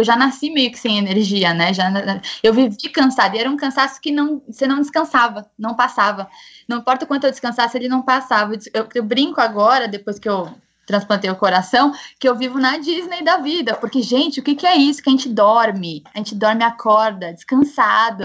[0.00, 1.72] eu já nasci meio que sem energia, né?
[1.72, 1.90] Já,
[2.42, 6.28] eu vivi cansada, e era um cansaço que não, você não descansava, não passava.
[6.66, 8.54] Não importa o quanto eu descansasse, ele não passava.
[8.72, 10.50] Eu, eu brinco agora, depois que eu
[10.86, 13.74] transplantei o coração, que eu vivo na Disney da vida.
[13.76, 15.02] Porque, gente, o que, que é isso?
[15.02, 16.02] Que a gente dorme.
[16.14, 18.24] A gente dorme acorda, descansado.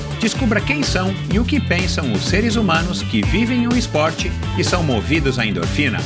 [0.21, 4.63] Descubra quem são e o que pensam os seres humanos que vivem o esporte e
[4.63, 5.97] são movidos à endorfina.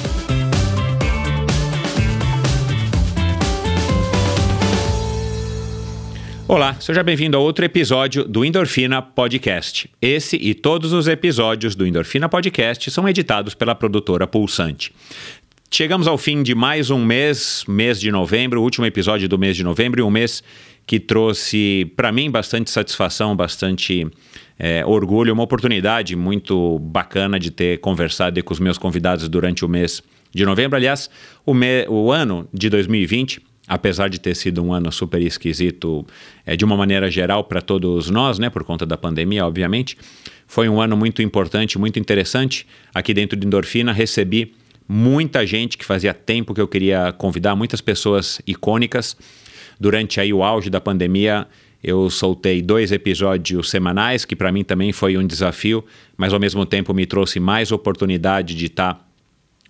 [6.47, 9.89] Olá, seja bem-vindo a outro episódio do Endorfina Podcast.
[10.01, 14.93] Esse e todos os episódios do Endorfina Podcast são editados pela produtora Pulsante.
[15.77, 19.57] Chegamos ao fim de mais um mês, mês de novembro, o último episódio do mês
[19.57, 20.41] de novembro, e um mês
[20.87, 24.07] que trouxe para mim bastante satisfação, bastante
[24.57, 29.67] é, orgulho, uma oportunidade muito bacana de ter conversado com os meus convidados durante o
[29.67, 30.01] mês
[30.33, 30.77] de novembro.
[30.77, 31.09] Aliás,
[31.45, 36.07] o, me, o ano de 2020, apesar de ter sido um ano super esquisito
[36.45, 39.97] é, de uma maneira geral para todos nós, né, por conta da pandemia, obviamente,
[40.47, 42.65] foi um ano muito importante, muito interessante.
[42.93, 44.53] Aqui dentro de Endorfina recebi
[44.87, 49.17] muita gente que fazia tempo que eu queria convidar, muitas pessoas icônicas
[49.79, 51.47] durante aí o auge da pandemia,
[51.83, 55.85] eu soltei dois episódios semanais, que para mim também foi um desafio,
[56.17, 59.05] mas ao mesmo tempo me trouxe mais oportunidade de estar tá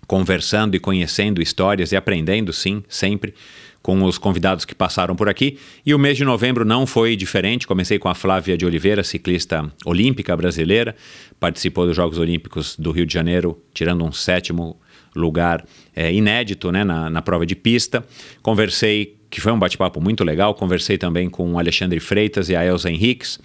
[0.06, 3.34] conversando e conhecendo histórias e aprendendo, sim, sempre
[3.82, 5.58] com os convidados que passaram por aqui.
[5.84, 7.68] E o mês de novembro não foi diferente.
[7.68, 10.96] Comecei com a Flávia de Oliveira, ciclista olímpica brasileira,
[11.38, 14.80] participou dos Jogos Olímpicos do Rio de Janeiro, tirando um sétimo
[15.16, 18.04] lugar é, inédito né, na, na prova de pista.
[18.42, 20.54] Conversei que foi um bate-papo muito legal.
[20.54, 23.38] Conversei também com o Alexandre Freitas e a Elza Henriques,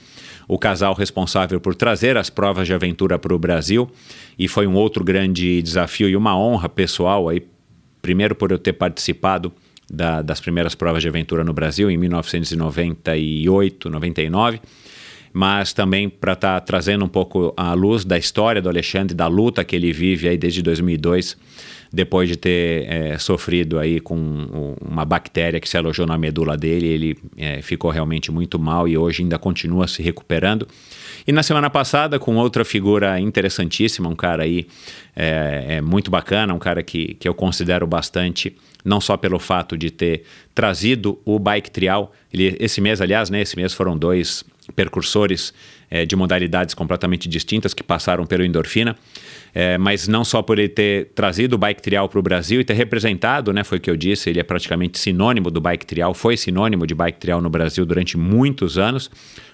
[0.48, 3.90] o casal responsável por trazer as provas de aventura para o Brasil.
[4.38, 7.46] E foi um outro grande desafio e uma honra pessoal aí,
[8.02, 9.52] primeiro por eu ter participado
[9.92, 14.62] da, das primeiras provas de aventura no Brasil em 1998, 99
[15.34, 19.28] mas também para estar tá trazendo um pouco a luz da história do Alexandre, da
[19.28, 21.38] luta que ele vive aí desde 2002
[21.94, 26.88] depois de ter é, sofrido aí com uma bactéria que se alojou na medula dele,
[26.88, 30.66] ele é, ficou realmente muito mal e hoje ainda continua se recuperando.
[31.28, 34.68] E na semana passada, com outra figura interessantíssima, um cara aí
[35.14, 38.56] é, é, muito bacana, um cara que, que eu considero bastante,
[38.86, 40.24] não só pelo fato de ter
[40.56, 45.54] trazido o bike trial, ele, esse mês, aliás, né, esse mês foram dois percursores
[45.90, 48.96] é, de modalidades completamente distintas que passaram pelo endorfina.
[49.54, 52.64] É, mas não só por ele ter trazido o bike trial para o Brasil e
[52.64, 56.14] ter representado, né, foi o que eu disse, ele é praticamente sinônimo do bike trial,
[56.14, 59.12] foi sinônimo de bike trial no Brasil durante muitos anos,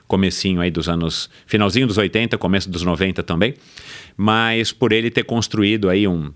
[0.07, 3.55] comecinho aí dos anos, finalzinho dos 80, começo dos 90 também,
[4.15, 6.31] mas por ele ter construído aí um,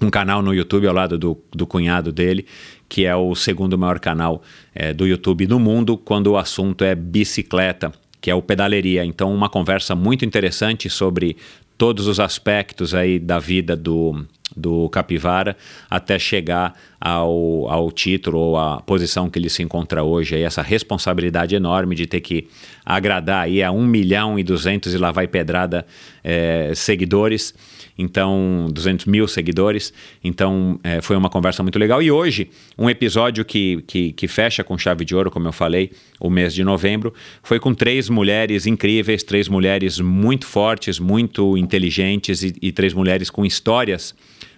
[0.00, 2.46] um canal no YouTube ao lado do, do cunhado dele,
[2.88, 4.42] que é o segundo maior canal
[4.74, 9.04] é, do YouTube no mundo quando o assunto é bicicleta, que é o Pedaleria.
[9.04, 11.36] Então, uma conversa muito interessante sobre
[11.78, 14.24] todos os aspectos aí da vida do,
[14.56, 15.56] do Capivara
[15.90, 20.62] até chegar ao, ao título ou à posição que ele se encontra hoje, aí, essa
[20.62, 22.48] responsabilidade enorme de ter que
[22.84, 25.86] agradar aí a 1 milhão e 200 e lá vai pedrada
[26.24, 27.54] é, seguidores
[27.98, 29.92] então 200 mil seguidores.
[30.22, 32.02] Então é, foi uma conversa muito legal.
[32.02, 35.90] E hoje, um episódio que, que, que, fecha com chave de ouro, como eu falei,
[36.20, 37.12] o mês de novembro,
[37.42, 43.30] foi com três mulheres incríveis, três mulheres muito fortes, muito inteligentes e, e três mulheres
[43.30, 44.14] com histórias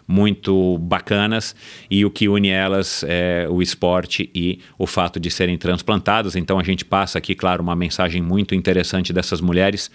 [0.09, 1.54] muito bacanas
[1.91, 6.34] e o que une elas é o esporte e o fato de serem transplantadas.
[6.34, 9.91] Então a gente passa aqui, claro, uma mensagem muito interessante dessas mulheres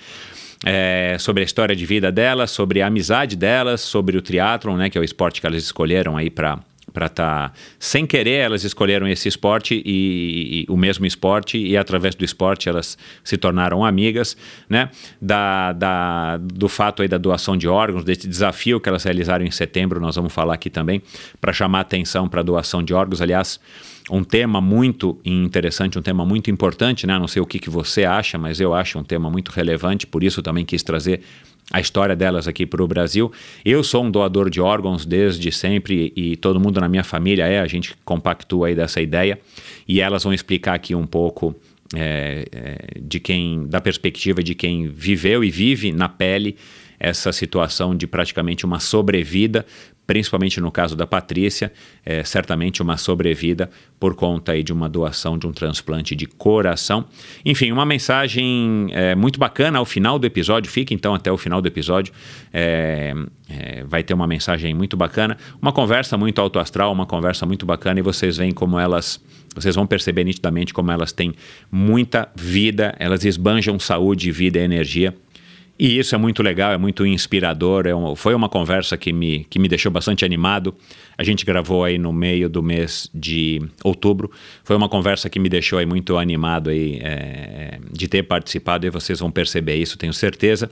[0.63, 4.89] é, sobre a história de vida delas, sobre a amizade delas, sobre o triatlon, né,
[4.89, 6.59] que é o esporte que elas escolheram aí para
[6.91, 11.75] para estar tá, sem querer elas escolheram esse esporte e, e, o mesmo esporte e
[11.75, 14.37] através do esporte elas se tornaram amigas
[14.69, 14.89] né
[15.19, 19.49] da, da do fato aí da doação de órgãos desse desafio que elas realizaram em
[19.49, 21.01] setembro nós vamos falar aqui também
[21.41, 23.21] para chamar atenção para a doação de órgãos.
[23.21, 23.59] Aliás
[24.09, 27.17] um tema muito interessante, um tema muito importante, né?
[27.17, 30.23] Não sei o que, que você acha, mas eu acho um tema muito relevante, por
[30.23, 31.21] isso também quis trazer
[31.71, 33.31] a história delas aqui para o Brasil.
[33.63, 37.59] Eu sou um doador de órgãos desde sempre e todo mundo na minha família é,
[37.59, 39.39] a gente compactua aí dessa ideia
[39.87, 41.55] e elas vão explicar aqui um pouco
[41.95, 46.57] é, é, de quem, da perspectiva de quem viveu e vive na pele
[46.99, 49.65] essa situação de praticamente uma sobrevida,
[50.13, 51.73] principalmente no caso da Patrícia,
[52.05, 53.67] é, certamente uma sobrevida
[53.99, 57.05] por conta aí de uma doação de um transplante de coração.
[57.43, 61.59] Enfim, uma mensagem é, muito bacana ao final do episódio, fique então até o final
[61.63, 62.13] do episódio,
[62.53, 63.15] é,
[63.49, 67.65] é vai ter uma mensagem muito bacana, uma conversa muito alto astral, uma conversa muito
[67.65, 69.19] bacana e vocês veem como elas
[69.55, 71.33] vocês vão perceber nitidamente como elas têm
[71.71, 75.15] muita vida, elas esbanjam saúde, vida e energia
[75.77, 77.87] e isso é muito legal, é muito inspirador.
[77.87, 80.73] É um, foi uma conversa que me, que me deixou bastante animado.
[81.17, 84.31] A gente gravou aí no meio do mês de outubro.
[84.63, 88.89] Foi uma conversa que me deixou aí muito animado aí, é, de ter participado e
[88.89, 90.69] vocês vão perceber isso, tenho certeza.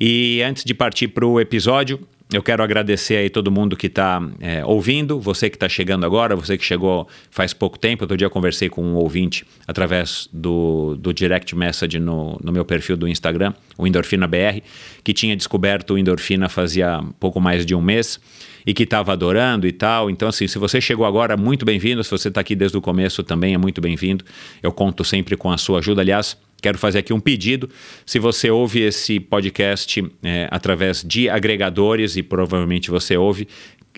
[0.00, 2.00] E antes de partir para o episódio,
[2.32, 6.36] eu quero agradecer aí todo mundo que está é, ouvindo, você que está chegando agora,
[6.36, 8.04] você que chegou faz pouco tempo.
[8.04, 12.64] Outro dia eu conversei com um ouvinte através do, do direct message no, no meu
[12.64, 14.60] perfil do Instagram, o Endorfina BR,
[15.02, 18.20] que tinha descoberto o Endorfina fazia pouco mais de um mês
[18.66, 20.10] e que estava adorando e tal.
[20.10, 22.02] Então, assim, se você chegou agora, muito bem-vindo.
[22.04, 24.24] Se você está aqui desde o começo, também é muito bem-vindo.
[24.62, 26.02] Eu conto sempre com a sua ajuda.
[26.02, 27.68] Aliás, quero fazer aqui um pedido.
[28.04, 33.48] Se você ouve esse podcast é, através de agregadores, e provavelmente você ouve,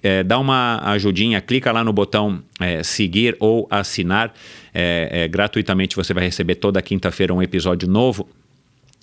[0.03, 4.35] é, dá uma ajudinha, clica lá no botão é, seguir ou assinar.
[4.75, 8.29] É, é, gratuitamente você vai receber toda quinta-feira um episódio novo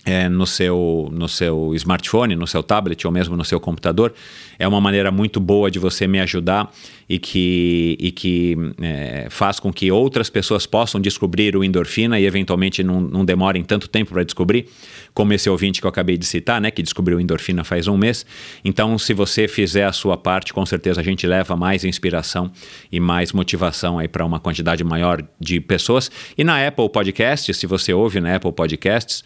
[0.05, 4.13] é, no, seu, no seu smartphone, no seu tablet ou mesmo no seu computador.
[4.57, 6.71] É uma maneira muito boa de você me ajudar
[7.07, 12.25] e que, e que é, faz com que outras pessoas possam descobrir o endorfina e
[12.25, 14.67] eventualmente não, não demorem tanto tempo para descobrir,
[15.13, 18.25] como esse ouvinte que eu acabei de citar, né, que descobriu endorfina faz um mês.
[18.63, 22.51] Então, se você fizer a sua parte, com certeza a gente leva mais inspiração
[22.91, 26.11] e mais motivação aí para uma quantidade maior de pessoas.
[26.37, 29.23] E na Apple Podcasts, se você ouve na Apple Podcasts,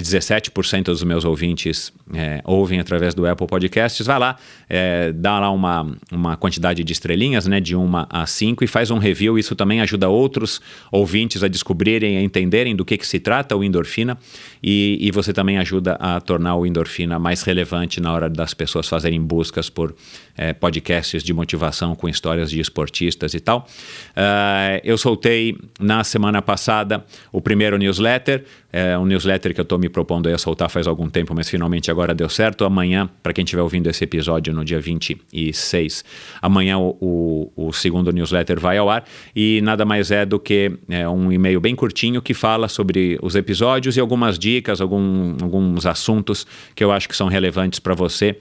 [0.00, 4.06] 17% é dos meus ouvintes é, ouvem através do Apple Podcasts.
[4.06, 4.36] Vai lá,
[4.68, 8.90] é, dá lá uma, uma quantidade de estrelinhas, né, de uma a cinco, e faz
[8.90, 9.38] um review.
[9.38, 10.60] Isso também ajuda outros
[10.90, 14.16] ouvintes a descobrirem, a entenderem do que, que se trata o endorfina.
[14.62, 18.88] E, e você também ajuda a tornar o endorfina mais relevante na hora das pessoas
[18.88, 19.94] fazerem buscas por
[20.36, 23.66] é, podcasts de motivação com histórias de esportistas e tal.
[24.10, 29.78] Uh, eu soltei na semana passada o primeiro newsletter, é um newsletter que eu estou
[29.78, 32.64] me propondo a soltar faz algum tempo, mas finalmente agora deu certo.
[32.64, 36.02] Amanhã, para quem estiver ouvindo esse episódio no dia 26,
[36.40, 39.04] amanhã o, o, o, segundo newsletter vai ao ar
[39.36, 43.36] e nada mais é do que é, um e-mail bem curtinho que fala sobre os
[43.36, 48.38] episódios e algumas dicas, algum, alguns assuntos que eu acho que são relevantes para você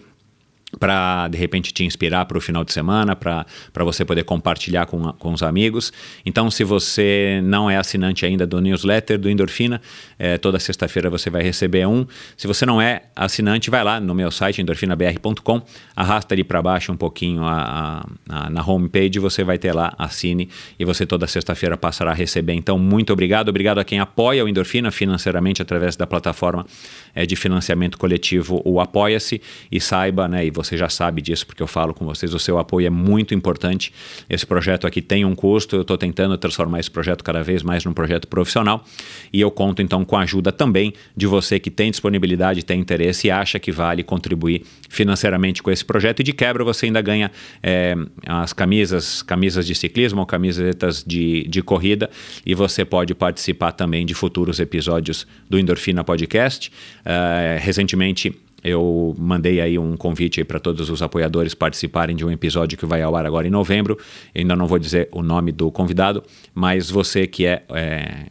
[0.82, 3.46] para de repente te inspirar para o final de semana, para
[3.86, 5.94] você poder compartilhar com, com os amigos.
[6.26, 9.80] Então, se você não é assinante ainda do newsletter do Endorfina,
[10.18, 12.04] é, toda sexta-feira você vai receber um.
[12.36, 15.62] Se você não é assinante, vai lá no meu site endorfinabr.com,
[15.96, 19.94] arrasta ali para baixo um pouquinho a, a, a, na homepage, você vai ter lá,
[20.00, 20.50] assine
[20.80, 22.54] e você toda sexta-feira passará a receber.
[22.54, 23.50] Então, muito obrigado.
[23.50, 26.66] Obrigado a quem apoia o Endorfina financeiramente através da plataforma
[27.14, 29.40] é, de financiamento coletivo, o Apoia-se,
[29.72, 32.58] e saiba, né, e você já sabe disso porque eu falo com vocês, o seu
[32.58, 33.94] apoio é muito importante.
[34.30, 37.86] Esse projeto aqui tem um custo, eu estou tentando transformar esse projeto cada vez mais
[37.86, 38.84] num projeto profissional
[39.32, 43.28] e eu conto então com a ajuda também de você que tem disponibilidade, tem interesse
[43.28, 47.32] e acha que vale contribuir financeiramente com esse projeto e de quebra você ainda ganha
[47.62, 52.10] é, as camisas, camisas de ciclismo ou camisetas de, de corrida
[52.46, 56.72] e você pode participar também de futuros episódios do Endorfina Podcast.
[57.02, 62.78] Uh, recentemente eu mandei aí um convite para todos os apoiadores participarem de um episódio
[62.78, 63.98] que vai ao ar agora em novembro.
[64.34, 68.26] Eu ainda não vou dizer o nome do convidado, mas você que é, é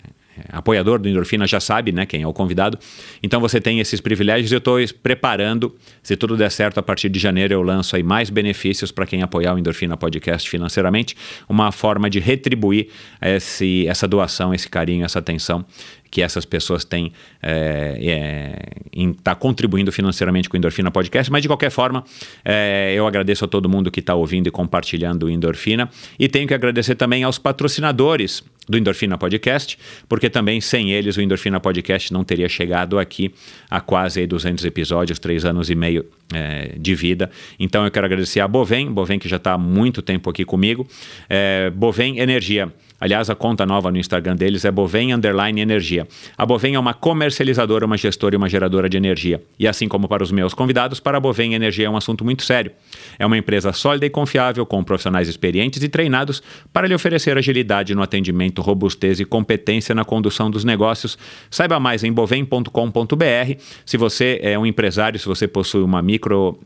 [0.48, 2.78] apoiador do Endorfina já sabe né, quem é o convidado.
[3.22, 4.50] Então você tem esses privilégios.
[4.52, 5.74] Eu estou preparando,
[6.10, 9.22] se tudo der certo, a partir de janeiro eu lanço aí mais benefícios para quem
[9.22, 11.16] apoiar o Endorfina Podcast financeiramente,
[11.48, 12.88] uma forma de retribuir
[13.22, 15.64] esse, essa doação, esse carinho, essa atenção
[16.10, 21.30] que essas pessoas têm é, é, em estar tá contribuindo financeiramente com o Endorfina Podcast.
[21.30, 22.04] Mas, de qualquer forma,
[22.44, 25.88] é, eu agradeço a todo mundo que está ouvindo e compartilhando o Endorfina.
[26.18, 31.20] E tenho que agradecer também aos patrocinadores do Endorfina Podcast, porque também sem eles o
[31.20, 33.32] Endorfina Podcast não teria chegado aqui
[33.68, 36.19] a quase 200 episódios, três anos e meio you.
[36.32, 37.30] É, de vida.
[37.58, 40.86] Então eu quero agradecer a Bovem, Bovem que já está há muito tempo aqui comigo.
[41.28, 42.72] É, Bovem Energia.
[43.00, 46.06] Aliás, a conta nova no Instagram deles é Bovem Underline Energia.
[46.36, 49.42] A Bovem é uma comercializadora, uma gestora e uma geradora de energia.
[49.58, 52.42] E assim como para os meus convidados, para a Bovem Energia é um assunto muito
[52.42, 52.72] sério.
[53.18, 56.42] É uma empresa sólida e confiável, com profissionais experientes e treinados
[56.74, 61.16] para lhe oferecer agilidade no atendimento, robustez e competência na condução dos negócios.
[61.50, 63.54] Saiba mais em bovem.com.br.
[63.86, 66.19] Se você é um empresário, se você possui uma micro,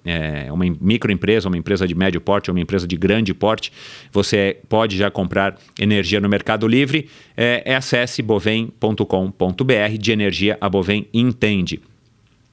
[0.05, 3.73] é, uma microempresa, uma empresa de médio porte, uma empresa de grande porte,
[4.13, 10.69] você pode já comprar energia no Mercado Livre, é, é acesse bovem.com.br de energia a
[10.69, 11.81] Bovem entende.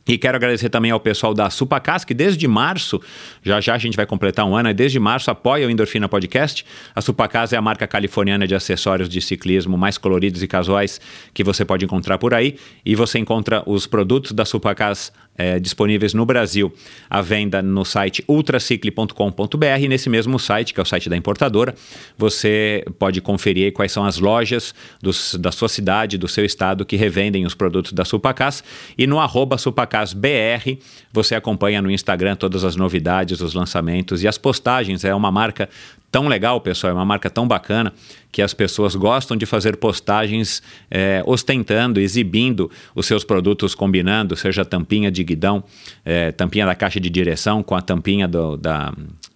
[0.07, 2.99] E quero agradecer também ao pessoal da Supacas, que desde março,
[3.43, 6.65] já já a gente vai completar um ano, desde março apoia o Endorfina Podcast.
[6.95, 10.99] A Supacas é a marca californiana de acessórios de ciclismo mais coloridos e casuais
[11.33, 12.57] que você pode encontrar por aí.
[12.83, 16.73] E você encontra os produtos da Supacas é, disponíveis no Brasil
[17.09, 19.87] à venda no site ultracicle.com.br.
[19.89, 21.73] Nesse mesmo site, que é o site da importadora,
[22.17, 26.95] você pode conferir quais são as lojas dos, da sua cidade, do seu estado, que
[26.95, 28.63] revendem os produtos da Supacas.
[28.97, 30.77] E no arroba SupacasBR,
[31.11, 35.03] você acompanha no Instagram todas as novidades, os lançamentos e as postagens.
[35.03, 35.69] É uma marca
[36.11, 37.93] tão legal, pessoal, é uma marca tão bacana
[38.31, 44.65] que as pessoas gostam de fazer postagens é, ostentando, exibindo os seus produtos combinando, seja
[44.65, 45.63] tampinha de guidão,
[46.03, 48.93] é, tampinha da caixa de direção com a tampinha do, da,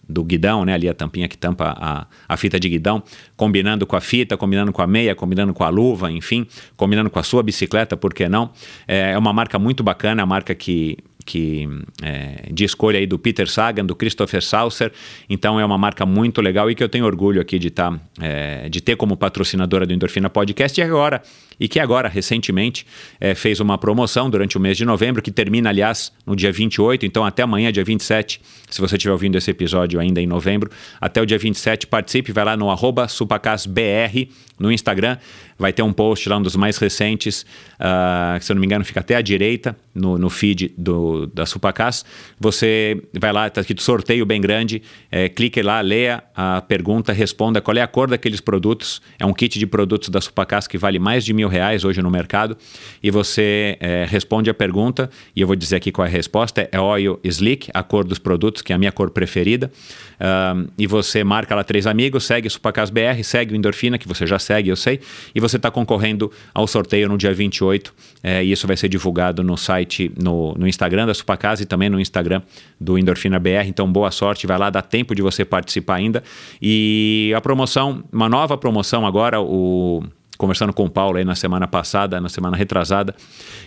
[0.08, 0.74] do guidão, né?
[0.74, 3.01] Ali a tampinha que tampa a, a fita de guidão,
[3.36, 7.20] combinando com a fita, combinando com a meia, combinando com a luva, enfim, combinando com
[7.20, 8.51] a sua bicicleta, por que não?
[8.88, 11.67] É, é uma marca muito bacana, a marca que que
[12.03, 14.91] é, de escolha aí do Peter Sagan, do Christopher Saucer.
[15.29, 18.70] Então é uma marca muito legal e que eu tenho orgulho aqui de, tá, é,
[18.70, 20.79] de ter como patrocinadora do Endorfina Podcast.
[20.79, 21.22] E agora,
[21.60, 22.86] e que agora, recentemente,
[23.20, 27.05] é, fez uma promoção durante o mês de novembro, que termina, aliás, no dia 28,
[27.05, 28.39] então até amanhã, dia 27,
[28.70, 30.70] se você estiver ouvindo esse episódio ainda em novembro,
[31.01, 32.67] até o dia 27, participe, vai lá no
[33.08, 34.27] supacasbr
[34.60, 35.17] no Instagram,
[35.57, 37.45] vai ter um post lá, um dos mais recentes,
[37.75, 41.25] uh, que se eu não me engano fica até à direita, no, no feed do,
[41.27, 42.03] da Supacas.
[42.39, 47.62] Você vai lá, está escrito sorteio bem grande, é, clique lá, leia a pergunta, responda
[47.62, 49.01] qual é a cor daqueles produtos.
[49.17, 52.12] É um kit de produtos da Supacas que vale mais de mil reais hoje no
[52.12, 52.57] mercado.
[53.01, 56.67] E você é, responde a pergunta, e eu vou dizer aqui qual é a resposta:
[56.69, 59.71] é Oil Slick, a cor dos produtos, que é a minha cor preferida.
[60.19, 64.25] Um, e você marca lá três amigos, segue Supacas BR, segue o Endorfina, que você
[64.25, 65.00] já segue, eu sei,
[65.33, 69.43] e você está concorrendo ao sorteio no dia 28, é, e isso vai ser divulgado
[69.43, 72.41] no site, no, no Instagram da Supacas e também no Instagram
[72.79, 73.67] do Endorfina BR.
[73.67, 76.23] Então, boa sorte, vai lá, dá tempo de você participar ainda.
[76.61, 80.03] E a promoção, uma nova promoção agora, o
[80.38, 83.15] conversando com o Paulo aí na semana passada, na semana retrasada,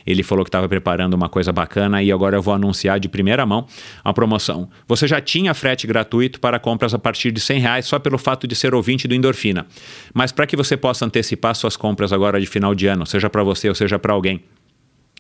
[0.07, 3.45] ele falou que estava preparando uma coisa bacana e agora eu vou anunciar de primeira
[3.47, 3.67] mão
[4.05, 4.69] a promoção.
[4.87, 8.47] Você já tinha frete gratuito para compras a partir de 100 reais só pelo fato
[8.47, 9.67] de ser ouvinte do Endorfina.
[10.13, 13.43] Mas para que você possa antecipar suas compras agora de final de ano, seja para
[13.43, 14.43] você ou seja para alguém,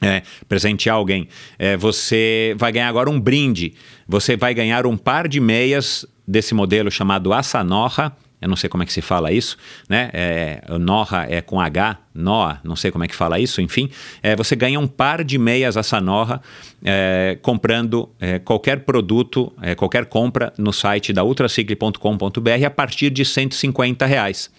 [0.00, 1.28] é, presentear alguém,
[1.58, 3.74] é, você vai ganhar agora um brinde.
[4.06, 8.82] Você vai ganhar um par de meias desse modelo chamado Assanorra eu não sei como
[8.82, 9.56] é que se fala isso,
[9.88, 10.10] né?
[10.12, 13.90] É, Norra é com H, Noa, não sei como é que fala isso, enfim.
[14.22, 16.40] É, você ganha um par de meias essa Norra
[16.84, 23.24] é, comprando é, qualquer produto, é, qualquer compra no site da ultracicle.com.br a partir de
[23.24, 24.50] 150 reais.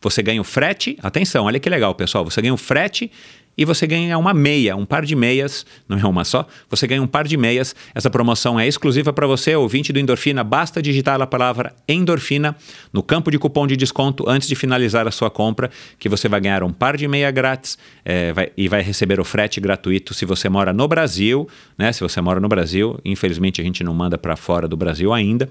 [0.00, 2.24] Você ganha o frete, atenção, olha que legal, pessoal.
[2.24, 3.10] Você ganha o frete
[3.56, 7.02] e você ganha uma meia, um par de meias, não é uma só, você ganha
[7.02, 7.74] um par de meias.
[7.94, 10.44] Essa promoção é exclusiva para você, ouvinte do Endorfina.
[10.44, 12.56] Basta digitar a palavra Endorfina
[12.92, 16.40] no campo de cupom de desconto antes de finalizar a sua compra, que você vai
[16.40, 20.24] ganhar um par de meia grátis é, vai, e vai receber o frete gratuito se
[20.24, 21.48] você mora no Brasil,
[21.78, 21.92] né?
[21.92, 25.48] Se você mora no Brasil, infelizmente a gente não manda para fora do Brasil ainda.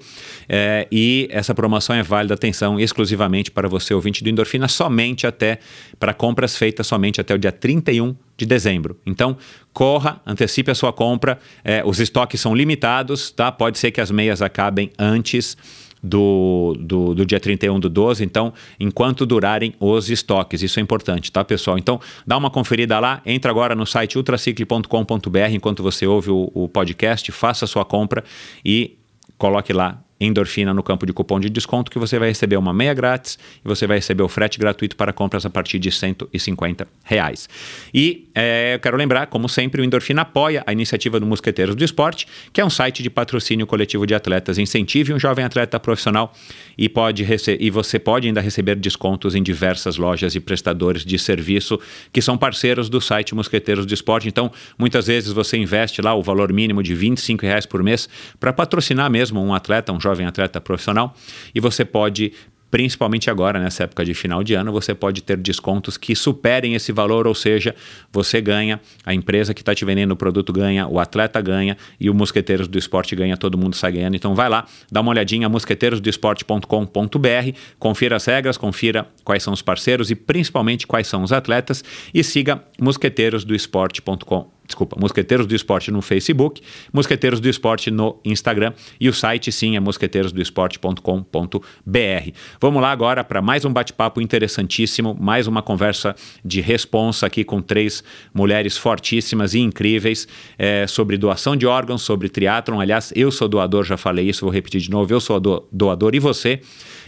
[0.48, 5.58] É, e essa promoção é válida, atenção, exclusivamente para você, ouvinte do Endorfina, somente até
[5.98, 8.98] para compras feitas somente até o dia 31 31 de dezembro.
[9.06, 9.36] Então,
[9.72, 11.38] corra, antecipe a sua compra.
[11.64, 13.50] É, os estoques são limitados, tá?
[13.50, 15.56] Pode ser que as meias acabem antes
[16.02, 20.62] do, do, do, dia 31 do 12, então, enquanto durarem os estoques.
[20.62, 21.78] Isso é importante, tá, pessoal?
[21.78, 26.68] Então, dá uma conferida lá, entra agora no site ultracicle.com.br enquanto você ouve o, o
[26.68, 28.22] podcast, faça a sua compra
[28.64, 28.98] e
[29.38, 32.94] coloque lá endorfina no campo de cupom de desconto que você vai receber uma meia
[32.94, 37.48] grátis e você vai receber o frete gratuito para compras a partir de 150 reais.
[37.92, 41.84] E é, eu quero lembrar, como sempre, o Endorfina apoia a iniciativa do Mosqueteiros do
[41.84, 44.58] Esporte, que é um site de patrocínio coletivo de atletas.
[44.58, 46.32] Incentive um jovem atleta profissional
[46.76, 47.26] e, pode
[47.58, 51.78] e você pode ainda receber descontos em diversas lojas e prestadores de serviço
[52.12, 54.28] que são parceiros do site Mosqueteiros do Esporte.
[54.28, 58.52] Então, muitas vezes você investe lá o valor mínimo de 25 reais por mês para
[58.52, 61.14] patrocinar mesmo um atleta, um jovem atleta profissional,
[61.54, 62.32] e você pode
[62.70, 66.92] principalmente agora, nessa época de final de ano, você pode ter descontos que superem esse
[66.92, 67.74] valor, ou seja,
[68.12, 72.10] você ganha, a empresa que está te vendendo o produto ganha, o atleta ganha e
[72.10, 74.16] o Mosqueteiros do Esporte ganha, todo mundo sai ganhando.
[74.16, 80.10] Então vai lá, dá uma olhadinha, mosqueteirosdoesporte.com.br, confira as regras, confira quais são os parceiros
[80.10, 86.60] e principalmente quais são os atletas e siga mosqueteirosdoesporte.com desculpa, Mosqueteiros do Esporte no Facebook,
[86.92, 92.30] Mosqueteiros do Esporte no Instagram e o site sim é mosqueteirosdoesporte.com.br.
[92.60, 97.62] Vamos lá agora para mais um bate-papo interessantíssimo, mais uma conversa de responsa aqui com
[97.62, 98.02] três
[98.34, 100.26] mulheres fortíssimas e incríveis
[100.58, 102.80] é, sobre doação de órgãos, sobre triatlon.
[102.80, 105.40] Aliás, eu sou doador, já falei isso, vou repetir de novo, eu sou
[105.72, 106.60] doador e você.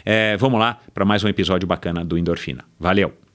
[0.04, 2.64] É, vamos lá para mais um episódio bacana do Endorfina.
[2.78, 3.27] Valeu!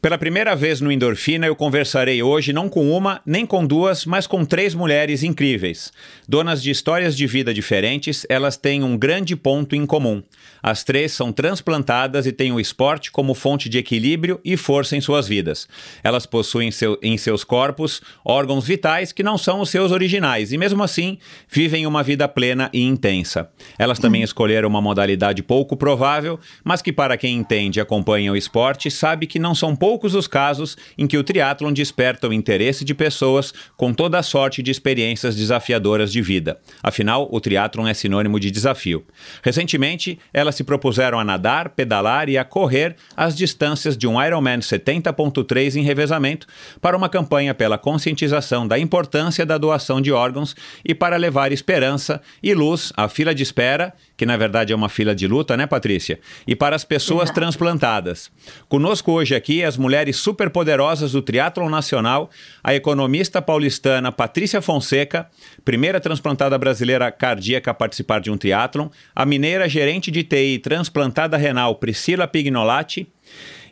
[0.00, 4.26] Pela primeira vez no Endorfina, eu conversarei hoje não com uma, nem com duas, mas
[4.26, 5.90] com três mulheres incríveis.
[6.28, 10.22] Donas de histórias de vida diferentes, elas têm um grande ponto em comum.
[10.62, 15.00] As três são transplantadas e têm o esporte como fonte de equilíbrio e força em
[15.00, 15.66] suas vidas.
[16.04, 20.58] Elas possuem seu, em seus corpos órgãos vitais que não são os seus originais e,
[20.58, 23.48] mesmo assim, vivem uma vida plena e intensa.
[23.78, 28.36] Elas também escolheram uma modalidade pouco provável, mas que, para quem entende e acompanha o
[28.36, 32.84] esporte, sabe que não são poucos os casos em que o triatlon desperta o interesse
[32.84, 36.58] de pessoas com toda a sorte de experiências desafiadoras de vida.
[36.82, 39.06] Afinal, o triatlon é sinônimo de desafio.
[39.44, 44.58] Recentemente, elas se propuseram a nadar, pedalar e a correr as distâncias de um Ironman
[44.58, 46.48] 70.3 em revezamento
[46.80, 52.20] para uma campanha pela conscientização da importância da doação de órgãos e para levar esperança
[52.42, 55.66] e luz à fila de espera, que na verdade é uma fila de luta, né,
[55.66, 56.18] Patrícia?
[56.46, 58.30] E para as pessoas transplantadas.
[58.68, 62.30] Conosco hoje aqui as mulheres superpoderosas do triatlon nacional,
[62.62, 65.28] a economista paulistana Patrícia Fonseca,
[65.64, 71.36] primeira transplantada brasileira cardíaca a participar de um triatlon, a mineira gerente de TI transplantada
[71.36, 73.06] renal Priscila Pignolati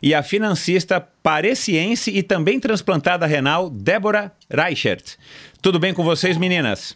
[0.01, 5.15] e a financista pareciense e também transplantada renal Débora Reichert.
[5.61, 6.95] Tudo bem com vocês, meninas?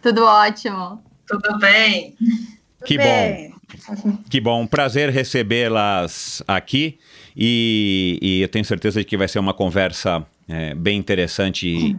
[0.00, 1.02] Tudo ótimo.
[1.26, 2.14] Tudo bem.
[2.84, 3.52] Que bom.
[4.30, 4.66] Que bom.
[4.66, 6.98] Prazer recebê-las aqui.
[7.36, 11.96] E, e, eu tenho certeza de que vai ser uma conversa é, bem interessante e,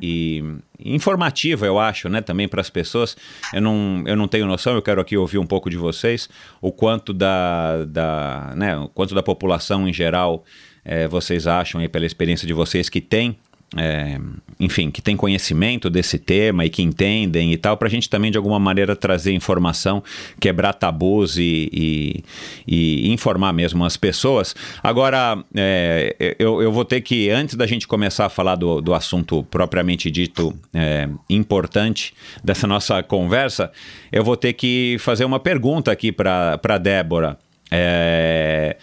[0.79, 3.15] e, informativa, eu acho, né, também para as pessoas.
[3.53, 6.27] Eu não, eu não tenho noção, eu quero aqui ouvir um pouco de vocês,
[6.59, 10.43] o quanto da, da, né, o quanto da população em geral
[10.83, 13.37] é, vocês acham, aí, pela experiência de vocês, que tem
[13.75, 14.17] é,
[14.59, 18.31] enfim, que tem conhecimento desse tema e que entendem e tal, para a gente também
[18.31, 20.01] de alguma maneira trazer informação,
[20.39, 22.23] quebrar tabus e, e,
[22.65, 24.55] e informar mesmo as pessoas.
[24.81, 28.93] Agora, é, eu, eu, vou ter que, antes da gente começar a falar do, do
[28.93, 33.71] assunto propriamente dito é, importante dessa nossa conversa,
[34.11, 37.37] eu vou ter que fazer uma pergunta aqui para Débora.
[37.69, 38.77] É,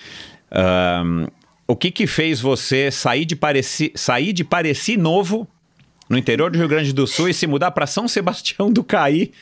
[1.03, 1.27] um,
[1.67, 5.49] o que que fez você sair de Pareci, sair de Pareci Novo,
[6.09, 9.33] no interior do Rio Grande do Sul, e se mudar para São Sebastião do Caí,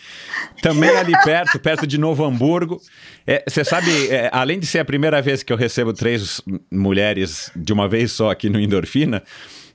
[0.63, 2.81] também ali perto, perto de Novo Hamburgo?
[3.27, 7.51] É, você sabe, é, além de ser a primeira vez que eu recebo três mulheres
[7.57, 9.23] de uma vez só aqui no Endorfina,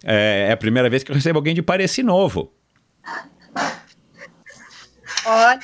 [0.03, 2.53] é, é a primeira vez que eu recebo alguém de Pareci Novo.
[5.25, 5.59] Olha,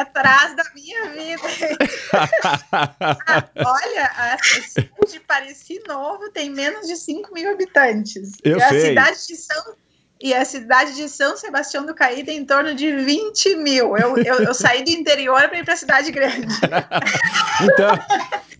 [0.00, 1.42] atrás da minha vida.
[3.64, 8.32] olha, a cidade de Pareci Novo tem menos de 5 mil habitantes.
[8.42, 8.78] Eu e sei.
[8.78, 9.74] A cidade de São,
[10.22, 13.96] e a cidade de São Sebastião do Caí tem em torno de 20 mil.
[13.96, 16.46] Eu, eu, eu saí do interior para ir para a cidade grande.
[17.62, 17.98] então,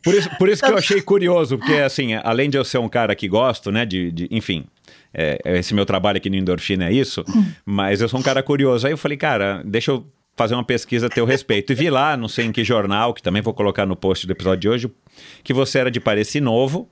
[0.02, 2.88] por isso, por isso que eu achei curioso, porque assim, além de eu ser um
[2.88, 4.64] cara que gosto, né, de, de enfim,
[5.12, 7.24] é, esse meu trabalho aqui no Endorfina é isso,
[7.64, 8.86] mas eu sou um cara curioso.
[8.86, 10.06] Aí eu falei, cara, deixa eu
[10.40, 11.70] fazer uma pesquisa a teu respeito.
[11.70, 14.32] E vi lá, não sei em que jornal, que também vou colocar no post do
[14.32, 14.90] episódio de hoje,
[15.44, 16.88] que você era de Pareci Novo.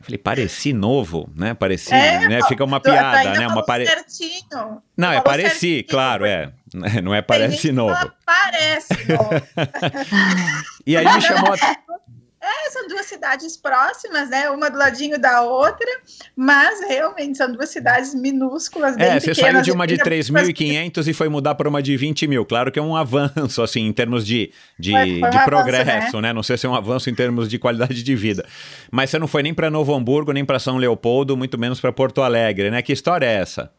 [0.00, 1.54] Eu falei, Pareci Novo, né?
[1.54, 2.40] Pareci, É, né?
[2.48, 3.46] Fica uma piada, né?
[3.46, 3.86] Uma pare...
[3.86, 4.82] certinho.
[4.96, 5.86] Não, é Pareci, certinho.
[5.88, 6.52] claro, é.
[7.00, 8.12] Não é que Novo.
[8.26, 9.30] Parece novo.
[10.84, 11.56] E aí me chamou a...
[12.46, 14.50] É, são duas cidades próximas, né?
[14.50, 15.86] Uma do ladinho da outra,
[16.36, 19.52] mas realmente são duas cidades minúsculas, bem É, você pequenas.
[19.52, 22.44] saiu de uma de Ainda- 3.500 e foi mudar para uma de 20 mil.
[22.44, 25.44] Claro que é um avanço, assim, em termos de, de, Foi- foi um de avanço,
[25.44, 26.32] progresso, né?
[26.32, 28.44] Não sei se é um avanço em termos de qualidade de vida.
[28.90, 31.92] Mas você não foi nem para Novo Hamburgo, nem para São Leopoldo, muito menos para
[31.92, 32.82] Porto Alegre, né?
[32.82, 33.70] Que história é essa?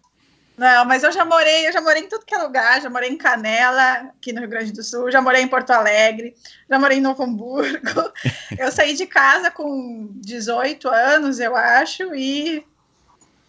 [0.58, 3.10] Não, mas eu já morei, eu já morei em tudo que é lugar, já morei
[3.10, 6.34] em Canela, aqui no Rio Grande do Sul, já morei em Porto Alegre,
[6.70, 8.14] já morei em Novo Hamburgo.
[8.58, 12.66] Eu saí de casa com 18 anos, eu acho, e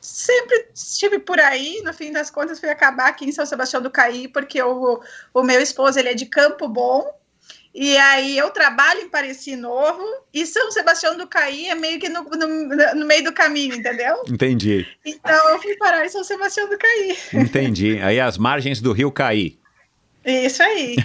[0.00, 3.90] sempre estive por aí, no fim das contas fui acabar aqui em São Sebastião do
[3.90, 5.00] Caí, porque o,
[5.32, 7.12] o meu esposo, ele é de Campo Bom,
[7.78, 12.08] e aí eu trabalho em Pareci Novo, e São Sebastião do Caí é meio que
[12.08, 14.22] no, no, no meio do caminho, entendeu?
[14.26, 17.16] Entendi, Então eu fui parar em São Sebastião do Caí.
[17.34, 18.00] entendi.
[18.02, 19.58] Aí as margens do rio Caí.
[20.26, 20.96] Isso aí.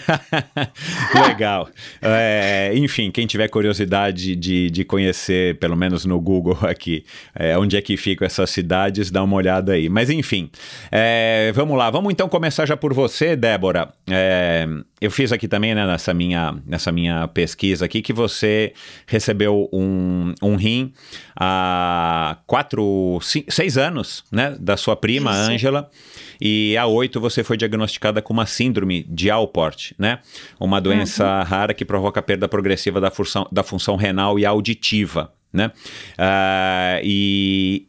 [1.28, 1.70] Legal.
[2.02, 7.06] É, enfim, quem tiver curiosidade de, de conhecer, pelo menos no Google aqui,
[7.36, 9.90] é, onde é que ficam essas cidades, dá uma olhada aí.
[9.90, 10.50] Mas enfim,
[10.92, 11.92] é, vamos lá.
[11.92, 13.94] Vamos então começar já por você, Débora.
[14.10, 14.68] É,
[15.00, 18.74] eu fiz aqui também, né, nessa minha, nessa minha pesquisa aqui, que você
[19.06, 20.94] recebeu um, um rim
[21.36, 25.32] há quatro, cinco, seis anos, né, da sua prima.
[25.32, 25.92] Ângela.
[26.42, 30.20] E há oito você foi diagnosticada com uma síndrome de Alport, né?
[30.60, 35.72] Uma doença rara que provoca perda progressiva da função, da função renal e auditiva, né?
[36.18, 37.86] Ah, e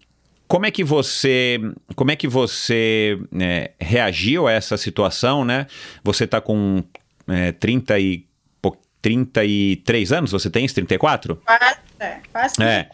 [0.46, 1.58] como é que você,
[1.96, 5.66] como é que você né, reagiu a essa situação, né?
[6.04, 6.84] Você está com
[7.26, 8.26] é, 30 e,
[8.60, 10.74] pou- 33 anos, você tem isso?
[10.74, 11.36] 34?
[11.36, 12.62] Quase, é, quase.
[12.62, 12.88] É.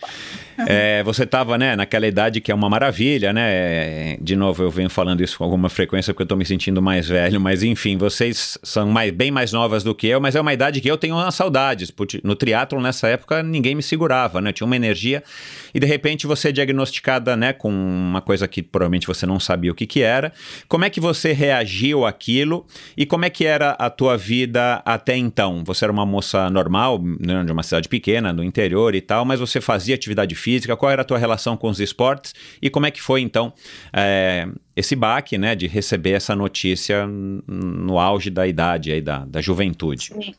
[0.66, 4.16] É, você estava né, naquela idade que é uma maravilha, né?
[4.20, 7.08] De novo, eu venho falando isso com alguma frequência porque eu estou me sentindo mais
[7.08, 10.52] velho, mas enfim, vocês são mais, bem mais novas do que eu, mas é uma
[10.52, 11.90] idade que eu tenho umas saudades.
[11.90, 14.50] porque No triatlo nessa época, ninguém me segurava, né?
[14.50, 15.22] Eu tinha uma energia
[15.72, 19.70] e de repente você é diagnosticada né, com uma coisa que provavelmente você não sabia
[19.70, 20.32] o que, que era.
[20.66, 22.66] Como é que você reagiu àquilo
[22.96, 25.62] e como é que era a tua vida até então?
[25.64, 29.40] Você era uma moça normal, né, de uma cidade pequena, do interior e tal, mas
[29.40, 30.76] você fazia atividade física?
[30.76, 32.34] Qual era a tua relação com os esportes?
[32.60, 33.52] E como é que foi então
[33.92, 39.40] é, esse baque, né, de receber essa notícia no auge da idade aí, da, da
[39.40, 40.12] juventude?
[40.12, 40.34] Sim.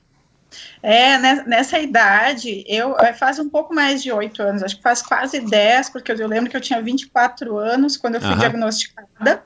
[0.81, 5.01] É, nessa idade, eu é, faz um pouco mais de oito anos, acho que faz
[5.01, 8.39] quase 10, porque eu, eu lembro que eu tinha 24 anos quando eu fui Aham.
[8.39, 9.43] diagnosticada.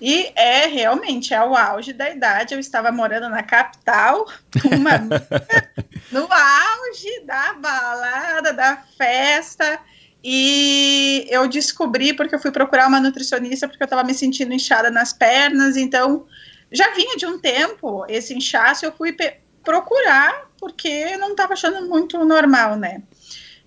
[0.00, 2.54] E é realmente é o auge da idade.
[2.54, 4.26] Eu estava morando na capital,
[4.64, 4.98] uma
[6.10, 9.78] no auge da balada, da festa.
[10.22, 14.90] E eu descobri porque eu fui procurar uma nutricionista porque eu estava me sentindo inchada
[14.90, 15.76] nas pernas.
[15.76, 16.26] Então
[16.72, 18.86] já vinha de um tempo esse inchaço.
[18.86, 19.14] Eu fui
[19.62, 23.02] procurar porque não estava achando muito normal, né?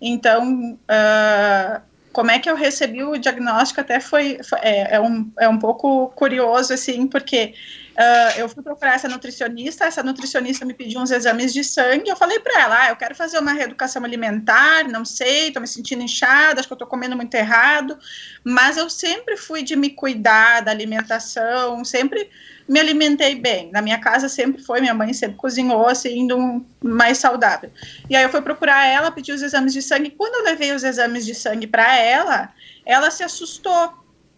[0.01, 1.81] Então, ah,
[2.13, 5.59] como é que eu recebi o diagnóstico até foi, foi- é, é um, é um
[5.59, 7.55] pouco curioso, assim, porque
[7.95, 12.15] ah, eu fui procurar essa nutricionista, essa nutricionista me pediu uns exames de sangue, eu
[12.15, 16.03] falei para ela, ah, eu quero fazer uma reeducação alimentar, não sei, tô me sentindo
[16.03, 17.97] inchada, acho que eu tô comendo muito errado,
[18.43, 22.29] mas eu sempre fui de me cuidar da alimentação, sempre
[22.67, 23.69] me alimentei bem.
[23.71, 27.69] Na minha casa sempre foi, minha mãe sempre cozinhou assim, de um mais saudável.
[28.09, 30.11] E aí eu fui procurar ela, pedi os exames de sangue.
[30.11, 32.53] Quando eu levei os exames de sangue para ela,
[32.85, 33.93] ela se assustou,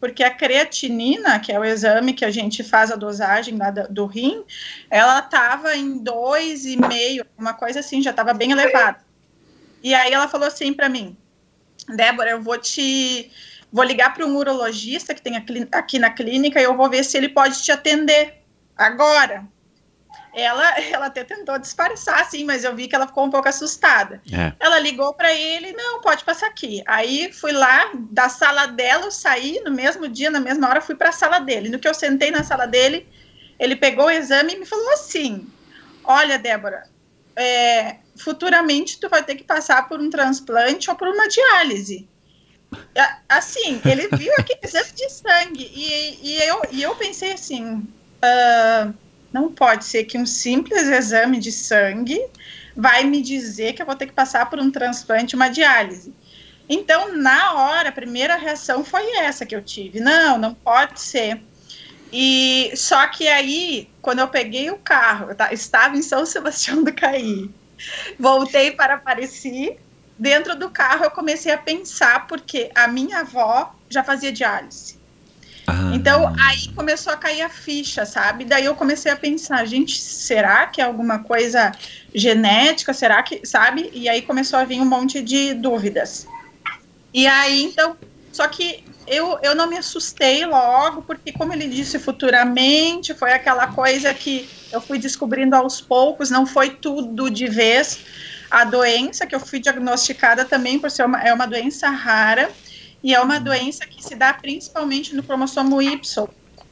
[0.06, 4.06] porque a creatinina, que é o exame que a gente faz a dosagem lá do,
[4.06, 4.46] rim,
[4.88, 9.00] ela estava em 2,5, uma coisa assim, já estava bem elevada.
[9.82, 11.18] E aí ela falou assim para mim,
[11.90, 13.32] Débora, eu vou te
[13.72, 15.38] vou ligar para um urologista que tem
[15.72, 18.44] aqui na clínica e eu vou ver se ele pode te atender
[18.78, 19.44] agora.
[20.36, 24.22] Ela, ela até tentou disfarçar, assim, mas eu vi que ela ficou um pouco assustada.
[24.32, 24.52] É.
[24.60, 26.84] Ela ligou para ele, não, pode passar aqui.
[26.86, 30.96] Aí fui lá, da sala dela, eu saí no mesmo dia, na mesma hora, fui
[30.96, 31.70] para a sala dele.
[31.70, 33.08] No que eu sentei na sala dele,
[33.58, 35.48] ele pegou o exame e me falou assim:
[36.04, 36.84] Olha, Débora,
[37.36, 42.08] é, futuramente tu vai ter que passar por um transplante ou por uma diálise.
[43.30, 47.88] Assim, ele viu aquele exame de sangue e, e, eu, e eu pensei assim:
[48.22, 48.92] ah,
[49.36, 52.18] não pode ser que um simples exame de sangue
[52.74, 56.14] vai me dizer que eu vou ter que passar por um transplante, uma diálise.
[56.70, 60.00] Então, na hora, a primeira reação foi essa que eu tive.
[60.00, 61.44] Não, não pode ser.
[62.14, 66.82] E só que aí, quando eu peguei o carro, eu ta- estava em São Sebastião
[66.82, 67.50] do Caí,
[68.18, 69.78] voltei para Apareci,
[70.18, 74.98] dentro do carro eu comecei a pensar porque a minha avó já fazia diálise.
[75.68, 75.92] Ah.
[75.94, 78.46] Então, aí começou a cair a ficha, sabe?
[78.46, 81.72] Daí eu comecei a pensar, gente, será que é alguma coisa
[82.14, 82.94] genética?
[82.94, 83.90] Será que, sabe?
[83.94, 86.28] E aí começou a vir um monte de dúvidas.
[87.14, 87.96] E aí, então,
[88.32, 93.68] só que eu, eu não me assustei logo, porque, como ele disse futuramente, foi aquela
[93.68, 98.00] coisa que eu fui descobrindo aos poucos, não foi tudo de vez.
[98.52, 102.50] A doença que eu fui diagnosticada também por ser uma, é uma doença rara
[103.06, 106.28] e é uma doença que se dá principalmente no cromossomo Y.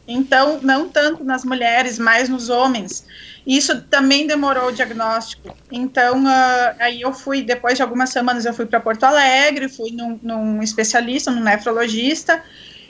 [0.08, 3.06] Então, não tanto nas mulheres, mas nos homens.
[3.46, 5.56] Isso também demorou o diagnóstico.
[5.72, 9.92] Então, uh, aí eu fui, depois de algumas semanas, eu fui para Porto Alegre, fui
[9.92, 12.44] num, num, especialista, num nefrologista.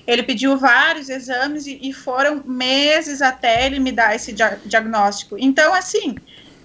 [0.08, 5.36] Ele pediu vários exames e, e foram meses até ele me dar esse dia diagnóstico.
[5.38, 6.16] Então, assim,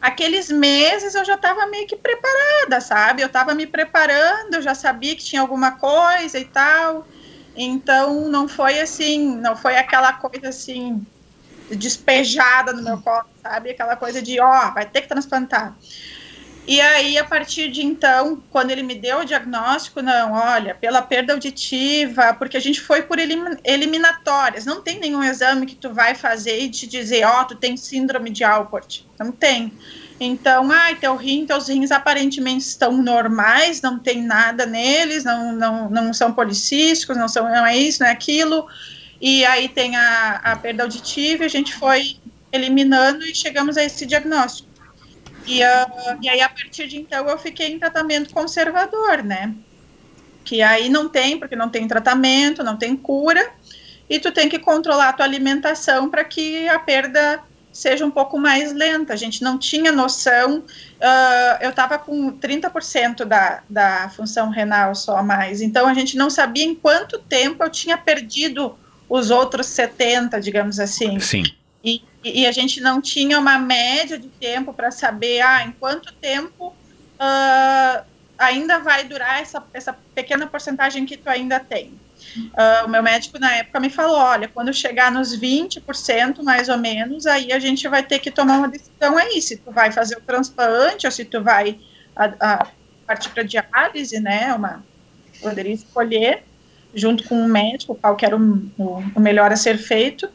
[0.01, 3.23] aqueles meses eu já estava meio que preparada, sabe?
[3.23, 7.07] Eu estava me preparando, eu já sabia que tinha alguma coisa e tal.
[7.57, 11.05] Então não foi assim, não foi aquela coisa assim
[11.71, 13.71] despejada no meu colo, sabe?
[13.71, 15.77] Aquela coisa de, ó, oh, vai ter que transplantar.
[16.69, 21.01] E aí, a partir de então, quando ele me deu o diagnóstico, não, olha, pela
[21.01, 25.95] perda auditiva, porque a gente foi por elim eliminatórias, não tem nenhum exame que tu
[25.95, 29.73] vai fazer e te dizer, ó, oh, tu tem síndrome de Alport, não tem.
[30.21, 35.89] Então, ai, teu rim, teus rins aparentemente estão normais, não tem nada neles, não, não,
[35.89, 38.67] não são policísticos, não, são, não é isso, não é aquilo.
[39.23, 42.19] E aí tem a, a perda auditiva, a gente foi
[42.53, 44.68] eliminando e chegamos a esse diagnóstico.
[45.49, 49.55] E, uh, e aí, a partir de então, eu fiquei em tratamento conservador, né?
[50.45, 53.51] Que aí não tem, porque não tem tratamento, não tem cura,
[54.11, 58.39] e tu tem que controlar a tua alimentação para que a perda seja um pouco
[58.39, 59.13] mais lenta.
[59.13, 65.17] A gente não tinha noção, uh, eu estava com 30% da, da função renal só
[65.17, 68.77] a mais, então a gente não sabia em quanto tempo eu tinha perdido
[69.09, 71.19] os outros 70, digamos assim.
[71.21, 71.45] Sim.
[71.83, 76.13] E, e a gente não tinha uma média de tempo para saber ah, em quanto
[76.15, 78.05] tempo uh,
[78.37, 81.99] ainda vai durar essa, essa pequena porcentagem que tu ainda tem.
[82.37, 86.77] Uh, o meu médico na época me falou: olha, quando chegar nos 20% mais ou
[86.77, 90.17] menos, aí a gente vai ter que tomar uma decisão aí, se tu vai fazer
[90.19, 91.79] o transplante ou se tu vai
[92.15, 92.67] a, a
[93.07, 94.53] partir para diálise, né?
[94.53, 94.85] Uma,
[95.41, 96.43] poderia escolher
[96.95, 100.29] junto com o médico qual que era o, o, o melhor a ser feito.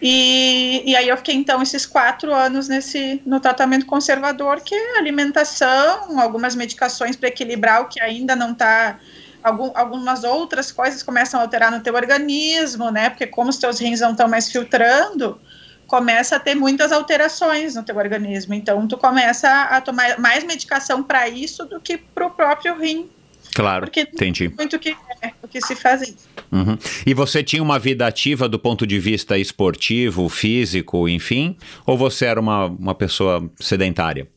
[0.00, 4.98] E, e aí eu fiquei então esses quatro anos nesse no tratamento conservador, que é
[4.98, 8.98] alimentação, algumas medicações para equilibrar o que ainda não está
[9.42, 13.08] Algum, algumas outras coisas começam a alterar no teu organismo, né?
[13.08, 15.40] Porque como os teus rins não estão mais filtrando,
[15.86, 18.52] começa a ter muitas alterações no teu organismo.
[18.52, 23.08] Então, tu começa a tomar mais medicação para isso do que para o próprio rim.
[23.54, 24.48] Claro, Porque entendi.
[24.56, 26.28] muito o que, é, o que se faz isso.
[26.50, 26.78] Uhum.
[27.06, 31.56] E você tinha uma vida ativa do ponto de vista esportivo, físico, enfim?
[31.86, 34.28] Ou você era uma, uma pessoa sedentária?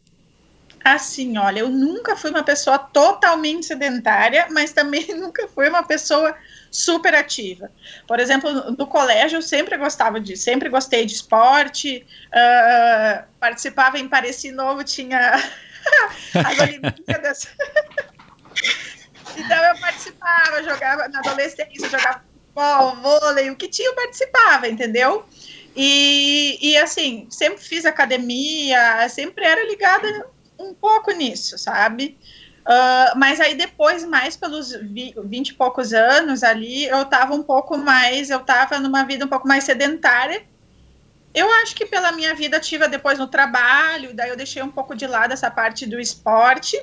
[0.83, 6.35] Assim, olha, eu nunca fui uma pessoa totalmente sedentária, mas também nunca fui uma pessoa
[6.71, 7.69] super ativa.
[8.07, 14.07] Por exemplo, no colégio eu sempre gostava de, sempre gostei de esporte, uh, participava em
[14.07, 15.35] Pareci Novo, tinha
[16.33, 17.47] as Olimpíadas.
[19.37, 25.25] Então eu participava, jogava na adolescência, jogava futebol, vôlei, o que tinha eu participava, entendeu?
[25.75, 30.27] E, e assim, sempre fiz academia, sempre era ligada
[30.59, 32.17] um pouco nisso, sabe?
[32.61, 34.71] Uh, mas aí depois, mais pelos
[35.25, 39.29] vinte e poucos anos ali, eu tava um pouco mais, eu tava numa vida um
[39.29, 40.43] pouco mais sedentária.
[41.33, 44.93] Eu acho que pela minha vida ativa depois no trabalho, daí eu deixei um pouco
[44.93, 46.77] de lado essa parte do esporte.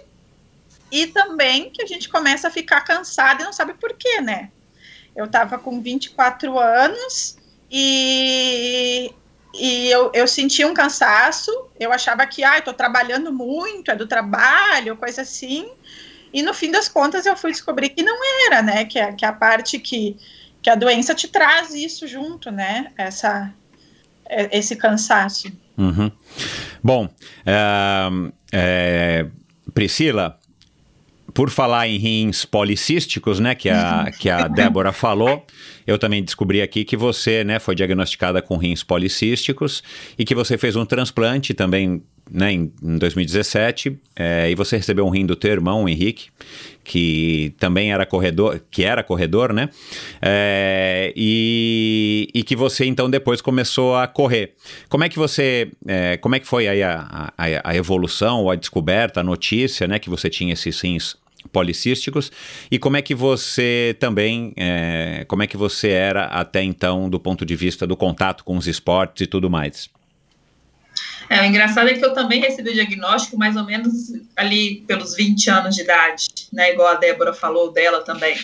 [0.91, 4.51] E também que a gente começa a ficar cansado e não sabe por quê, né?
[5.15, 7.37] Eu tava com 24 anos
[7.71, 9.13] e
[9.55, 14.07] e eu, eu senti um cansaço, eu achava que, ah, estou trabalhando muito, é do
[14.07, 15.69] trabalho, coisa assim,
[16.33, 19.25] e no fim das contas eu fui descobrir que não era, né, que é, que
[19.25, 20.17] a parte que,
[20.63, 23.53] que a doença te traz isso junto, né, essa,
[24.27, 25.51] é, esse cansaço.
[25.77, 26.11] Uhum.
[26.83, 27.09] Bom,
[28.53, 29.27] é,
[29.73, 30.39] Priscila,
[31.39, 35.47] por falar em rins policísticos, né, que a, que a Débora falou,
[35.87, 39.81] eu também descobri aqui que você, né, foi diagnosticada com rins policísticos
[40.19, 45.07] e que você fez um transplante também, né, em, em 2017, é, e você recebeu
[45.07, 46.27] um rim do teu irmão, o Henrique,
[46.83, 49.69] que também era corredor, que era corredor, né,
[50.21, 54.55] é, e, e que você então depois começou a correr.
[54.89, 58.57] Como é que você, é, como é que foi aí a, a, a evolução, a
[58.57, 61.17] descoberta, a notícia, né, que você tinha esses rins
[61.53, 62.31] policísticos
[62.71, 67.19] e como é que você também, é, como é que você era até então do
[67.19, 69.91] ponto de vista do contato com os esportes e tudo mais?
[71.31, 75.15] É, o engraçado é que eu também recebi o diagnóstico mais ou menos ali pelos
[75.15, 76.73] 20 anos de idade, né?
[76.73, 78.37] Igual a Débora falou dela também.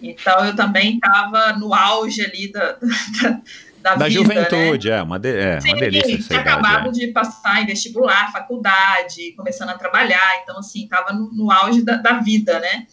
[0.00, 2.78] Então eu também estava no auge ali da,
[3.22, 3.40] da,
[3.82, 4.96] da, da vida, juventude, né?
[4.96, 6.92] é, uma, de, é, Sim, uma delícia essa tinha acabado é.
[6.92, 11.96] de passar em vestibular, faculdade, começando a trabalhar, então assim, estava no, no auge da,
[11.96, 12.86] da vida, né?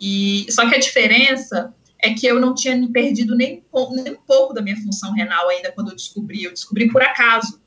[0.00, 4.18] E só que a diferença é que eu não tinha perdido nem, um nem um
[4.26, 7.60] pouco da minha função renal ainda quando eu descobri, eu descobri por acaso.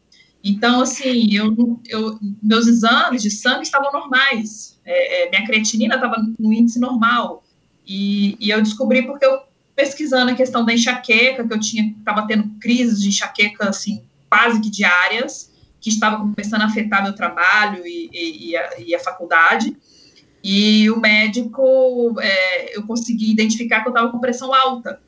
[0.44, 6.18] Então, assim, eu, eu, meus exames de sangue estavam normais, é, é, minha creatinina estava
[6.38, 7.44] no índice normal,
[7.88, 9.40] e, e eu descobri porque eu
[9.76, 14.62] pesquisando a questão da enxaqueca, que eu tinha, estava tendo crises de enxaqueca, assim, quase
[14.62, 19.00] que diárias, que estava começando a afetar meu trabalho e, e- e a, e a
[19.00, 19.76] faculdade.
[20.44, 25.02] E o médico, é, eu consegui identificar que eu estava com pressão alta.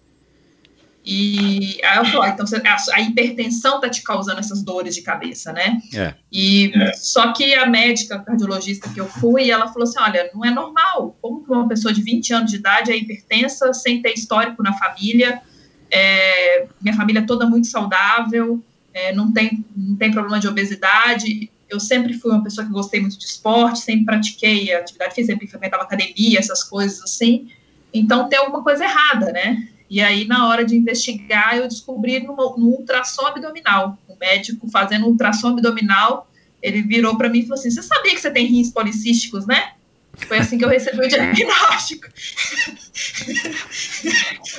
[1.09, 2.45] E aí eu falei, ah, então
[2.93, 5.81] a, hipertensão está te causando essas dores de cabeça, né?
[5.95, 6.13] É.
[6.29, 10.51] E só que a médica cardiologista que eu fui, ela falou assim: olha, não é
[10.51, 11.17] normal.
[11.21, 14.73] Como que uma pessoa de 20 anos de idade é hipertensa sem ter histórico na
[14.73, 15.41] família?
[15.89, 18.61] É, minha família é toda muito saudável,
[18.93, 21.49] é, não, tem, não tem problema de obesidade.
[21.69, 25.47] Eu sempre fui uma pessoa que gostei muito de esporte, sempre pratiquei atividade física, sempre
[25.47, 27.49] frequentava academia, essas coisas assim.
[27.93, 29.69] Então tem alguma coisa errada, né?
[29.89, 33.97] E aí, na hora de investigar, eu descobri no, no ultrassom abdominal.
[34.07, 36.29] O médico fazendo um ultrassom abdominal,
[36.61, 39.73] ele virou para mim e falou assim: Você sabia que você tem rins policísticos, né?
[40.27, 42.07] Foi assim que eu recebi o diagnóstico.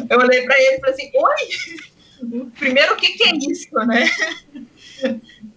[0.09, 2.51] eu olhei para ele e falei assim: Oi?
[2.59, 4.11] Primeiro, o que, que é isso, né?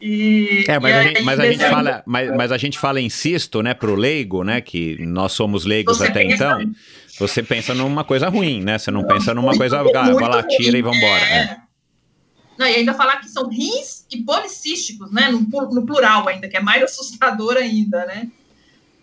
[0.02, 3.00] E, É, mas, e a gente, mas, a gente fala, mas, mas a gente fala,
[3.00, 6.72] insisto, né, pro leigo, né, que nós somos leigos Você até então,
[7.22, 10.44] você pensa numa coisa ruim, né, você não pensa numa Muito, coisa, ah, vai lá,
[10.44, 11.24] tira e vambora.
[11.24, 11.38] É.
[11.38, 11.58] É.
[12.58, 15.30] Não, e ainda falar que são rins e policísticos, né?
[15.30, 18.28] No, no plural ainda, que é mais assustador ainda, né?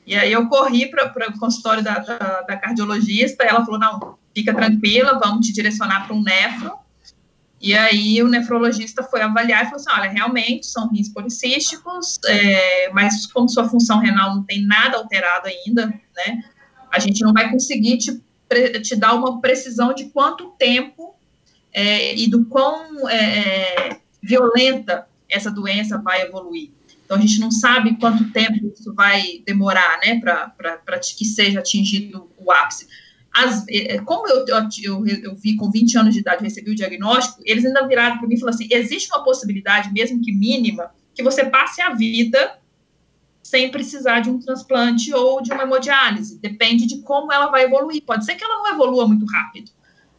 [0.06, 4.54] E aí eu corri para o consultório da, da, da cardiologista, ela falou, não, fica
[4.54, 6.72] tranquila, vamos te direcionar para um nefro.
[7.60, 12.90] E aí o nefrologista foi avaliar e falou assim, olha, realmente são rins policísticos, é,
[12.92, 16.42] mas como sua função renal não tem nada alterado ainda, né?
[16.90, 18.22] A gente não vai conseguir te,
[18.82, 21.14] te dar uma precisão de quanto tempo
[21.72, 26.70] é, e do quão é, é, violenta essa doença vai evoluir.
[27.04, 32.30] Então, a gente não sabe quanto tempo isso vai demorar, né, para que seja atingido
[32.36, 32.86] o ápice.
[33.32, 36.74] As, é, como eu, eu, eu, eu vi com 20 anos de idade, recebi o
[36.74, 40.90] diagnóstico, eles ainda viraram para mim e falaram assim: existe uma possibilidade, mesmo que mínima,
[41.14, 42.58] que você passe a vida
[43.48, 46.38] sem precisar de um transplante ou de uma hemodiálise.
[46.38, 48.02] Depende de como ela vai evoluir.
[48.04, 49.70] Pode ser que ela não evolua muito rápido,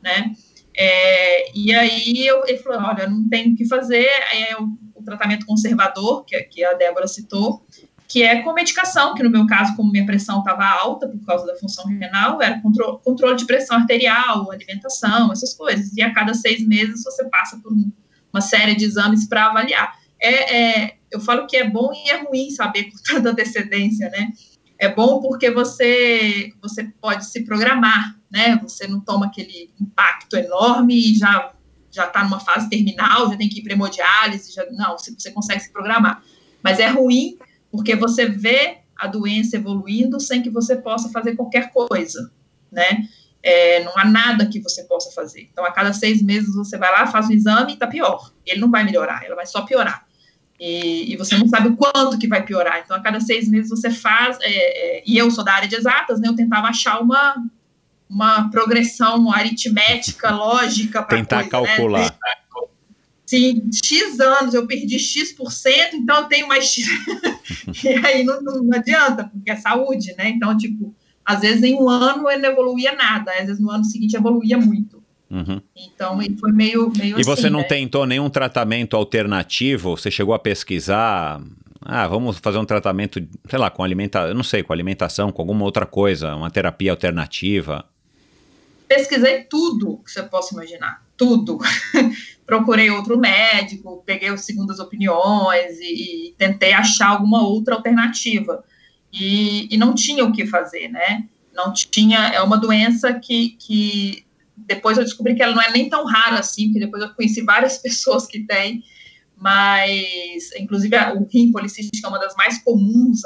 [0.01, 0.33] né?
[0.75, 5.03] É, e aí eu, ele falou, olha, não tem o que fazer, é o, o
[5.03, 7.63] tratamento conservador, que, que a Débora citou,
[8.07, 11.45] que é com medicação, que no meu caso, como minha pressão estava alta por causa
[11.45, 15.95] da função renal, era contro controle de pressão arterial, alimentação, essas coisas.
[15.95, 17.91] E a cada seis meses você passa por um,
[18.33, 19.93] uma série de exames para avaliar.
[20.19, 24.31] É, é, eu falo que é bom e é ruim saber com tanta antecedência, né?
[24.77, 28.57] É bom porque você, você pode se programar, né?
[28.63, 31.53] Você não toma aquele impacto enorme e já
[31.91, 35.31] já está numa fase terminal, já tem que ir para hemodiálise, já não, você, você
[35.31, 36.23] consegue se programar.
[36.63, 37.37] Mas é ruim
[37.71, 42.31] porque você vê a doença evoluindo sem que você possa fazer qualquer coisa,
[42.71, 43.07] né?
[43.41, 45.47] É, não há nada que você possa fazer.
[45.51, 48.33] Então, a cada seis meses você vai lá, faz um exame e está pior.
[48.45, 50.05] Ele não vai melhorar, ela vai só piorar.
[50.59, 52.81] E, e, você não sabe o quanto que vai piorar.
[52.83, 55.75] Então, a cada seis meses você faz, é, é, e eu sou da área de
[55.75, 56.27] exatas, né?
[56.27, 57.35] Eu tentava achar uma,
[58.09, 62.11] uma progressão aritmética, lógica para Tentar coisa, calcular.
[62.11, 62.39] Né?
[63.25, 66.87] Sim, X anos eu perdi X%, então eu tenho mais X.
[67.85, 70.29] e aí não, não, adianta, porque é saúde, né?
[70.29, 73.85] Então, tipo, às vezes em um ano ele não evoluía nada, às vezes no ano
[73.85, 74.98] seguinte evoluía muito.
[75.29, 75.61] Uhum.
[75.75, 77.65] Então, foi meio, meio E você assim, não né?
[77.65, 79.95] tentou nenhum tratamento alternativo?
[79.95, 81.41] Você chegou a pesquisar?
[81.81, 85.63] Ah, vamos fazer um tratamento, sei lá, com alimentação, não sei, com alimentação, com alguma
[85.63, 87.85] outra coisa, uma terapia alternativa?
[88.87, 91.59] Pesquisei tudo que você possa imaginar, tudo.
[92.45, 98.63] Procurei outro médico, peguei as segundas opiniões e, e, tentei achar alguma outra alternativa.
[99.13, 101.27] E, e não tinha o que fazer, né?
[101.53, 104.25] Não tinha, é uma doença que, que
[104.65, 107.41] depois eu descobri que ela não é nem tão rara assim, porque depois eu conheci
[107.41, 108.83] várias pessoas que têm,
[109.35, 113.21] mas, inclusive, o rim policístico é uma das mais comuns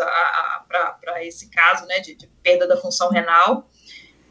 [0.67, 3.67] para esse caso, né, de, de perda da função renal,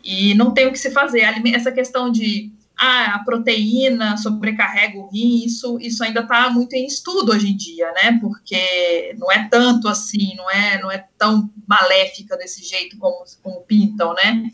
[0.05, 1.23] e não tem o que se fazer.
[1.55, 6.87] Essa questão de ah, a proteína sobrecarrega o rim, isso, isso ainda está muito em
[6.87, 8.19] estudo hoje em dia, né?
[8.21, 13.61] Porque não é tanto assim, não é, não é tão maléfica desse jeito como, como
[13.63, 14.45] pintam, né?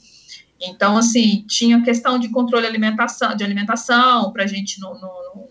[0.61, 4.95] Então, assim, tinha questão de controle alimentação, de alimentação para a gente não.
[5.01, 5.49] não-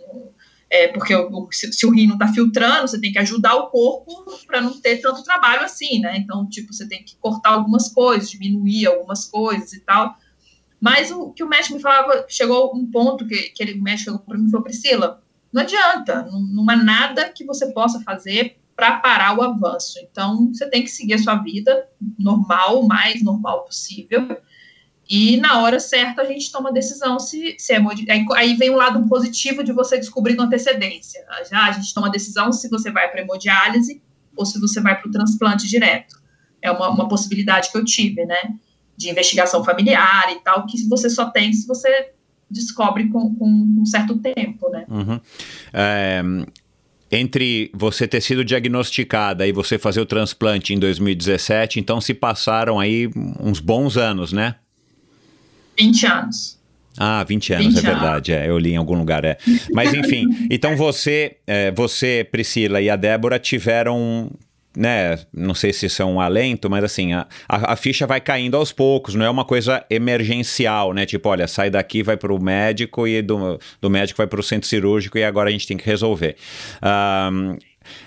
[0.70, 3.68] é, porque o- se, se o rim não está filtrando, você tem que ajudar o
[3.68, 4.12] corpo
[4.45, 6.18] para não ter tanto trabalho assim, né?
[6.18, 10.18] Então, tipo, você tem que cortar algumas coisas, diminuir algumas coisas e tal.
[10.80, 14.05] Mas o que o médico me falava, chegou um ponto que, que ele, o médico
[14.12, 18.01] chegou para mim e falou, Priscila, não adianta, não, não há nada que você possa
[18.01, 19.97] fazer para parar o avanço.
[20.03, 21.88] Então, você tem que seguir a sua vida
[22.20, 24.38] normal, o mais normal possível.
[25.10, 27.82] E na hora certa a gente toma a decisão se, se é
[28.36, 31.24] aí, vem o lado positivo de você descobrir com antecedência.
[31.49, 34.01] Já a gente toma a decisão se você vai para hemodiálise
[34.36, 36.20] ou se você vai para o transplante direto.
[36.62, 38.55] É uma, uma possibilidade que eu tive, né?
[38.97, 42.12] De investigação familiar e tal, que você só tem se você
[42.49, 44.86] descobre com, com um certo tempo, né?
[44.89, 45.20] Uhum.
[45.74, 46.22] É,
[47.12, 52.80] entre você ter sido diagnosticada e você fazer o transplante em 2017, então se passaram
[52.80, 54.55] aí uns bons anos, né?
[55.80, 56.57] 20 anos.
[56.97, 59.38] Ah, 20 anos, 20 é verdade, é, eu li em algum lugar, é.
[59.71, 64.32] Mas enfim, então você, é, você, Priscila e a Débora tiveram,
[64.75, 68.71] né, não sei se é um alento, mas assim, a, a, ficha vai caindo aos
[68.71, 73.21] poucos, não é uma coisa emergencial, né, tipo, olha, sai daqui, vai pro médico e
[73.21, 76.36] do, do médico vai pro centro cirúrgico e agora a gente tem que resolver.
[76.82, 77.57] Ahn,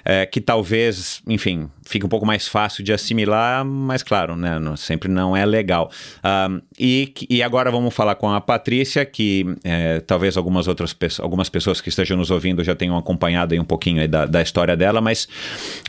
[0.04, 4.76] é, que talvez, enfim, fique um pouco mais fácil de assimilar, mas claro, né, não-
[4.76, 5.90] sempre não é legal.
[6.22, 11.24] Ahm, e, e agora vamos falar com a Patrícia, que é, talvez algumas outras pessoas,
[11.24, 14.40] algumas pessoas que estejam nos ouvindo já tenham acompanhado aí um pouquinho aí da, da
[14.40, 15.26] história dela, mas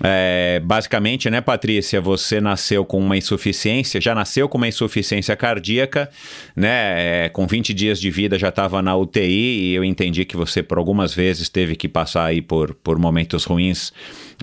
[0.03, 6.09] é, basicamente, né, Patrícia, você nasceu com uma insuficiência, já nasceu com uma insuficiência cardíaca,
[6.55, 10.35] né, é, com 20 dias de vida já estava na UTI e eu entendi que
[10.35, 13.93] você por algumas vezes teve que passar aí por, por momentos ruins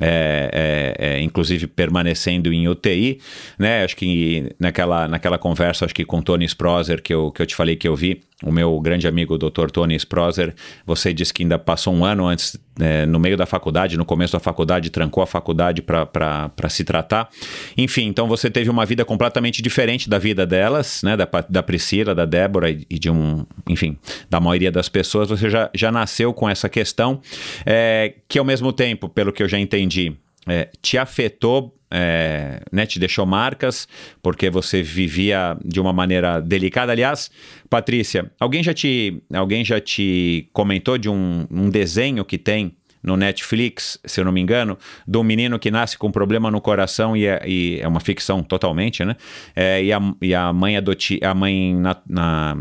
[0.01, 3.21] é, é, é, inclusive permanecendo em UTI,
[3.59, 3.85] né?
[3.85, 7.55] Acho que naquela, naquela conversa, acho que com Tony Sproser, que eu, que eu te
[7.55, 9.69] falei que eu vi, o meu grande amigo, o Dr.
[9.73, 10.55] Tony Sproser,
[10.87, 14.33] você disse que ainda passou um ano antes, é, no meio da faculdade, no começo
[14.33, 17.29] da faculdade, trancou a faculdade para se tratar.
[17.77, 21.17] Enfim, então você teve uma vida completamente diferente da vida delas, né?
[21.17, 23.99] Da, da Priscila, da Débora e, e de um, enfim,
[24.31, 25.31] da maioria das pessoas.
[25.31, 27.21] Você já, já nasceu com essa questão,
[27.67, 30.15] é, que ao mesmo tempo, pelo que eu já entendi,
[30.47, 33.89] é, te afetou, é, né, te deixou marcas,
[34.23, 36.93] porque você vivia de uma maneira delicada.
[36.93, 37.31] Aliás,
[37.71, 43.17] Patrícia, alguém já te, alguém já te comentou de um, um desenho que tem no
[43.17, 44.77] Netflix, se eu não me engano,
[45.07, 49.05] do menino que nasce com problema no coração e é, e é uma ficção totalmente,
[49.05, 49.15] né?
[49.55, 52.57] É, e, a, e a mãe adoti a mãe na, na-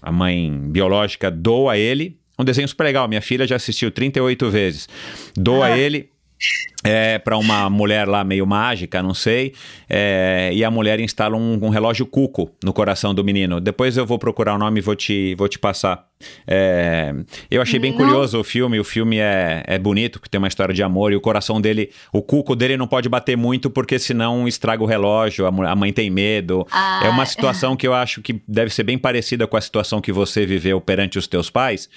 [0.00, 2.16] a mãe biológica doa ele.
[2.38, 3.08] Um desenho super legal.
[3.08, 4.88] Minha filha já assistiu 38 vezes.
[5.36, 6.10] Doa ele
[6.84, 9.54] é, para uma mulher lá meio mágica, não sei,
[9.88, 13.60] é, e a mulher instala um, um relógio cuco no coração do menino.
[13.60, 16.06] Depois eu vou procurar o nome e vou te, vou te passar.
[16.46, 17.12] É,
[17.50, 17.98] eu achei bem Não.
[17.98, 21.16] curioso o filme, o filme é, é bonito, porque tem uma história de amor, e
[21.16, 25.46] o coração dele, o cuco dele não pode bater muito, porque senão estraga o relógio,
[25.46, 26.66] a, a mãe tem medo.
[26.70, 30.00] Ah, É uma situação que eu acho que deve ser bem parecida com a situação
[30.00, 31.88] que você viveu perante os teus pais.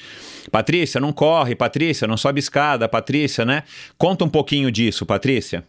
[0.52, 3.64] Patrícia, não corre, Patrícia, não sobe escada, Patrícia, né?
[3.98, 5.66] Conta um pouquinho disso, Patrícia.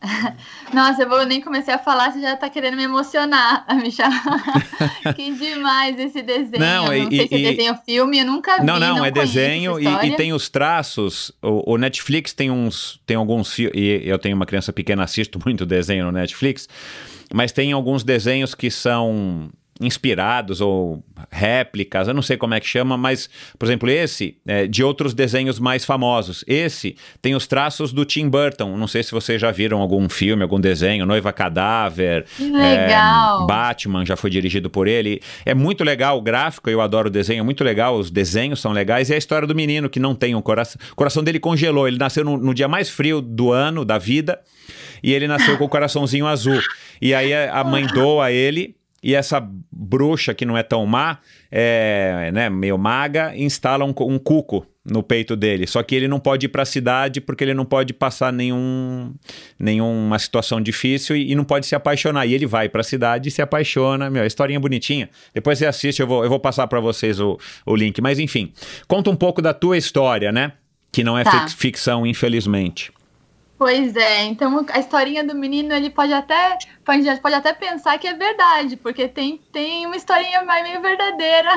[0.74, 3.90] Nossa, eu vou nem comecei a falar, você já tá querendo me emocionar a me
[3.92, 4.42] chamar.
[5.14, 6.58] que demais esse desenho.
[6.58, 8.66] Não, Não, e- sei se e- é desenho filme, eu nunca vi.
[8.66, 11.30] Não, não, é desenho e, e tem os traços.
[11.40, 15.64] O, o Netflix tem uns, tem alguns e eu tenho uma criança pequena, assisto muito
[15.64, 16.68] desenho no Netflix,
[17.32, 19.50] mas tem alguns desenhos que são
[19.82, 24.66] inspirados ou réplicas, eu não sei como é que chama, mas, por exemplo, esse é
[24.66, 26.44] de outros desenhos mais famosos.
[26.46, 28.76] Esse tem os traços do Tim Burton.
[28.76, 34.16] Não sei se vocês já viram algum filme, algum desenho, Noiva Cadáver, é, Batman já
[34.16, 35.22] foi dirigido por ele.
[35.46, 38.72] É muito legal o gráfico, eu adoro o desenho, é muito legal, os desenhos são
[38.72, 39.08] legais.
[39.08, 40.80] E a história do menino que não tem um coração.
[40.92, 44.40] O coração dele congelou, ele nasceu no, no dia mais frio do ano, da vida,
[45.02, 46.60] e ele nasceu com o coraçãozinho azul.
[47.00, 48.74] E aí a a mãe doa ele.
[49.02, 51.18] E essa bruxa que não é tão má,
[51.50, 55.66] é, né, meio maga, instala um, um cuco no peito dele.
[55.66, 59.12] Só que ele não pode ir para a cidade porque ele não pode passar nenhum,
[59.58, 62.26] nenhuma situação difícil e, e não pode se apaixonar.
[62.26, 64.08] E ele vai para a cidade e se apaixona.
[64.10, 65.08] Meu, historinha bonitinha.
[65.34, 68.00] Depois você assiste, eu vou, eu vou passar para vocês o, o link.
[68.00, 68.52] Mas enfim,
[68.88, 70.52] conta um pouco da tua história, né?
[70.92, 71.48] Que não é Tá.
[71.48, 72.92] fic- ficção, infelizmente.
[73.62, 78.08] Pois é, então a historinha do menino, ele pode até, pode, pode até pensar que
[78.08, 81.48] é verdade, porque tem, tem uma historinha mais meio verdadeira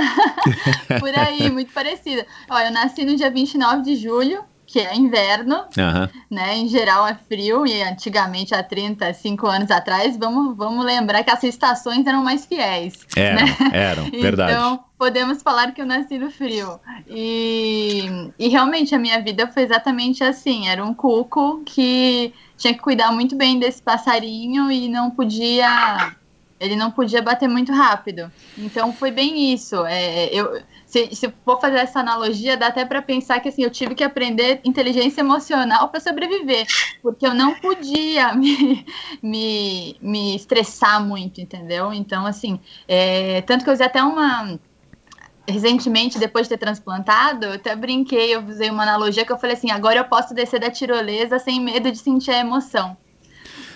[1.01, 2.23] por aí, muito parecida.
[2.47, 6.09] Olha, eu nasci no dia 29 de julho, que é inverno, Aham.
[6.29, 6.57] né?
[6.57, 11.43] Em geral é frio, e antigamente, há 35 anos atrás, vamos, vamos lembrar que as
[11.43, 13.05] estações eram mais fiéis.
[13.15, 14.51] Eram, eram, verdade.
[14.51, 16.79] Então, podemos falar que eu nasci no frio.
[17.07, 22.79] E, e realmente a minha vida foi exatamente assim: era um cuco que tinha que
[22.79, 26.15] cuidar muito bem desse passarinho e não podia.
[26.59, 28.31] Ele não podia bater muito rápido.
[28.57, 29.85] Então foi bem isso.
[29.85, 33.69] É, eu, se, se for fazer essa analogia, dá até para pensar que assim, eu
[33.69, 36.65] tive que aprender inteligência emocional para sobreviver,
[37.01, 38.85] porque eu não podia me,
[39.21, 41.91] me, me estressar muito, entendeu?
[41.91, 44.57] Então, assim, é, tanto que eu usei até uma.
[45.47, 49.55] Recentemente, depois de ter transplantado, eu até brinquei, eu usei uma analogia que eu falei
[49.55, 52.97] assim: agora eu posso descer da tirolesa sem medo de sentir a emoção.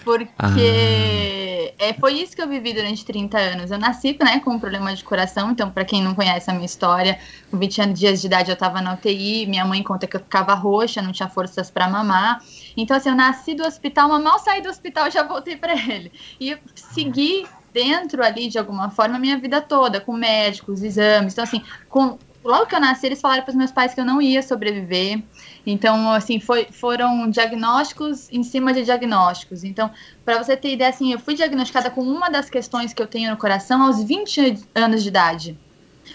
[0.03, 3.71] Porque é, foi isso que eu vivi durante 30 anos.
[3.71, 6.65] Eu nasci né, com um problema de coração, então, para quem não conhece a minha
[6.65, 7.19] história,
[7.49, 10.19] com 20 anos dias de idade eu estava na UTI, minha mãe conta que eu
[10.19, 12.43] ficava roxa, não tinha forças para mamar.
[12.75, 16.11] Então, assim, eu nasci do hospital, mas mal saí do hospital já voltei para ele.
[16.39, 21.33] E eu segui dentro ali, de alguma forma, a minha vida toda, com médicos, exames.
[21.33, 24.05] Então, assim, com, logo que eu nasci, eles falaram para os meus pais que eu
[24.05, 25.21] não ia sobreviver.
[25.65, 29.63] Então, assim, foi, foram diagnósticos em cima de diagnósticos.
[29.63, 29.91] Então,
[30.23, 33.31] para você ter ideia, assim, eu fui diagnosticada com uma das questões que eu tenho
[33.31, 35.57] no coração aos 20 anos de idade.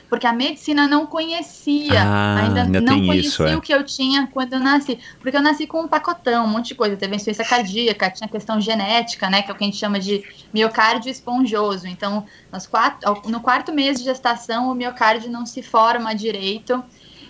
[0.09, 3.57] Porque a medicina não conhecia, Ah, ainda, ainda não conhecia isso, é.
[3.57, 4.99] o que eu tinha quando eu nasci.
[5.20, 6.97] Porque eu nasci com um pacotão, um monte de coisa.
[6.97, 9.42] Teve insuficiência cardíaca, tinha questão genética, né?
[9.42, 11.86] Que é o que a gente chama de miocárdio esponjoso.
[11.86, 12.24] Então,
[12.70, 16.82] quatro, no quarto mês de gestação, o miocárdio não se forma direito.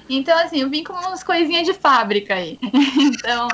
[0.09, 2.59] Então, assim, eu vim com umas coisinhas de fábrica aí.
[3.25, 3.49] Então,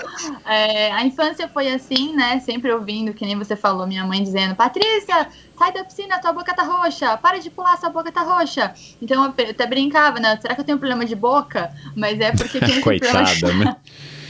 [0.46, 2.40] é, a infância foi assim, né?
[2.40, 6.53] Sempre ouvindo, que nem você falou, minha mãe dizendo: Patrícia, sai da piscina, tua boca
[6.53, 8.74] tá roxa, para de pular, sua boca tá roxa.
[9.01, 10.36] Então, eu até brincava, né?
[10.40, 11.72] Será que eu tenho problema de boca?
[11.96, 13.76] Mas é porque tem problema Coitada, né?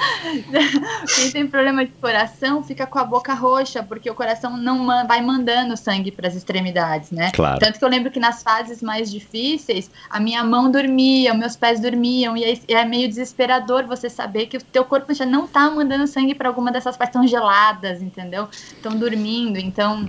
[1.14, 5.20] quem tem problema de coração fica com a boca roxa, porque o coração não vai
[5.20, 7.30] mandando sangue para as extremidades, né?
[7.32, 7.58] Claro.
[7.58, 11.80] Tanto que eu lembro que nas fases mais difíceis, a minha mão dormia, meus pés
[11.80, 15.70] dormiam, e aí é meio desesperador você saber que o teu corpo já não tá
[15.70, 18.48] mandando sangue para alguma dessas partes tão geladas, entendeu?
[18.52, 20.08] Estão dormindo, então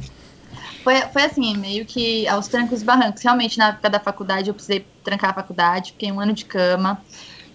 [0.83, 3.21] foi, foi assim, meio que aos trancos e barrancos.
[3.21, 7.01] Realmente, na época da faculdade, eu precisei trancar a faculdade, fiquei um ano de cama.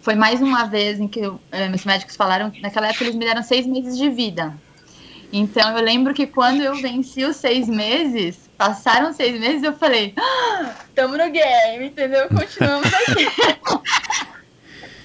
[0.07, 3.43] Foi mais uma vez em que eh, meus médicos falaram, naquela época eles me deram
[3.43, 4.55] seis meses de vida.
[5.33, 10.15] Então eu lembro que quando eu venci os seis meses, passaram seis meses, eu falei,
[10.17, 12.29] ah, tamo no game, entendeu?
[12.29, 13.27] Continuamos aqui.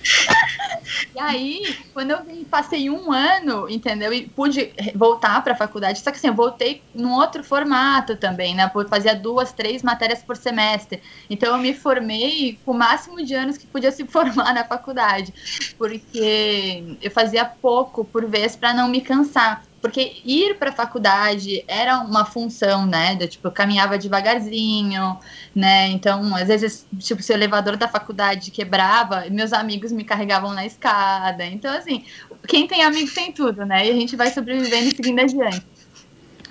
[1.15, 1.61] E aí,
[1.93, 4.13] quando eu passei um ano, entendeu?
[4.13, 8.55] E pude voltar para a faculdade, só que assim, eu voltei num outro formato também,
[8.55, 8.69] né?
[8.73, 11.01] Eu fazia duas, três matérias por semestre.
[11.29, 15.33] Então eu me formei com o máximo de anos que podia se formar na faculdade,
[15.77, 19.61] porque eu fazia pouco por vez para não me cansar.
[19.81, 23.15] Porque ir para a faculdade era uma função, né?
[23.15, 25.17] De, tipo, eu caminhava devagarzinho,
[25.55, 25.87] né?
[25.87, 30.65] Então, às vezes, tipo, se o elevador da faculdade quebrava, meus amigos me carregavam na
[30.65, 31.43] escada.
[31.45, 32.05] Então, assim,
[32.47, 33.87] quem tem amigo tem tudo, né?
[33.87, 35.65] E a gente vai sobrevivendo e seguindo adiante.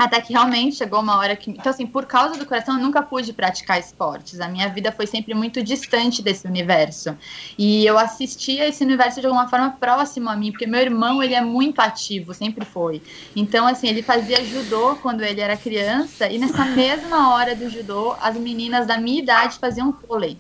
[0.01, 1.51] Até que realmente chegou uma hora que.
[1.51, 4.41] Então, assim, por causa do coração, eu nunca pude praticar esportes.
[4.41, 7.15] A minha vida foi sempre muito distante desse universo.
[7.59, 11.35] E eu assistia esse universo de alguma forma próximo a mim, porque meu irmão, ele
[11.35, 13.03] é muito ativo, sempre foi.
[13.37, 18.17] Então, assim, ele fazia judô quando ele era criança, e nessa mesma hora do judô,
[18.23, 20.39] as meninas da minha idade faziam vôlei.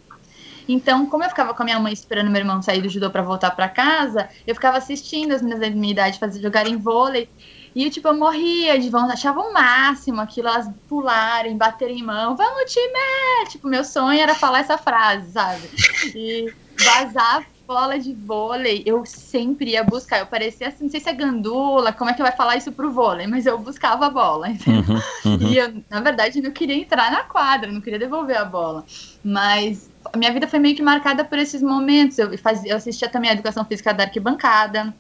[0.67, 3.23] Então, como eu ficava com a minha mãe esperando meu irmão sair do judô para
[3.23, 7.29] voltar para casa, eu ficava assistindo as meninas da minha idade fazer jogarem vôlei.
[7.75, 12.73] E, tipo, eu morria de vontade, achava o máximo aquilo, elas pularem, baterem mão, vamos
[12.73, 13.49] time!
[13.51, 15.71] Tipo, meu sonho era falar essa frase, sabe?
[16.15, 16.53] E
[16.85, 20.19] vazar bola de vôlei, eu sempre ia buscar.
[20.19, 22.91] Eu parecia assim, não sei se é gandula, como é que vai falar isso pro
[22.91, 24.97] vôlei, mas eu buscava a bola, entendeu?
[25.25, 25.49] Uhum, uhum.
[25.53, 28.85] E eu, na verdade, não queria entrar na quadra, não queria devolver a bola.
[29.23, 32.19] Mas a minha vida foi meio que marcada por esses momentos.
[32.19, 34.93] Eu, fazia, eu assistia também a educação física da arquibancada.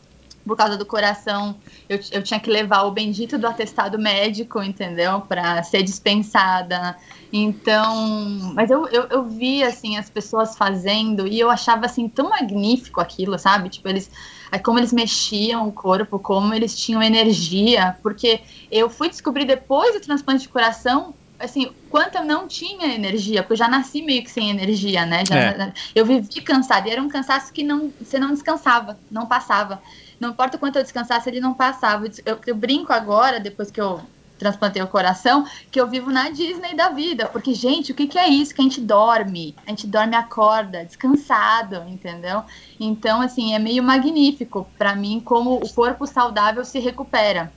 [0.46, 1.56] Por causa do coração,
[1.88, 5.20] eu, eu tinha que levar o bendito do atestado médico, entendeu?
[5.20, 6.96] Para ser dispensada.
[7.32, 12.30] Então, mas eu, eu, eu via, assim, as pessoas fazendo e eu achava, assim, tão
[12.30, 13.68] magnífico aquilo, sabe?
[13.68, 14.10] Tipo, eles,
[14.50, 19.94] aí como eles mexiam o corpo, como eles tinham energia, porque eu fui descobrir depois
[19.94, 24.22] do transplante de coração assim, quanto eu não tinha energia, porque eu já nasci meio
[24.22, 25.24] que sem energia, né?
[25.26, 25.72] Já, É.
[25.94, 29.82] Eu vivi cansada, e era um cansaço que não, você não descansava, não passava.
[30.20, 32.04] Não importa o quanto eu descansasse, ele não passava.
[32.26, 34.00] Eu, eu brinco agora, depois que eu
[34.38, 37.26] transplantei o coração, que eu vivo na Disney da vida.
[37.26, 38.54] Porque, gente, o que, que é isso?
[38.54, 39.54] Que a gente dorme.
[39.66, 42.42] A gente dorme acorda, descansado, entendeu?
[42.78, 47.52] Então, assim, é meio magnífico para mim como o corpo saudável se recupera.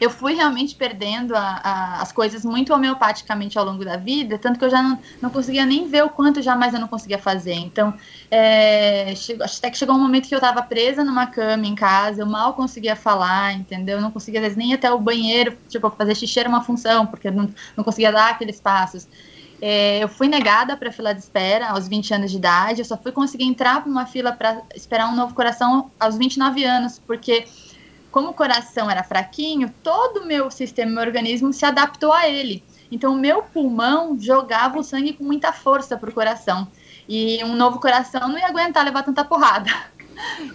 [0.00, 4.58] Eu fui realmente perdendo a- a- as coisas muito homeopaticamente ao longo da vida, tanto
[4.58, 7.54] que eu já não, não conseguia nem ver o quanto jamais eu não conseguia fazer.
[7.54, 7.94] Então,
[8.30, 12.22] é, chegou- até que chegou um momento que eu estava presa numa cama em casa,
[12.22, 13.96] eu mal conseguia falar, entendeu?
[13.98, 17.06] Eu não conseguia, às vezes, nem até o banheiro, tipo, fazer xixi era uma função,
[17.06, 19.06] porque eu não, não conseguia dar aqueles passos.
[19.60, 23.00] É, eu fui negada para fila de espera aos 20 anos de idade, eu só
[23.00, 27.44] fui conseguir entrar para uma fila para esperar um novo coração aos 29 anos, porque
[28.14, 32.62] como o coração era fraquinho, todo o meu sistema, meu organismo se adaptou a ele.
[32.88, 36.68] Então, o meu pulmão jogava o sangue com muita força para o coração.
[37.08, 39.68] E um novo coração não ia aguentar levar tanta porrada.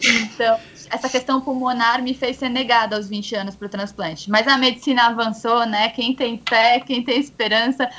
[0.02, 0.58] Então,
[0.90, 4.32] essa questão pulmonar me fez ser negada aos 20 anos para o transplante.
[4.32, 5.90] Mas a medicina avançou, né?
[5.90, 7.90] Quem tem fé, quem tem esperança,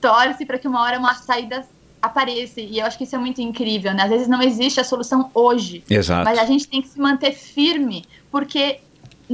[0.00, 1.64] torce para que uma hora uma saída
[2.02, 2.60] apareça.
[2.60, 4.02] E eu acho que isso é muito incrível, né?
[4.02, 5.84] Às vezes não existe a solução hoje.
[5.88, 6.24] Exato.
[6.24, 8.80] Mas a gente tem que se manter firme, porque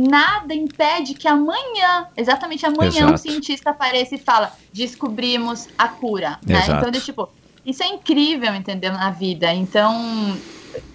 [0.00, 3.18] nada impede que amanhã, exatamente amanhã, um Exato.
[3.18, 6.38] cientista apareça e fala: descobrimos a cura.
[6.44, 6.60] Né?
[6.78, 7.28] Então, de, tipo,
[7.64, 8.92] isso é incrível, entendeu?
[8.92, 9.52] Na vida.
[9.52, 10.36] Então,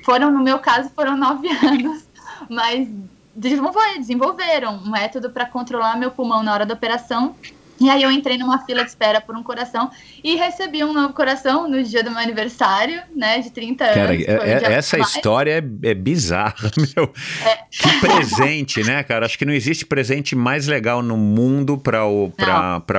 [0.03, 2.08] foram, no meu caso, foram nove anos,
[2.49, 2.88] mas
[3.36, 7.36] desenvolver- desenvolveram um método para controlar meu pulmão na hora da operação.
[7.80, 9.90] E aí eu entrei numa fila de espera por um coração
[10.24, 14.26] e recebi um novo coração no dia do meu aniversário, né, de 30 Cara, anos.
[14.28, 15.52] é- o é- dia essa mais- história
[15.84, 17.12] é, é bizarra, meu.
[17.70, 19.26] Que presente, né, cara?
[19.26, 22.00] Acho que não existe presente mais legal no mundo pra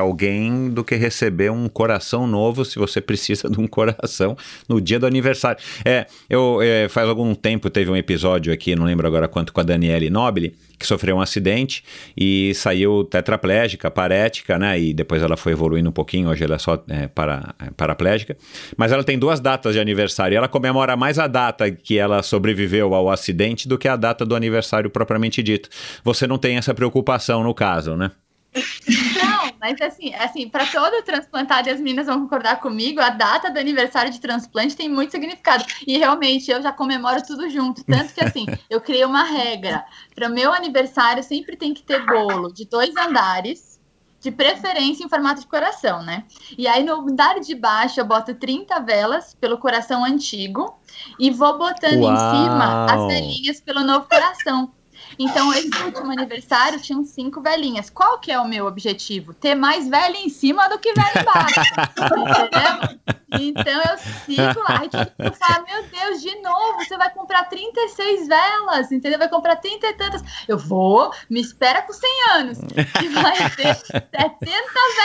[0.00, 4.36] alguém do que receber um coração novo, se você precisa de um coração
[4.68, 5.58] no dia do aniversário.
[5.84, 9.60] É, eu é, faz algum tempo teve um episódio aqui, não lembro agora quanto, com
[9.60, 11.82] a Daniele Nobile, que sofreu um acidente
[12.16, 14.78] e saiu tetraplégica, parética, né?
[14.78, 18.36] E depois ela foi evoluindo um pouquinho, hoje ela é só é, para, é, paraplégica.
[18.76, 20.36] Mas ela tem duas datas de aniversário.
[20.36, 24.34] Ela comemora mais a data que ela sobreviveu ao acidente do que a data do
[24.34, 25.68] aniversário propriamente dito.
[26.04, 28.10] Você não tem essa preocupação no caso, né?
[29.66, 33.58] Mas assim, assim para todo transplantado, e as meninas vão concordar comigo, a data do
[33.58, 35.64] aniversário de transplante tem muito significado.
[35.84, 37.82] E realmente eu já comemoro tudo junto.
[37.84, 39.84] Tanto que assim, eu criei uma regra.
[40.14, 43.80] Para o meu aniversário sempre tem que ter bolo de dois andares,
[44.20, 46.24] de preferência em formato de coração, né?
[46.56, 50.78] E aí no andar de baixo eu boto 30 velas pelo coração antigo
[51.18, 52.12] e vou botando Uau!
[52.12, 54.72] em cima as velinhas pelo novo coração.
[55.18, 57.90] Então, esse último aniversário tinham cinco velhinhas.
[57.90, 59.32] Qual que é o meu objetivo?
[59.34, 61.60] Ter mais velha em cima do que velha embaixo.
[62.06, 63.06] entendeu?
[63.38, 68.28] Então eu sigo lá e todo fala: Meu Deus, de novo, você vai comprar 36
[68.28, 69.18] velas, entendeu?
[69.18, 70.22] Vai comprar 30 e tantas.
[70.46, 72.58] Eu vou, me espera com 100 anos.
[72.98, 74.20] Que vai ter 70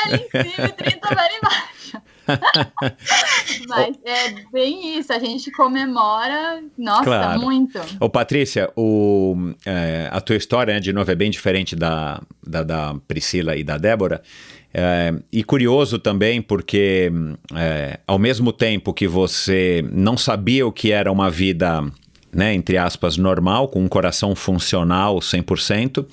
[0.05, 1.80] velhas em cima e 30 velhas embaixo.
[3.67, 7.41] Mas é bem isso, a gente comemora, nossa, Claro.
[7.41, 7.79] muito.
[7.99, 9.35] Ô, Patrícia, o,
[9.65, 13.63] é, a tua história, né, de novo, é bem diferente da, da, da Priscila e
[13.63, 14.21] da Débora.
[14.73, 17.11] É, e curioso também, porque
[17.55, 21.83] é, ao mesmo tempo que você não sabia o que era uma vida,
[22.33, 26.05] né, entre aspas, normal, com um coração funcional 100%,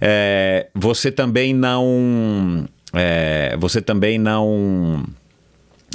[0.00, 2.66] é, você também não.
[2.96, 5.04] É, você também não.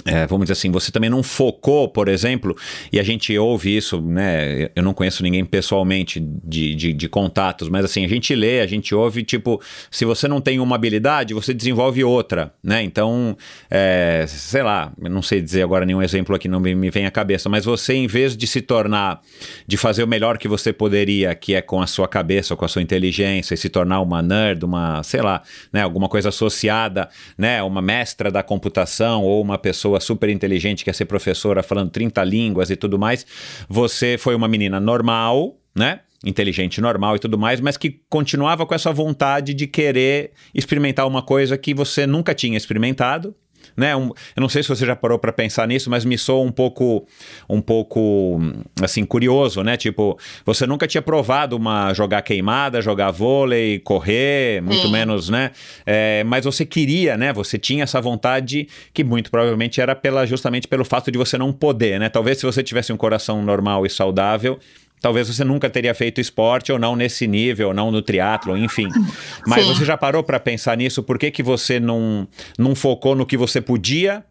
[0.05, 2.55] É, vamos dizer assim, você também não focou, por exemplo,
[2.91, 4.69] e a gente ouve isso, né?
[4.75, 8.67] Eu não conheço ninguém pessoalmente de, de, de contatos, mas assim, a gente lê, a
[8.67, 9.61] gente ouve, tipo,
[9.91, 12.81] se você não tem uma habilidade, você desenvolve outra, né?
[12.81, 13.37] Então,
[13.69, 17.11] é, sei lá, não sei dizer agora nenhum exemplo aqui, não me, me vem à
[17.11, 19.21] cabeça, mas você, em vez de se tornar,
[19.67, 22.67] de fazer o melhor que você poderia, que é com a sua cabeça, com a
[22.67, 25.83] sua inteligência, e se tornar uma nerd, uma, sei lá, né?
[25.83, 27.61] Alguma coisa associada, né?
[27.61, 32.23] Uma mestra da computação ou uma pessoa super inteligente que quer ser professora falando 30
[32.23, 33.25] línguas e tudo mais,
[33.67, 36.01] você foi uma menina normal, né?
[36.23, 41.23] Inteligente, normal e tudo mais, mas que continuava com essa vontade de querer experimentar uma
[41.23, 43.35] coisa que você nunca tinha experimentado,
[43.75, 43.95] né?
[43.95, 46.51] Um- eu não sei se você já parou para pensar nisso, mas me soa um
[46.51, 47.05] pouco,
[47.49, 48.39] um pouco,
[48.81, 49.77] assim, curioso, né?
[49.77, 54.91] Tipo, você nunca tinha provado uma jogar queimada, jogar vôlei, correr, muito Sim.
[54.93, 55.51] menos, né?
[55.85, 57.33] É, mas você queria, né?
[57.33, 61.51] Você tinha essa vontade que muito provavelmente era pela, justamente pelo fato de você não
[61.51, 62.09] poder, né?
[62.09, 64.59] Talvez se você tivesse um coração normal e saudável,
[65.01, 68.87] talvez você nunca teria feito esporte ou não nesse nível, ou não no triatlo, enfim.
[69.45, 69.73] Mas Sim.
[69.73, 71.01] você já parou para pensar nisso?
[71.01, 72.27] Por que, que você não,
[72.57, 74.23] não focou no que você podia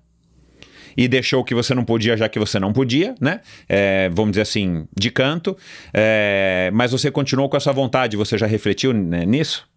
[0.97, 3.41] e deixou o que você não podia, já que você não podia, né?
[3.69, 5.57] É, vamos dizer assim, de canto.
[5.93, 9.70] É, mas você continuou com essa vontade, você já refletiu né, nisso?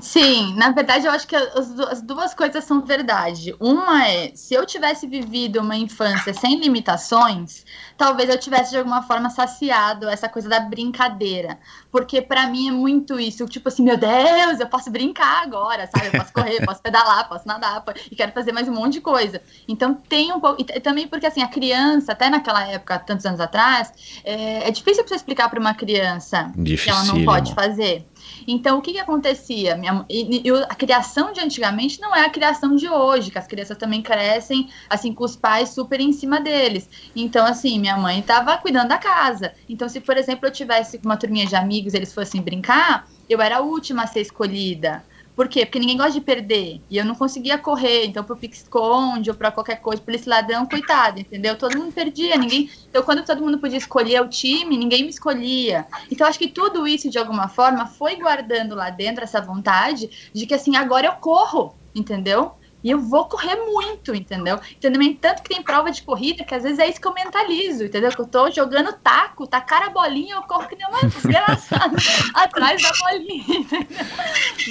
[0.00, 3.56] Sim, na verdade eu acho que as, du- as duas coisas são verdade.
[3.58, 7.64] Uma é, se eu tivesse vivido uma infância sem limitações,
[7.96, 11.58] talvez eu tivesse de alguma forma saciado essa coisa da brincadeira.
[11.90, 16.08] Porque pra mim é muito isso, tipo assim, meu Deus, eu posso brincar agora, sabe?
[16.08, 19.40] Eu posso correr, posso pedalar, posso nadar, e quero fazer mais um monte de coisa.
[19.66, 20.60] Então tem um pouco.
[20.60, 25.02] E também porque assim, a criança, até naquela época, tantos anos atrás, é, é difícil
[25.04, 26.52] pra você explicar pra uma criança
[26.84, 28.06] que ela não pode fazer.
[28.46, 29.76] Então, o que, que acontecia?
[29.76, 33.46] Minha- e- e a criação de antigamente não é a criação de hoje, que as
[33.46, 36.88] crianças também crescem, assim, com os pais super em cima deles.
[37.14, 39.52] Então, assim, minha mãe estava cuidando da casa.
[39.68, 43.56] Então, se, por exemplo, eu tivesse uma turminha de amigos eles fossem brincar, eu era
[43.58, 45.04] a última a ser escolhida.
[45.36, 45.66] Por quê?
[45.66, 46.80] Porque ninguém gosta de perder.
[46.88, 48.06] E eu não conseguia correr.
[48.06, 51.58] Então, pro pique-esconde ou pra qualquer coisa, polícia ladrão, coitado, entendeu?
[51.58, 52.38] Todo mundo perdia.
[52.38, 55.86] ninguém Então, quando todo mundo podia escolher o time, ninguém me escolhia.
[56.10, 60.46] Então, acho que tudo isso, de alguma forma, foi guardando lá dentro essa vontade de
[60.46, 62.52] que, assim, agora eu corro, entendeu?
[62.86, 64.60] E eu vou correr muito, entendeu?
[64.80, 67.82] Também, tanto que tem prova de corrida, que às vezes é isso que eu mentalizo,
[67.82, 68.12] entendeu?
[68.12, 71.96] Que eu tô jogando taco, tacar a bolinha, eu corro que nem uma desgraçada
[72.32, 74.06] atrás da bolinha, entendeu?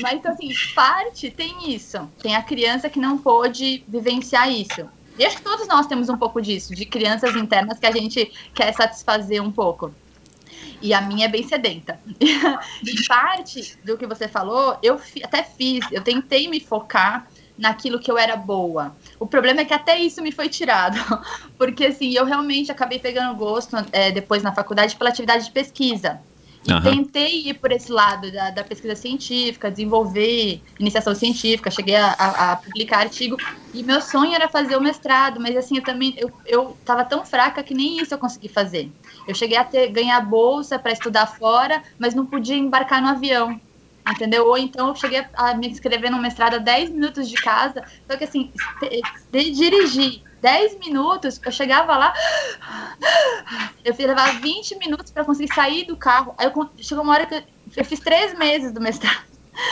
[0.01, 2.09] Mas, então, assim, parte tem isso.
[2.21, 4.89] Tem a criança que não pôde vivenciar isso.
[5.19, 8.31] E acho que todos nós temos um pouco disso, de crianças internas que a gente
[8.53, 9.93] quer satisfazer um pouco.
[10.81, 11.99] E a minha é bem sedenta.
[12.17, 17.27] e parte do que você falou, eu até fiz, eu tentei me focar
[17.57, 18.97] naquilo que eu era boa.
[19.19, 20.97] O problema é que até isso me foi tirado,
[21.57, 26.21] porque assim, eu realmente acabei pegando gosto é, depois na faculdade pela atividade de pesquisa.
[26.67, 26.81] E Aham.
[26.81, 32.51] tentei ir por esse lado da, da pesquisa científica, desenvolver iniciação científica, cheguei a, a-
[32.53, 33.37] a publicar artigo,
[33.71, 37.23] e meu sonho era fazer o mestrado, mas assim, eu também, eu, eu tava tão
[37.23, 38.91] fraca que nem isso eu consegui fazer.
[39.27, 43.59] Eu cheguei a ter, ganhar bolsa para estudar fora, mas não podia embarcar no avião,
[44.09, 44.47] entendeu?
[44.47, 48.17] Ou então eu cheguei a me inscrever no mestrado a 10 minutos de casa, só
[48.17, 48.51] que assim,
[49.31, 52.13] de, dirigir 10 minutos, eu chegava lá,
[53.83, 56.35] eu fiz levar 20 minutos para conseguir sair do carro.
[56.37, 57.43] Aí eu, chegou uma hora que eu,
[57.77, 59.23] eu fiz três meses do mestrado,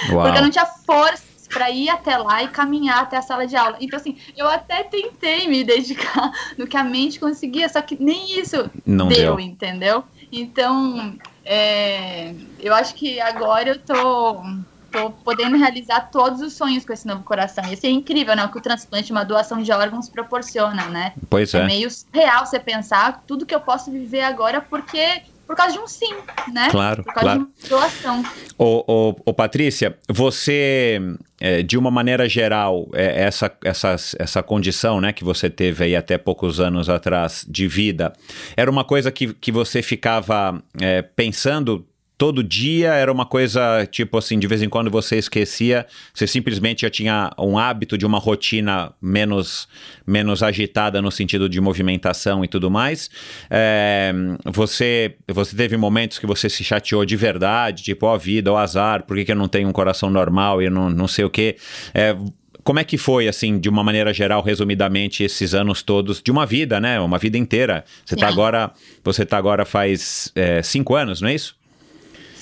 [0.10, 0.24] Uau.
[0.24, 3.56] porque eu não tinha força para ir até lá e caminhar até a sala de
[3.56, 3.78] aula.
[3.80, 8.40] Então, assim, eu até tentei me dedicar no que a mente conseguia, só que nem
[8.40, 9.40] isso Não deu, deu.
[9.40, 10.04] entendeu?
[10.32, 11.16] Então,
[11.46, 14.44] é, eu acho que agora eu tô,
[14.92, 17.64] tô podendo realizar todos os sonhos com esse novo coração.
[17.72, 18.46] Isso é incrível, né?
[18.46, 21.14] O que o transplante, uma doação de órgãos proporciona, né?
[21.30, 21.66] Pois É é.
[21.66, 25.88] meio real você pensar tudo que eu posso viver agora porque por causa de um
[25.88, 26.14] sim,
[26.52, 26.70] né?
[26.72, 27.48] Claro, Por causa claro.
[27.62, 28.24] de uma doação.
[28.58, 31.00] Ô, ô, ô, Patrícia, você,
[31.40, 35.96] é, de uma maneira geral, é, essa, essa, essa condição né, que você teve aí
[35.96, 38.14] até poucos anos atrás de vida,
[38.56, 41.86] era uma coisa que, que você ficava é, pensando
[42.24, 42.94] todo dia?
[42.94, 47.30] Era uma coisa, tipo assim, de vez em quando você esquecia, você simplesmente já tinha
[47.38, 49.68] um hábito de uma rotina menos,
[50.08, 53.10] menos agitada no sentido de movimentação e tudo mais?
[53.52, 54.14] É,
[54.46, 59.04] você, você teve momentos que você se chateou de verdade, tipo, ó, vida, ó, azar,
[59.04, 61.58] por que, que eu não tenho um coração normal e não, não sei o quê?
[61.94, 62.16] É,
[62.64, 66.46] como é que foi, assim, de uma maneira geral, resumidamente, esses anos todos de uma
[66.46, 67.02] vida, né?
[67.02, 67.84] Uma vida inteira.
[68.06, 68.32] Você tá Sim.
[68.32, 68.72] agora,
[69.04, 71.62] você tá agora faz é, cinco anos, não é isso?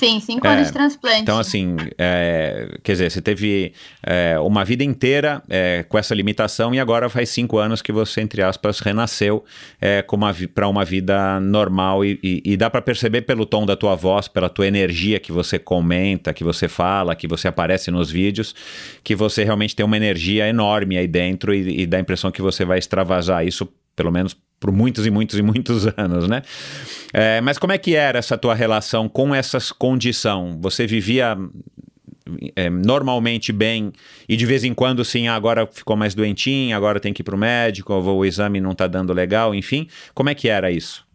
[0.02, 1.22] Sim, cinco É, anos de transplante.
[1.22, 3.72] Então, assim, é, quer dizer, você teve
[4.02, 8.20] é, uma vida inteira é, com essa limitação e agora faz cinco anos que você,
[8.20, 9.46] entre aspas, renasceu
[9.80, 10.04] é,
[10.56, 14.28] para uma vida normal e, e- e dá para perceber pelo tom da tua voz,
[14.28, 18.56] pela tua energia que você comenta, que você fala, que você aparece nos vídeos,
[19.04, 22.42] que você realmente tem uma energia enorme aí dentro e, e dá a impressão que
[22.42, 26.44] você vai extravasar isso, pelo menos por muitos e muitos e muitos anos, né?
[27.12, 30.58] É, mas como é que era essa tua relação com essa condição?
[30.62, 31.36] Você vivia
[32.56, 33.92] é, normalmente bem
[34.30, 37.26] e de vez em quando, sim, ah, agora ficou mais doentinho, agora tem que ir
[37.26, 39.88] pro médico, ou o exame não tá dando legal, enfim.
[40.14, 41.06] Como é que era isso?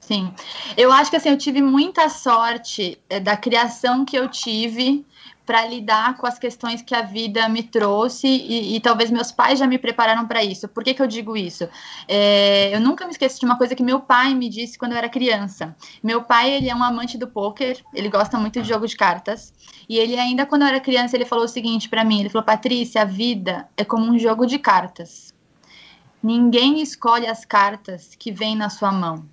[0.00, 0.32] Sim.
[0.76, 5.04] Eu acho que assim, eu tive muita sorte eh, da criação que eu tive
[5.50, 9.58] para lidar com as questões que a vida me trouxe e, e talvez meus pais
[9.58, 10.68] já me prepararam para isso.
[10.68, 11.68] Por que, que eu digo isso?
[12.06, 14.98] É, eu nunca me esqueço de uma coisa que meu pai me disse quando eu
[14.98, 15.74] era criança.
[16.04, 19.52] Meu pai, ele é um amante do pôquer, ele gosta muito de jogo de cartas.
[19.88, 22.46] E ele ainda, quando eu era criança, ele falou o seguinte para mim, ele falou,
[22.46, 25.34] Patrícia, a vida é como um jogo de cartas.
[26.22, 29.26] Ninguém escolhe as cartas que vêm na sua mão.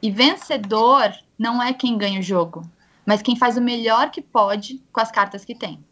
[0.00, 2.62] E vencedor não é quem ganha o jogo,
[3.10, 5.84] mas quem faz o melhor que pode com as cartas que tem.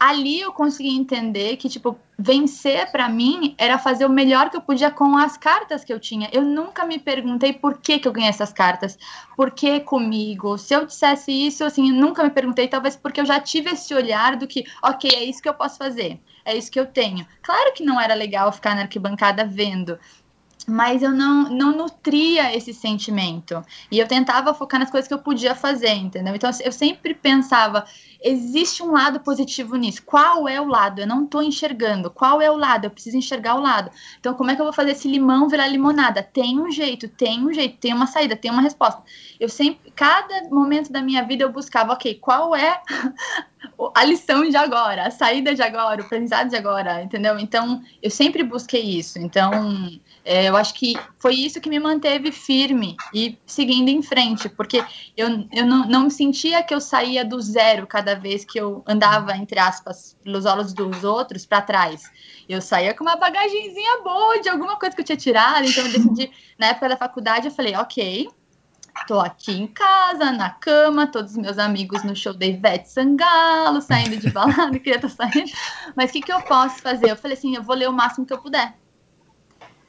[0.00, 4.62] Ali eu consegui entender que, tipo, vencer para mim era fazer o melhor que eu
[4.62, 6.30] podia com as cartas que eu tinha.
[6.32, 8.98] Eu nunca me perguntei por que, que eu ganhei essas cartas,
[9.36, 10.56] por que comigo.
[10.56, 14.36] Se eu dissesse isso, assim, nunca me perguntei, talvez porque eu já tive esse olhar
[14.36, 17.26] do que, ok, é isso que eu posso fazer, é isso que eu tenho.
[17.42, 19.98] Claro que não era legal ficar na arquibancada vendo,
[20.66, 23.64] mas eu não, não nutria esse sentimento.
[23.90, 26.34] E eu tentava focar nas coisas que eu podia fazer, entendeu?
[26.34, 27.84] Então eu sempre pensava,
[28.22, 30.02] existe um lado positivo nisso.
[30.04, 31.00] Qual é o lado?
[31.00, 32.10] Eu não estou enxergando.
[32.10, 32.84] Qual é o lado?
[32.84, 33.90] Eu preciso enxergar o lado.
[34.18, 36.22] Então, como é que eu vou fazer esse limão virar limonada?
[36.22, 39.02] Tem um jeito, tem um jeito, tem uma saída, tem uma resposta.
[39.38, 42.80] Eu sempre, cada momento da minha vida, eu buscava, ok, qual é
[43.94, 47.38] a lição de agora, a saída de agora, o aprendizado de agora, entendeu?
[47.38, 49.18] Então, eu sempre busquei isso.
[49.18, 49.50] Então,
[50.24, 54.84] é, eu acho que foi isso que me manteve firme e seguindo em frente, porque
[55.16, 59.36] eu, eu não, não sentia que eu saía do zero cada vez que eu andava,
[59.36, 62.10] entre aspas, pelos olhos dos outros para trás.
[62.48, 65.92] Eu saía com uma bagagenzinha boa de alguma coisa que eu tinha tirado, então eu
[65.92, 68.28] decidi, na época da faculdade, eu falei, ok,
[69.06, 73.80] Tô aqui em casa, na cama, todos os meus amigos no show da Ivete Sangalo,
[73.80, 75.50] saindo de balada, queria estar saindo.
[75.96, 77.10] Mas o que, que eu posso fazer?
[77.10, 78.76] Eu falei assim, eu vou ler o máximo que eu puder.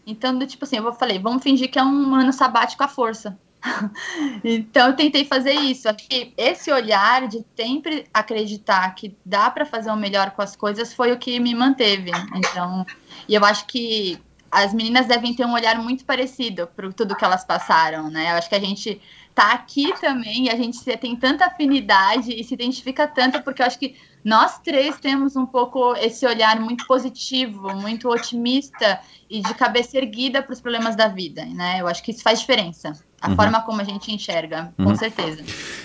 [0.05, 3.37] Então, do tipo assim, eu falei, vamos fingir que é um ano sabático à força.
[4.43, 5.93] então, eu tentei fazer isso.
[5.95, 10.93] Que esse olhar de sempre acreditar que dá para fazer o melhor com as coisas
[10.93, 12.11] foi o que me manteve.
[12.35, 12.85] Então,
[13.27, 14.19] e eu acho que
[14.51, 18.31] as meninas devem ter um olhar muito parecido para tudo que elas passaram, né?
[18.31, 19.01] Eu acho que a gente
[19.33, 23.65] tá aqui também e a gente tem tanta afinidade e se identifica tanto, porque eu
[23.65, 29.53] acho que nós três temos um pouco esse olhar muito positivo, muito otimista e de
[29.55, 31.81] cabeça erguida para os problemas da vida, né?
[31.81, 32.93] Eu acho que isso faz diferença.
[33.23, 33.35] A uhum.
[33.37, 34.95] forma como a gente enxerga, com uhum.
[34.97, 35.41] certeza.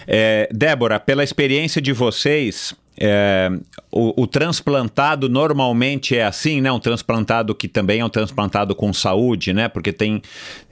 [0.09, 3.51] É, Débora, pela experiência de vocês, é,
[3.91, 6.71] o, o, transplantado normalmente é assim, né?
[6.73, 9.69] Um transplantado que também é um transplantado com saúde, né?
[9.69, 10.21] Porque tem,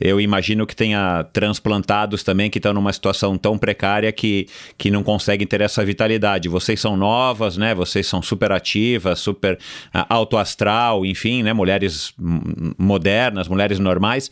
[0.00, 5.04] eu imagino que tenha transplantados também que estão numa situação tão precária que, que não
[5.04, 6.48] conseguem ter essa vitalidade.
[6.48, 7.74] Vocês são novas, né?
[7.74, 9.54] Vocês são super ativas, super
[9.94, 11.52] uh, alto astral, enfim, né?
[11.52, 12.12] Mulheres
[12.76, 14.28] modernas, mulheres normais.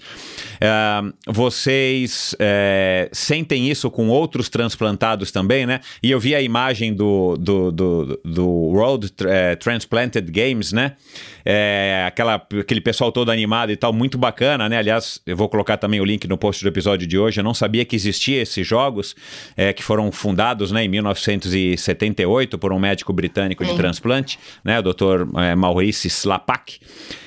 [0.57, 5.81] Uh, vocês uh, sentem isso com outros transplantados também, né?
[6.03, 10.97] E eu vi a imagem do, do, do do, do World é, Transplanted Games, né?
[11.45, 14.79] É, aquela, aquele pessoal todo animado e tal, muito bacana, né?
[14.79, 17.41] Aliás, eu vou colocar também o link no post do episódio de hoje.
[17.41, 19.15] Eu não sabia que existia esses jogos
[19.57, 24.79] é, que foram fundados né, em 1978 por um médico britânico de transplante, né?
[24.79, 25.39] O Dr.
[25.39, 26.79] É, Maurice Slapak.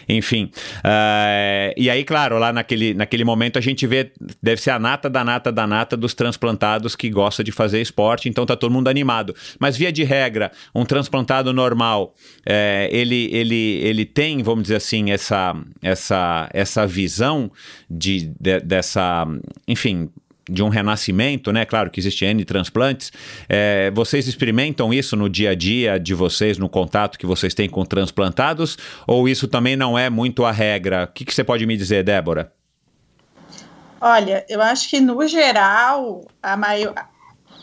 [0.07, 0.51] Enfim.
[0.77, 5.09] Uh, e aí, claro, lá naquele, naquele momento a gente vê, deve ser a nata
[5.09, 8.87] da nata da nata dos transplantados que gosta de fazer esporte, então tá todo mundo
[8.87, 9.35] animado.
[9.59, 15.11] Mas via de regra, um transplantado normal, é, ele, ele, ele tem, vamos dizer assim,
[15.11, 17.51] essa, essa, essa visão
[17.89, 19.25] de, de dessa,
[19.67, 20.09] enfim,
[20.49, 21.65] de um renascimento, né?
[21.65, 23.11] Claro que existe N transplantes.
[23.47, 27.69] É, vocês experimentam isso no dia a dia de vocês, no contato que vocês têm
[27.69, 28.77] com transplantados?
[29.05, 31.05] Ou isso também não é muito a regra?
[31.05, 32.51] O que, que você pode me dizer, Débora?
[33.99, 36.93] Olha, eu acho que no geral, a maior,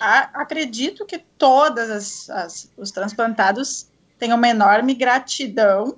[0.01, 3.87] a, acredito que todas as, as, os transplantados
[4.19, 5.97] têm uma enorme gratidão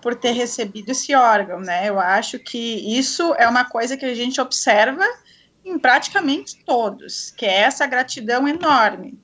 [0.00, 1.88] por ter recebido esse órgão, né?
[1.88, 2.58] Eu acho que
[2.98, 5.04] isso é uma coisa que a gente observa
[5.64, 9.18] em praticamente todos, que é essa gratidão enorme.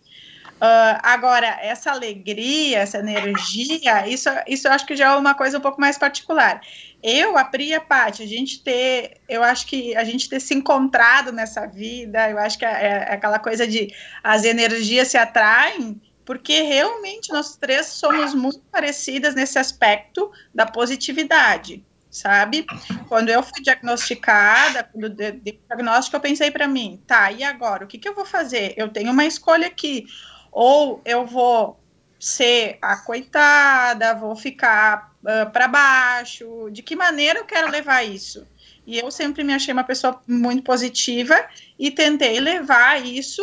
[0.60, 5.56] Uh, agora, essa alegria, essa energia, isso, isso eu acho que já é uma coisa
[5.56, 6.60] um pouco mais particular.
[7.02, 10.38] Eu, a Pri e a Paty, a gente ter, eu acho que a gente ter
[10.38, 13.90] se encontrado nessa vida, eu acho que é, é aquela coisa de
[14.22, 21.82] as energias se atraem, porque realmente nós três somos muito parecidas nesse aspecto da positividade
[22.10, 22.66] sabe?
[23.08, 27.84] Quando eu fui diagnosticada, quando dei diagnóstico, eu pensei para mim, tá, e agora?
[27.84, 28.74] O que, que eu vou fazer?
[28.76, 30.06] Eu tenho uma escolha aqui.
[30.50, 31.80] Ou eu vou
[32.18, 38.46] ser a coitada, vou ficar uh, para baixo, de que maneira eu quero levar isso?
[38.86, 41.34] E eu sempre me achei uma pessoa muito positiva
[41.78, 43.42] e tentei levar isso,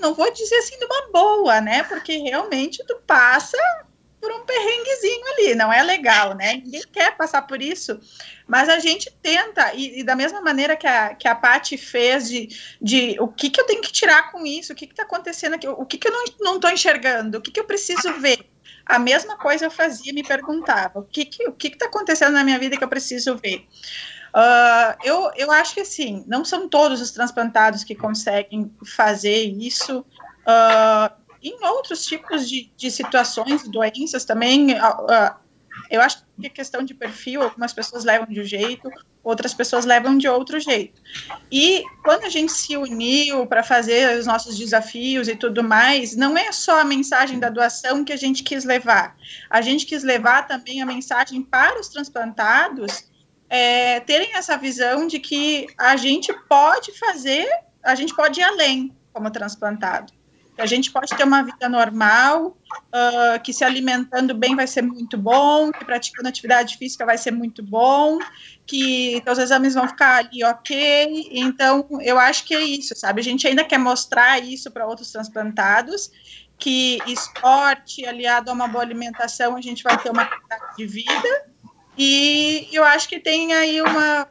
[0.00, 1.82] não vou dizer assim de uma boa, né?
[1.84, 3.58] Porque realmente tu passa
[4.20, 6.60] por um perrenguezinho ali, não é legal, né?
[6.62, 7.98] Ninguém quer passar por isso,
[8.46, 12.28] mas a gente tenta, e, e da mesma maneira que a, que a Paty fez
[12.28, 12.48] de,
[12.80, 15.66] de o que, que eu tenho que tirar com isso, o que está acontecendo aqui,
[15.66, 18.46] o que, que eu não estou enxergando, o que, que eu preciso ver.
[18.84, 21.86] A mesma coisa eu fazia, me perguntava, o que está que, o que que tá
[21.86, 23.66] acontecendo na minha vida que eu preciso ver?
[24.34, 30.00] Uh, eu, eu acho que assim, não são todos os transplantados que conseguem fazer isso.
[30.00, 35.34] Uh, em outros tipos de, de situações, doenças também, uh,
[35.90, 38.90] eu acho que é questão de perfil, algumas pessoas levam de um jeito,
[39.22, 41.00] outras pessoas levam de outro jeito.
[41.50, 46.36] E quando a gente se uniu para fazer os nossos desafios e tudo mais, não
[46.36, 49.16] é só a mensagem da doação que a gente quis levar.
[49.48, 53.08] A gente quis levar também a mensagem para os transplantados
[53.48, 57.48] é, terem essa visão de que a gente pode fazer,
[57.82, 60.19] a gente pode ir além como transplantado
[60.58, 62.56] a gente pode ter uma vida normal,
[62.94, 67.30] uh, que se alimentando bem vai ser muito bom, que praticando atividade física vai ser
[67.30, 68.18] muito bom,
[68.66, 71.28] que os exames vão ficar ali ok.
[71.32, 73.20] Então, eu acho que é isso, sabe?
[73.20, 76.10] A gente ainda quer mostrar isso para outros transplantados,
[76.58, 81.46] que esporte aliado a uma boa alimentação, a gente vai ter uma qualidade de vida.
[81.96, 84.28] E eu acho que tem aí uma,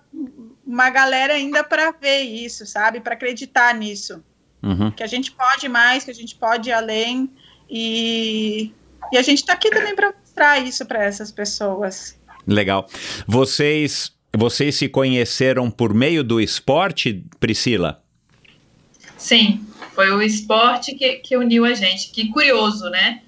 [0.65, 2.99] uma galera ainda para ver isso, sabe?
[2.99, 4.23] Para acreditar nisso.
[4.61, 4.91] Uhum.
[4.91, 7.29] Que a gente pode mais, que a gente pode ir além.
[7.69, 8.71] E,
[9.11, 12.17] e a gente está aqui também para mostrar isso para essas pessoas.
[12.47, 12.87] Legal.
[13.27, 18.03] Vocês, vocês se conheceram por meio do esporte, Priscila?
[19.17, 22.09] Sim, foi o esporte que, que uniu a gente.
[22.11, 23.21] Que curioso, né?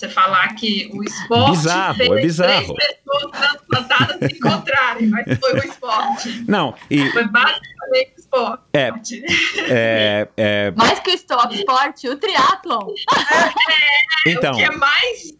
[0.00, 2.74] Você falar que o esporte bizarro, fez é bizarro.
[2.74, 6.44] três pessoas transplantadas se encontrarem, mas foi o esporte.
[6.48, 7.10] Não, e...
[7.10, 8.62] Foi basicamente o esporte.
[8.72, 8.92] É,
[9.68, 10.70] é, é...
[10.70, 12.94] Mais que o stop esporte, o triatlon.
[14.26, 15.34] É, então, o que é mais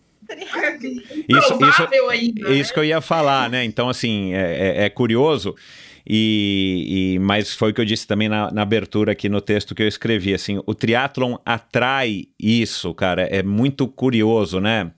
[1.27, 2.55] isso, isso, ainda, né?
[2.55, 3.65] isso que eu ia falar, né?
[3.65, 5.57] Então, assim, é, é, é curioso
[6.07, 9.75] e, e, mas foi o que eu disse também na, na, abertura aqui no texto
[9.75, 14.91] que eu escrevi, assim, o triatlon atrai isso, cara, é muito curioso, né?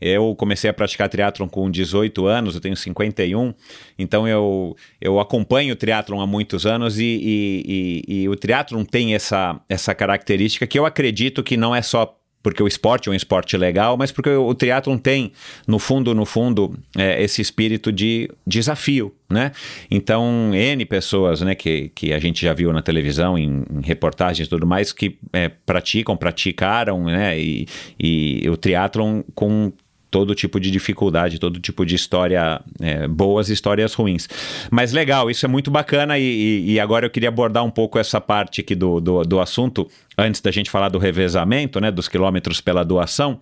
[0.00, 3.52] Eu comecei a praticar triatlon com 18 anos, eu tenho 51,
[3.98, 9.14] então eu, eu acompanho o triatlon há muitos anos e, e, e, o triatlon tem
[9.14, 12.17] essa, essa característica que eu acredito que não é só
[12.48, 15.32] porque o esporte é um esporte legal, mas porque o, triatlon tem,
[15.66, 19.52] no fundo, no fundo, é, esse espírito de desafio, né?
[19.90, 24.46] Então, N pessoas, né, que, que a gente já viu na televisão, em, em reportagens
[24.46, 27.66] e tudo mais, que é, praticam, praticaram, né, e,
[28.00, 29.70] e o triatlon com
[30.10, 34.28] todo tipo de dificuldade, todo tipo de história, é, boas histórias ruins.
[34.70, 38.20] Mas legal, isso é muito bacana e, e, agora eu queria abordar um pouco essa
[38.20, 42.60] parte aqui do, do, do, assunto, antes da gente falar do revezamento, né, dos quilômetros
[42.60, 43.38] pela doação,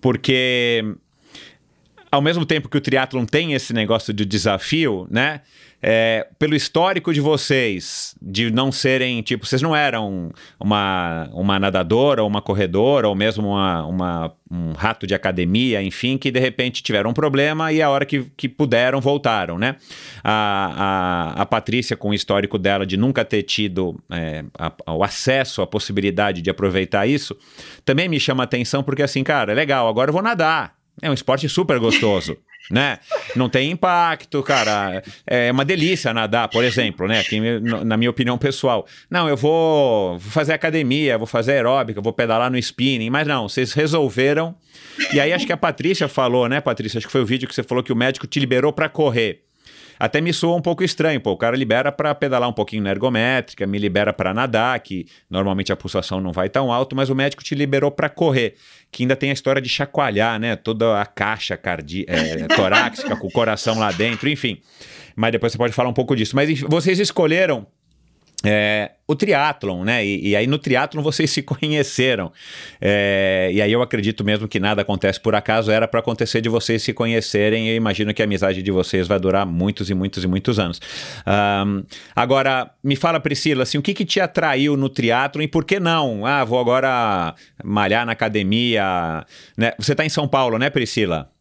[0.00, 0.84] porque
[2.10, 5.40] ao mesmo tempo que o triatlon tem esse negócio de desafio, né,
[5.82, 10.30] é, pelo histórico de vocês, de não serem, tipo, vocês não eram
[10.60, 16.16] uma, uma nadadora, ou uma corredora, ou mesmo uma, uma, um rato de academia, enfim,
[16.16, 19.74] que de repente tiveram um problema e a hora que, que puderam, voltaram, né?
[20.22, 25.02] A, a, a Patrícia, com o histórico dela de nunca ter tido é, a, o
[25.02, 27.36] acesso, a possibilidade de aproveitar isso,
[27.84, 30.74] também me chama atenção, porque assim, cara, é legal, agora eu vou nadar.
[31.00, 32.36] É um esporte super gostoso
[32.70, 32.98] né?
[33.34, 35.02] Não tem impacto, cara.
[35.26, 37.20] É uma delícia nadar, por exemplo, né?
[37.20, 37.40] Aqui,
[37.84, 38.86] na minha opinião pessoal.
[39.10, 43.72] Não, eu vou fazer academia, vou fazer aeróbica, vou pedalar no spinning, mas não, vocês
[43.72, 44.54] resolveram.
[45.12, 46.98] E aí acho que a Patrícia falou, né, Patrícia?
[46.98, 49.42] Acho que foi o vídeo que você falou que o médico te liberou para correr.
[49.98, 51.30] Até me soa um pouco estranho, pô.
[51.30, 55.72] O cara libera para pedalar um pouquinho na ergométrica, me libera para nadar, que normalmente
[55.72, 58.56] a pulsação não vai tão alto, mas o médico te liberou para correr,
[58.92, 60.54] que ainda tem a história de chacoalhar, né?
[60.54, 64.60] Toda a caixa cardi é, torácica com o coração lá dentro, enfim.
[65.16, 66.36] Mas depois você pode falar um pouco disso.
[66.36, 67.66] Mas vocês escolheram
[68.44, 70.04] é, o triatlon, né?
[70.04, 72.32] E, e, aí no triatlon vocês se conheceram.
[72.80, 76.48] É, e aí eu acredito mesmo que nada acontece por acaso, era para acontecer de
[76.48, 77.68] vocês se conhecerem.
[77.68, 80.80] Eu imagino que a amizade de vocês vai durar muitos e muitos e muitos anos.
[81.26, 81.84] Um,
[82.14, 85.78] agora, me fala, Priscila, assim, o que, que te atraiu no triatlon e por que
[85.78, 86.26] não?
[86.26, 87.34] Ah, vou agora
[87.64, 89.24] malhar na academia.
[89.56, 89.72] Né?
[89.78, 91.31] Você está em São Paulo, né, Priscila?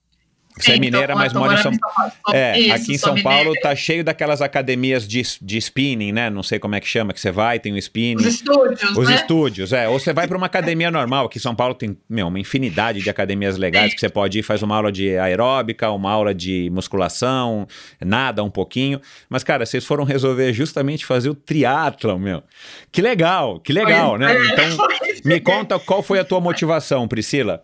[0.61, 2.11] Você é mineira, mas mora em São Paulo.
[2.33, 3.37] É, Isso, aqui em São mineira.
[3.43, 6.29] Paulo tá cheio daquelas academias de, de spinning, né?
[6.29, 8.15] Não sei como é que chama, que você vai, tem o spinning.
[8.15, 9.15] Os estúdios, Os né?
[9.15, 9.87] estúdios, é.
[9.87, 13.01] Ou você vai para uma academia normal, aqui em São Paulo tem, meu, uma infinidade
[13.01, 16.69] de academias legais que você pode ir, faz uma aula de aeróbica, uma aula de
[16.71, 17.67] musculação,
[17.99, 19.01] nada um pouquinho.
[19.29, 22.43] Mas, cara, vocês foram resolver justamente fazer o triatlon, meu.
[22.91, 24.35] Que legal, que legal, né?
[24.35, 24.77] É, então,
[25.25, 27.63] me conta qual foi a tua motivação, Priscila.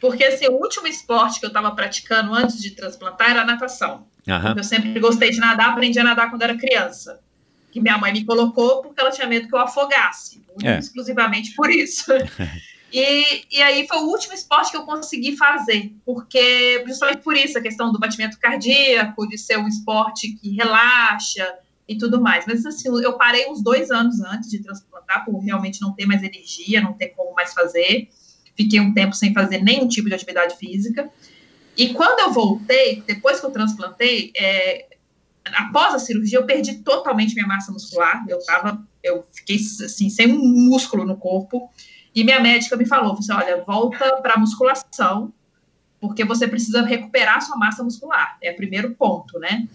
[0.00, 4.06] Porque assim, o último esporte que eu estava praticando antes de transplantar era a natação.
[4.26, 4.54] Uhum.
[4.56, 7.20] Eu sempre gostei de nadar, aprendi a nadar quando era criança.
[7.70, 10.42] Que minha mãe me colocou porque ela tinha medo que eu afogasse.
[10.62, 10.78] É.
[10.78, 12.12] Exclusivamente por isso.
[12.92, 17.56] E, e aí foi o último esporte que eu consegui fazer, porque justamente por isso,
[17.56, 21.54] a questão do batimento cardíaco, de ser um esporte que relaxa
[21.86, 22.44] e tudo mais.
[22.46, 26.22] Mas assim, eu parei uns dois anos antes de transplantar, por realmente não ter mais
[26.22, 28.08] energia, não ter como mais fazer.
[28.60, 31.10] Fiquei um tempo sem fazer nenhum tipo de atividade física.
[31.74, 34.86] E quando eu voltei, depois que eu transplantei, é,
[35.54, 38.22] após a cirurgia, eu perdi totalmente minha massa muscular.
[38.28, 41.70] Eu tava, eu fiquei assim, sem um músculo no corpo.
[42.14, 45.32] E minha médica me falou, assim, olha, volta para musculação,
[45.98, 48.36] porque você precisa recuperar sua massa muscular.
[48.42, 49.66] É o primeiro ponto, né?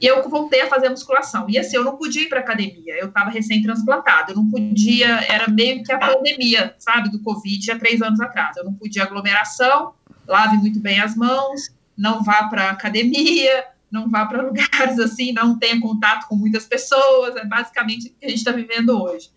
[0.00, 1.46] E eu voltei a fazer musculação.
[1.48, 5.48] E assim, eu não podia ir para academia, eu estava recém-transplantado, eu não podia, era
[5.48, 8.56] meio que a pandemia, sabe, do Covid, há três anos atrás.
[8.56, 9.94] Eu não podia aglomeração,
[10.26, 15.58] lave muito bem as mãos, não vá para academia, não vá para lugares assim, não
[15.58, 19.30] tenha contato com muitas pessoas, é basicamente o que a gente está vivendo hoje.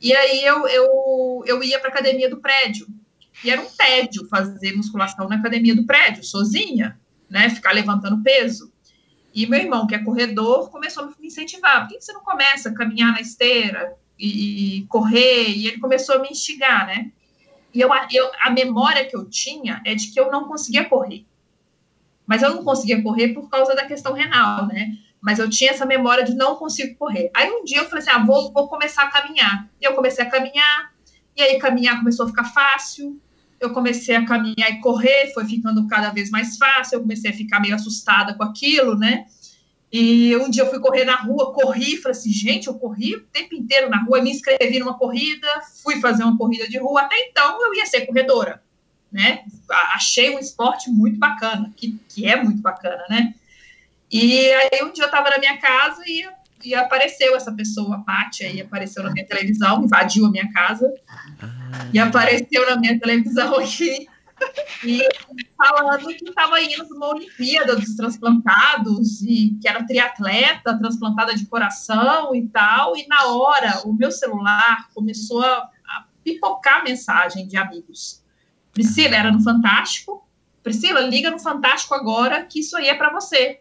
[0.00, 2.86] E aí eu, eu, eu ia para academia do prédio.
[3.44, 7.48] E era um tédio fazer musculação na academia do prédio, sozinha, né?
[7.50, 8.72] Ficar levantando peso.
[9.36, 11.82] E meu irmão, que é corredor, começou a me incentivar.
[11.82, 15.50] Por que você não começa a caminhar na esteira e, correr?
[15.50, 17.12] E ele começou a me instigar, né?
[17.74, 21.26] E eu, eu, a memória que eu tinha é de que eu não conseguia correr.
[22.26, 24.96] Mas eu não conseguia correr por causa da questão renal, né?
[25.20, 27.32] mas eu tinha essa memória de não consigo correr.
[27.34, 29.68] Aí um dia eu falei assim, ah, vou, vou começar a caminhar.
[29.80, 30.92] E eu comecei a caminhar,
[31.36, 33.20] e aí caminhar começou a ficar fácil,
[33.60, 37.34] eu comecei a caminhar e correr, foi ficando cada vez mais fácil, eu comecei a
[37.34, 39.26] ficar meio assustada com aquilo, né?
[39.92, 43.22] E um dia eu fui correr na rua, corri, falei assim, gente, eu corri o
[43.22, 45.48] tempo inteiro na rua, me inscrevi numa corrida,
[45.82, 48.62] fui fazer uma corrida de rua, até então eu ia ser corredora,
[49.10, 49.44] né?
[49.94, 53.34] Achei um esporte muito bacana, que, que é muito bacana, né?
[54.10, 56.28] E aí um dia eu estava na minha casa e,
[56.64, 60.92] e apareceu essa pessoa, a Paty, aí apareceu na minha televisão, invadiu a minha casa.
[61.92, 64.06] E apareceu na minha televisão aqui
[64.84, 65.00] e
[65.56, 71.46] falando que estava indo para uma Olimpíada dos transplantados e que era triatleta, transplantada de
[71.46, 72.96] coração e tal.
[72.96, 78.22] E na hora, o meu celular começou a, a pipocar mensagem de amigos.
[78.72, 80.28] Priscila, era no Fantástico.
[80.62, 83.60] Priscila, liga no Fantástico agora que isso aí é para você.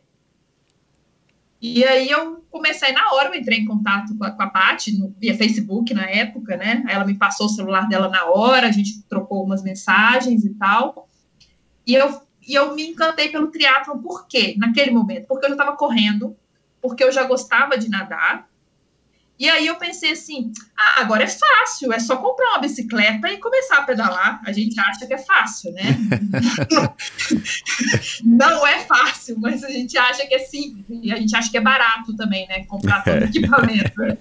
[1.74, 4.99] E aí eu comecei na hora, eu entrei em contato com a, com a Paty,
[4.99, 6.84] no, via Facebook na época, né?
[6.88, 11.09] Ela me passou o celular dela na hora, a gente trocou umas mensagens e tal.
[11.88, 14.53] E eu, e eu me encantei pelo triatlon, por quê?
[14.59, 15.26] Naquele momento?
[15.28, 16.38] Porque eu já estava correndo,
[16.80, 18.47] porque eu já gostava de nadar,
[19.38, 23.38] e aí eu pensei assim, ah, agora é fácil, é só comprar uma bicicleta e
[23.38, 24.41] começar a pedalar.
[24.45, 25.83] A gente acha que é fácil, né?
[28.23, 31.01] Não é fácil, mas a gente acha que é simples.
[31.03, 32.63] E a gente acha que é barato também, né?
[32.63, 34.17] Comprar todo o equipamento.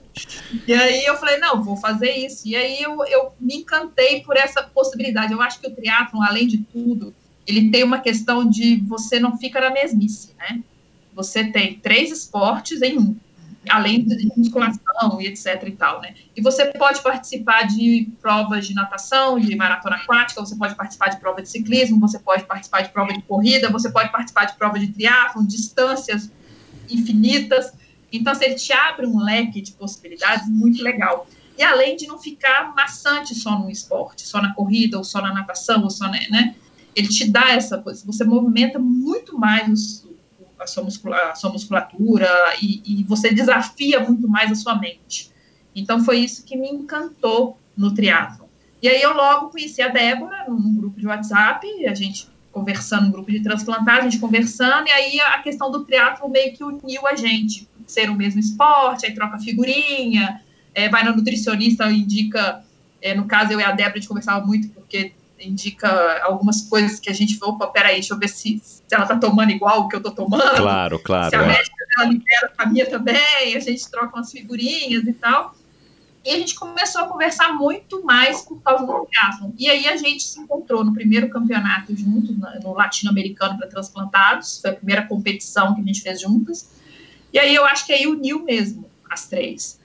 [0.67, 2.49] E aí eu falei, não, vou fazer isso.
[2.49, 5.33] E aí eu, eu me encantei por essa possibilidade.
[5.33, 7.15] Eu acho que o triatlon, além de tudo,
[7.47, 10.61] ele tem uma questão de você não fica na mesmice, né?
[11.15, 13.17] Você tem três esportes em um
[13.69, 16.15] além de musculação e etc e tal, né?
[16.37, 21.19] E você pode participar de provas de natação, de maratona aquática, você pode participar de
[21.19, 24.79] prova de ciclismo, você pode participar de prova de corrida, você pode participar de prova
[24.79, 26.31] de triatlon, distâncias
[26.91, 27.73] infinitas.
[28.13, 31.27] Então, assim, ele te abre um leque de possibilidades muito legal.
[31.57, 35.33] E além de não ficar maçante só no esporte, só na corrida, ou só na
[35.33, 36.55] natação, ou só, né?
[36.95, 40.07] Ele te dá essa coisa, você movimenta muito mais os,
[40.59, 42.29] a sua, muscula, a sua musculatura
[42.61, 45.31] e, e, você desafia muito mais a sua mente.
[45.75, 48.49] Então foi isso que me encantou no triatlo.
[48.81, 53.11] E aí eu logo conheci a Débora num grupo de WhatsApp, a gente conversando, um
[53.11, 57.05] grupo de transplantagem, a gente conversando, e aí a questão do triatlo meio que uniu
[57.07, 60.41] a gente, ser o mesmo esporte, aí troca figurinha,
[60.73, 62.63] é, vai no nutricionista, indica,
[63.03, 67.01] é, no caso eu e a Débora, a gente conversava muito, porque indica algumas coisas
[67.01, 69.89] que a gente, opa, peraí, deixa eu ver se, se ela tá tomando igual o
[69.89, 70.57] que eu tô tomando.
[70.57, 71.31] Claro, claro.
[71.31, 71.47] Se a é.
[71.47, 75.55] médica dela libera a minha também, a gente troca umas figurinhas e tal.
[76.25, 79.51] E a gente começou a conversar muito mais por causa do triatlon.
[79.59, 84.71] E aí a gente se encontrou no primeiro campeonato juntos, no latino-americano para transplantados, foi
[84.71, 86.71] a primeira competição que a gente fez juntas.
[87.31, 89.79] E aí eu acho que aí uniu mesmo as três.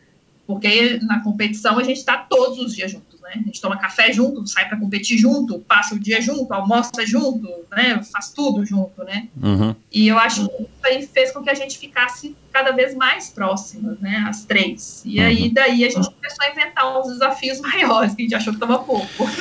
[0.50, 3.42] Porque na competição a gente está todos os dias juntos né?
[3.42, 7.48] A gente toma café junto, sai para competir junto, passa o dia junto, almoça junto,
[7.72, 8.02] né?
[8.12, 9.28] Faz tudo junto, né?
[9.42, 9.76] Uhum.
[9.92, 13.30] E eu acho que isso aí fez com que a gente ficasse cada vez mais
[13.30, 14.26] próximas, né?
[14.28, 15.04] As três.
[15.06, 15.26] E uhum.
[15.26, 18.64] aí daí a gente começou a inventar uns desafios maiores que a gente achou que
[18.64, 19.08] estava pouco.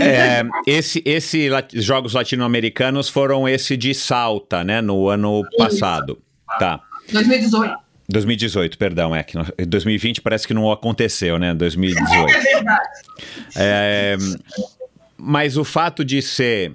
[0.00, 4.80] É, esse, esse jogos latino-americanos foram esse de Salta, né?
[4.80, 6.18] No ano passado.
[6.58, 6.80] Tá.
[7.12, 7.89] 2018.
[8.10, 11.54] 2018, perdão, é que no- 2020 parece que não aconteceu, né?
[11.54, 12.30] 2018.
[12.30, 12.88] É verdade.
[13.56, 14.16] É,
[15.16, 16.72] mas o fato de ser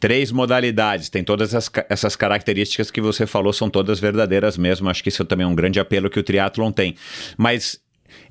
[0.00, 4.88] três modalidades, tem todas as essas características que você falou, são todas verdadeiras mesmo.
[4.88, 6.94] Acho que isso também é um grande apelo que o triatlon tem.
[7.36, 7.80] Mas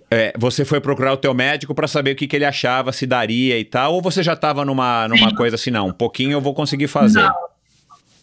[0.09, 3.05] é, você foi procurar o teu médico para saber o que, que ele achava, se
[3.05, 5.35] daria e tal, ou você já estava numa, numa Sim.
[5.35, 7.21] coisa assim, não, um pouquinho eu vou conseguir fazer.
[7.21, 7.35] Não.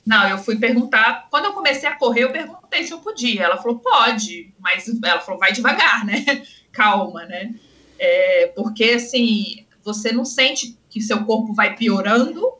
[0.07, 1.29] Não, eu fui perguntar.
[1.31, 3.45] Quando eu comecei a correr, eu perguntei se eu podia.
[3.45, 6.25] Ela falou, pode, mas ela falou, vai devagar, né?
[6.71, 7.55] Calma, né?
[7.99, 12.53] É, porque assim, você não sente que seu corpo vai piorando,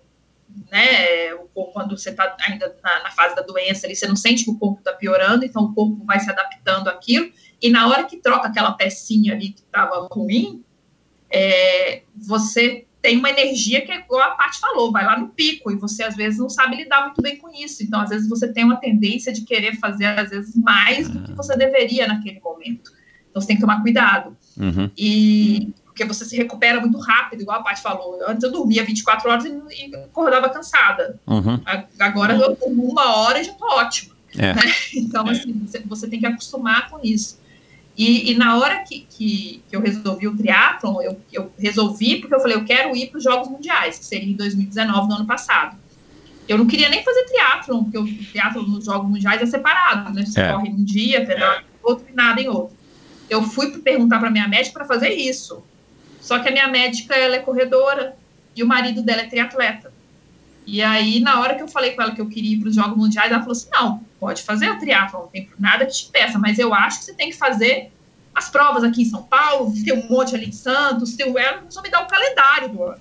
[0.71, 1.35] né?
[1.73, 4.59] Quando você está ainda na, na fase da doença ali, você não sente que o
[4.59, 7.31] corpo está piorando, então o corpo vai se adaptando àquilo.
[7.61, 10.65] E na hora que troca aquela pecinha ali que estava ruim,
[11.31, 15.71] é, você tem uma energia que é igual a Paty falou, vai lá no pico,
[15.71, 17.83] e você às vezes não sabe lidar muito bem com isso.
[17.83, 21.35] Então, às vezes, você tem uma tendência de querer fazer, às vezes, mais do que
[21.35, 22.91] você deveria naquele momento.
[23.29, 24.35] Então, você tem que tomar cuidado.
[24.57, 24.91] Uhum.
[24.97, 28.19] E porque você se recupera muito rápido, igual a Paty falou.
[28.27, 31.21] Antes eu dormia 24 horas e, e acordava cansada.
[31.27, 31.61] Uhum.
[32.01, 34.15] Agora eu durmo uma hora e já tô ótima.
[34.39, 34.55] É.
[34.55, 34.63] né?
[34.97, 37.39] Então, assim, você, você tem que acostumar com isso.
[37.97, 42.35] E, e na hora que, que, que eu resolvi o triatlon, eu, eu resolvi porque
[42.35, 45.27] eu falei, eu quero ir para os Jogos Mundiais, que seria em 2019, no ano
[45.27, 45.77] passado.
[46.49, 50.27] Eu não queria nem fazer triatlon, porque o triatlon nos Jogos Mundiais é separado, né?
[50.27, 50.53] Você É.
[50.53, 52.77] corre um dia, pedala em outro e nada em outro.
[53.31, 55.63] Eu fui perguntar para minha médica para fazer isso.
[56.21, 58.17] Só que a minha médica, ela é corredora
[58.57, 59.93] e o marido dela é triatleta.
[60.67, 62.75] E aí, na hora que eu falei com ela que eu queria ir para os
[62.75, 66.07] Jogos Mundiais, ela falou assim: não, pode fazer o triatlon, não tem nada que te
[66.11, 67.93] peça, mas eu acho que você tem que fazer
[68.35, 71.59] as provas aqui em São Paulo, tem um monte ali em Santos, tem o ela
[71.59, 72.99] começou a me dar o calendário do ano.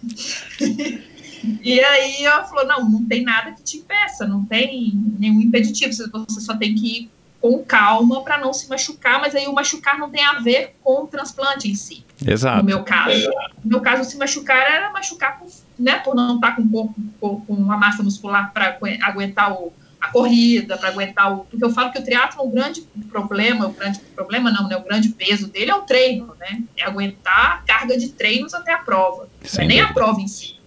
[1.62, 5.92] e aí ela falou: não, não tem nada que te impeça, não tem nenhum impeditivo,
[5.92, 7.10] você só tem que ir
[7.42, 11.04] com calma para não se machucar, mas aí o machucar não tem a ver com
[11.04, 12.64] o transplante em si no Exato.
[12.64, 13.30] meu caso.
[13.64, 15.48] No meu caso, se machucar era machucar por,
[15.78, 20.10] né, por não estar com o corpo com, uma massa muscular para aguentar o, a
[20.10, 21.44] corrida, para aguentar o.
[21.44, 24.76] Porque eu falo que o triatlo o grande problema, o grande problema não, né?
[24.76, 26.62] O grande peso dele é o treino, né?
[26.76, 29.28] É aguentar a carga de treinos até a prova.
[29.54, 30.58] Não é nem a prova em si.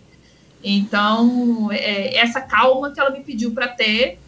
[0.63, 4.19] Então, é, essa calma que ela me pediu para ter,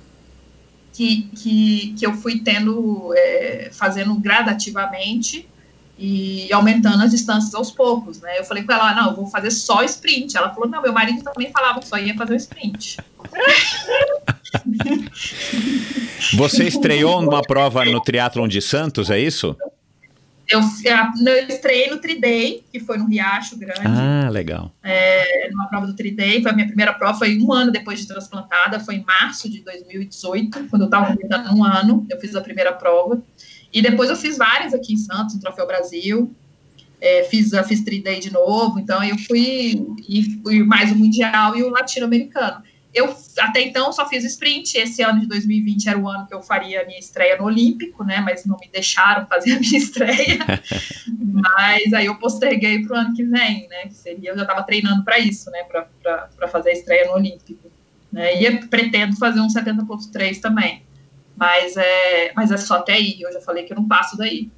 [0.94, 5.48] que, que, que eu fui tendo, é, fazendo gradativamente
[5.98, 8.40] e aumentando as distâncias aos poucos, né?
[8.40, 10.36] Eu falei com ela, não, eu vou fazer só sprint.
[10.36, 12.98] Ela falou, não, meu marido também falava que só ia fazer o sprint.
[16.36, 19.56] Você estreou numa prova no triatlon de Santos, é isso?
[20.50, 20.60] Eu,
[21.26, 24.72] eu estreiei no Triday, que foi no Riacho Grande, Ah, legal.
[24.84, 26.42] é, numa prova do Triday.
[26.42, 29.62] Foi a minha primeira prova, foi um ano depois de transplantada, foi em março de
[29.62, 33.22] 2018, quando eu estava completando um ano, eu fiz a primeira prova.
[33.72, 36.32] E depois eu fiz várias aqui em Santos, no Troféu Brasil.
[37.02, 41.64] É, fiz, fiz Triday de novo, então eu fui, e fui mais o Mundial e
[41.64, 42.62] o Latino-Americano.
[42.94, 44.78] Eu até então só fiz sprint.
[44.78, 48.04] Esse ano de 2020 era o ano que eu faria a minha estreia no Olímpico,
[48.04, 48.22] né?
[48.22, 50.40] Mas não me deixaram fazer a minha estreia.
[51.20, 53.88] Mas aí eu posterguei para o ano que vem, né?
[53.88, 55.64] Que seria, eu já estava treinando para isso, né?
[55.64, 57.72] Para fazer a estreia no Olímpico.
[58.12, 58.42] Né?
[58.42, 60.84] E pretendo fazer um 70.3 também.
[61.36, 63.18] Mas é, mas é só até aí.
[63.20, 64.50] Eu já falei que eu não passo daí.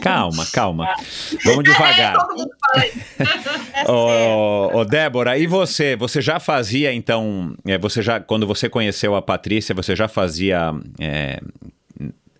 [0.00, 0.88] Calma, calma.
[1.44, 2.14] Vamos devagar.
[2.72, 3.90] É, fala isso.
[3.90, 5.96] Ô, ô, Débora, e você?
[5.96, 10.72] Você já fazia, então, é, você já, quando você conheceu a Patrícia, você já fazia,
[11.00, 11.40] é,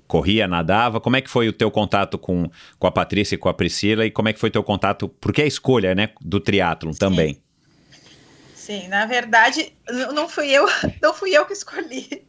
[0.07, 1.01] corria, nadava?
[1.01, 4.07] Como é que foi o teu contato com, com a Patrícia e com a Priscila?
[4.07, 6.93] E como é que foi o teu contato, porque é a escolha, né, do triatlon
[6.93, 7.41] também?
[8.71, 9.77] Sim, na verdade,
[10.15, 10.65] não fui eu,
[11.03, 12.25] não fui eu que escolhi.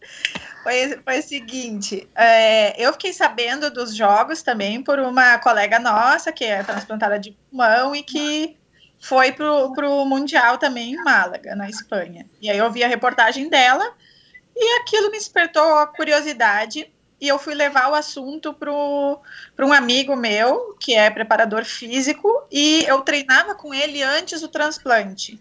[0.63, 6.31] Foi, foi o seguinte, é, eu fiquei sabendo dos jogos também por uma colega nossa,
[6.31, 8.57] que é transplantada de pulmão e que
[8.99, 12.27] foi pro, pro Mundial também em Málaga, na Espanha.
[12.41, 13.93] E aí eu vi a reportagem dela
[14.55, 20.15] e aquilo me despertou a curiosidade e eu fui levar o assunto para um amigo
[20.15, 25.39] meu, que é preparador físico, e eu treinava com ele antes do transplante.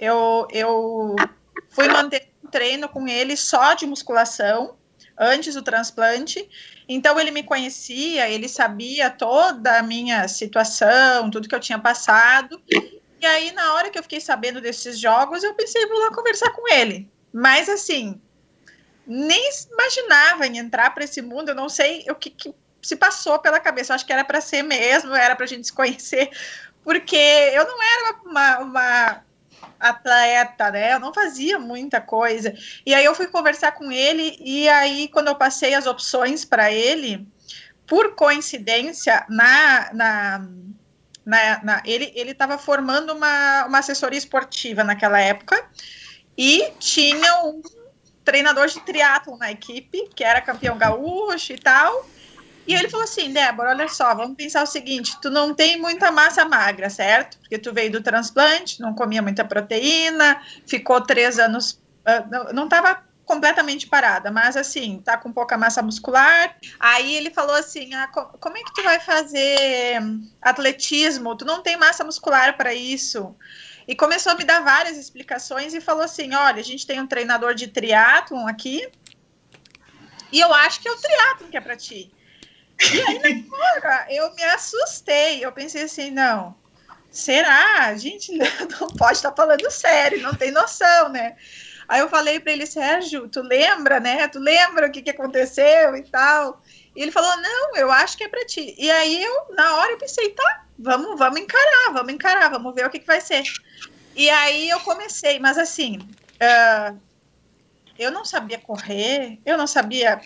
[0.00, 1.14] Eu, eu
[1.68, 4.78] fui manter um treino com ele só de musculação
[5.18, 6.48] antes do transplante.
[6.88, 12.60] Então ele me conhecia, ele sabia toda a minha situação, tudo que eu tinha passado.
[13.20, 16.50] E aí, na hora que eu fiquei sabendo desses jogos, eu pensei, vou lá conversar
[16.50, 17.06] com ele.
[17.30, 18.18] Mas assim,
[19.06, 23.38] nem imaginava em entrar para esse mundo, eu não sei o que, que se passou
[23.38, 23.92] pela cabeça.
[23.92, 26.30] Eu acho que era para ser mesmo, era para a gente se conhecer,
[26.82, 29.24] porque eu não era uma, uma,
[29.78, 30.94] atleta, né?
[30.94, 32.54] Eu não fazia muita coisa.
[32.84, 36.70] E aí eu fui conversar com ele, e aí, quando eu passei as opções para
[36.70, 37.26] ele,
[37.86, 40.46] por coincidência, na, na,
[41.24, 45.64] na, na ele estava formando uma, uma assessoria esportiva naquela época,
[46.36, 47.60] e tinha um
[48.24, 52.06] treinador de triatlo na equipe, que era campeão gaúcho e tal.
[52.70, 56.12] E ele falou assim, Débora, olha só, vamos pensar o seguinte, tu não tem muita
[56.12, 57.36] massa magra, certo?
[57.40, 61.72] Porque tu veio do transplante, não comia muita proteína, ficou três anos,
[62.06, 66.56] uh, não estava completamente parada, mas assim, tá com pouca massa muscular.
[66.78, 70.00] Aí ele falou assim: ah, como é que tu vai fazer
[70.40, 71.34] atletismo?
[71.34, 73.34] Tu não tem massa muscular para isso.
[73.88, 77.06] E começou a me dar várias explicações e falou assim: olha, a gente tem um
[77.08, 78.88] treinador de triatlon aqui,
[80.30, 82.12] e eu acho que é o triatlon que é para ti.
[82.92, 85.44] E aí, na hora, eu me assustei.
[85.44, 86.54] Eu pensei assim, não,
[87.10, 87.94] será?
[87.96, 88.32] Gente
[88.80, 91.36] não pode estar falando sério, não tem noção, né?
[91.88, 94.28] Aí eu falei para ele, Sérgio, tu lembra, né?
[94.28, 96.62] Tu lembra o que, que aconteceu e tal?
[96.94, 98.74] E ele falou, não, eu acho que é para ti.
[98.78, 102.86] E aí eu, na hora, eu pensei, tá, vamos, vamos encarar, vamos encarar, vamos ver
[102.86, 103.42] o que, que vai ser.
[104.14, 106.96] E aí eu comecei, mas assim, uh,
[107.98, 110.20] eu não sabia correr, eu não sabia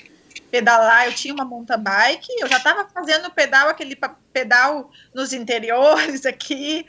[0.54, 3.98] pedalar, eu tinha uma mountain bike, eu já estava fazendo pedal, aquele
[4.32, 6.86] pedal nos interiores aqui,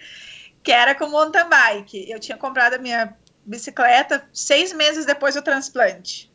[0.61, 2.05] que era com mountain bike.
[2.07, 6.31] Eu tinha comprado a minha bicicleta seis meses depois do transplante.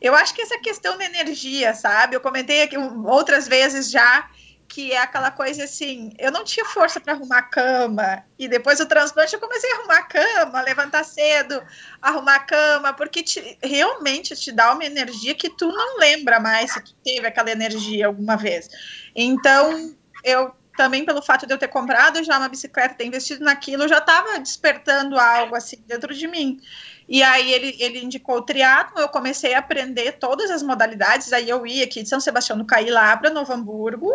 [0.00, 2.16] Eu acho que essa questão da energia, sabe?
[2.16, 4.28] Eu comentei aqui outras vezes já
[4.74, 8.86] que é aquela coisa assim, eu não tinha força para arrumar cama, e depois do
[8.86, 11.62] transplante eu comecei a arrumar cama, levantar cedo,
[12.02, 16.82] arrumar cama, porque te, realmente te dá uma energia que tu não lembra mais se
[16.82, 18.68] tu teve aquela energia alguma vez.
[19.14, 19.94] Então,
[20.24, 23.98] eu também pelo fato de eu ter comprado já uma bicicleta, ter investido naquilo, já
[23.98, 26.60] estava despertando algo assim dentro de mim.
[27.08, 31.48] E aí ele, ele indicou o triatlo, eu comecei a aprender todas as modalidades, aí
[31.48, 34.10] eu ia aqui de São Sebastião do Caí lá para Novo Hamburgo,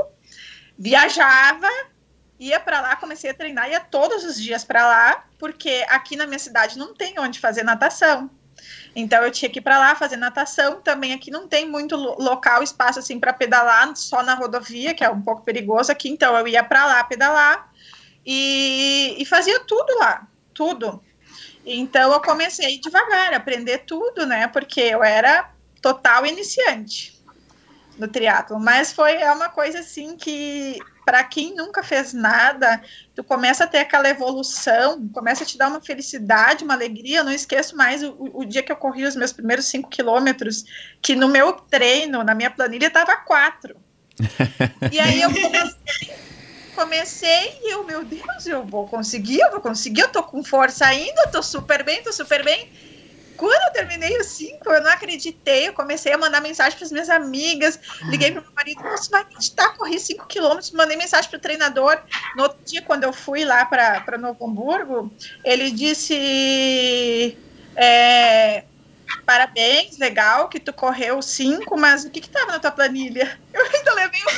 [0.79, 1.67] viajava,
[2.39, 6.25] ia para lá, comecei a treinar, ia todos os dias para lá, porque aqui na
[6.25, 8.31] minha cidade não tem onde fazer natação.
[8.95, 10.81] Então eu tinha que ir para lá fazer natação.
[10.81, 15.09] Também aqui não tem muito local, espaço assim para pedalar, só na rodovia, que é
[15.09, 16.09] um pouco perigoso aqui.
[16.09, 17.71] Então eu ia para lá pedalar
[18.25, 21.03] e, e fazia tudo lá, tudo.
[21.65, 24.47] Então eu comecei devagar, aprender tudo, né?
[24.47, 25.51] Porque eu era
[25.81, 27.18] total iniciante
[27.99, 32.81] no triatlo, mas foi é uma coisa assim que para quem nunca fez nada,
[33.15, 37.19] tu começa a ter aquela evolução, começa a te dar uma felicidade, uma alegria.
[37.19, 40.63] Eu não esqueço mais o, o dia que eu corri os meus primeiros cinco quilômetros,
[41.01, 43.75] que no meu treino, na minha planilha, estava quatro.
[44.91, 46.13] e aí eu comecei,
[46.75, 50.85] comecei e eu, meu Deus, eu vou conseguir, eu vou conseguir, eu tô com força
[50.85, 52.69] ainda, eu tô super bem, tô super bem.
[53.39, 55.69] Quando eu terminei os cinco, eu não acreditei.
[55.69, 57.79] Eu comecei a mandar mensagem para as minhas amigas.
[58.09, 59.77] Liguei para meu marido: Você vai acreditar?
[59.77, 60.71] Corri cinco quilômetros.
[60.71, 61.97] Mandei mensagem para o treinador.
[62.35, 65.09] No outro dia, quando eu fui lá para Novo Hamburgo,
[65.45, 67.37] ele disse.
[67.77, 68.65] É,
[69.25, 73.37] parabéns, legal que tu correu cinco, mas o que que tava na tua planilha?
[73.53, 74.25] Eu ainda levei um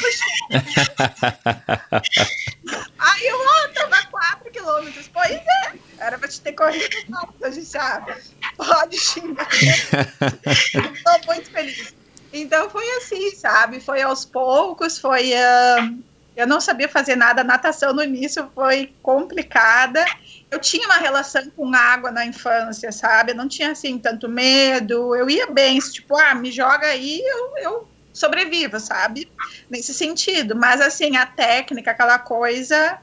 [2.99, 5.09] Aí eu, ó, tava quatro quilômetros.
[5.11, 8.13] Pois é, era pra te ter corrido mais, a gente sabe.
[8.57, 9.47] Pode xingar.
[9.51, 11.93] Estou muito feliz.
[12.33, 13.79] Então foi assim, sabe?
[13.79, 15.31] Foi aos poucos, foi.
[15.33, 16.03] Uh,
[16.35, 20.03] eu não sabia fazer nada, a natação no início foi complicada.
[20.49, 23.31] Eu tinha uma relação com água na infância, sabe?
[23.31, 25.15] Eu não tinha assim tanto medo.
[25.15, 29.29] Eu ia bem, tipo, ah, me joga aí, eu, eu sobrevivo, sabe?
[29.69, 30.55] Nesse sentido.
[30.55, 32.99] Mas assim, a técnica, aquela coisa,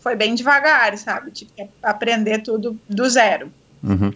[0.00, 1.30] foi bem devagar, sabe?
[1.30, 1.50] Tive
[1.82, 3.52] aprender tudo do zero.
[3.86, 4.12] Uhum.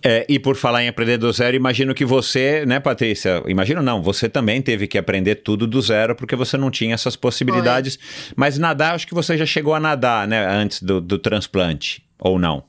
[0.00, 3.42] É, e por falar em aprender do zero, imagino que você, né, Patrícia?
[3.48, 7.16] Imagino não, você também teve que aprender tudo do zero porque você não tinha essas
[7.16, 7.96] possibilidades.
[7.96, 8.34] Foi.
[8.36, 12.38] Mas nadar, acho que você já chegou a nadar, né, antes do, do transplante, ou
[12.38, 12.62] não?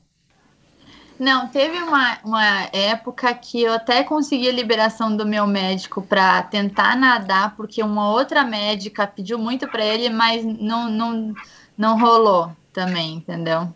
[1.20, 6.42] Não, teve uma, uma época que eu até consegui a liberação do meu médico para
[6.42, 11.34] tentar nadar, porque uma outra médica pediu muito para ele, mas não, não,
[11.76, 13.68] não rolou também, entendeu?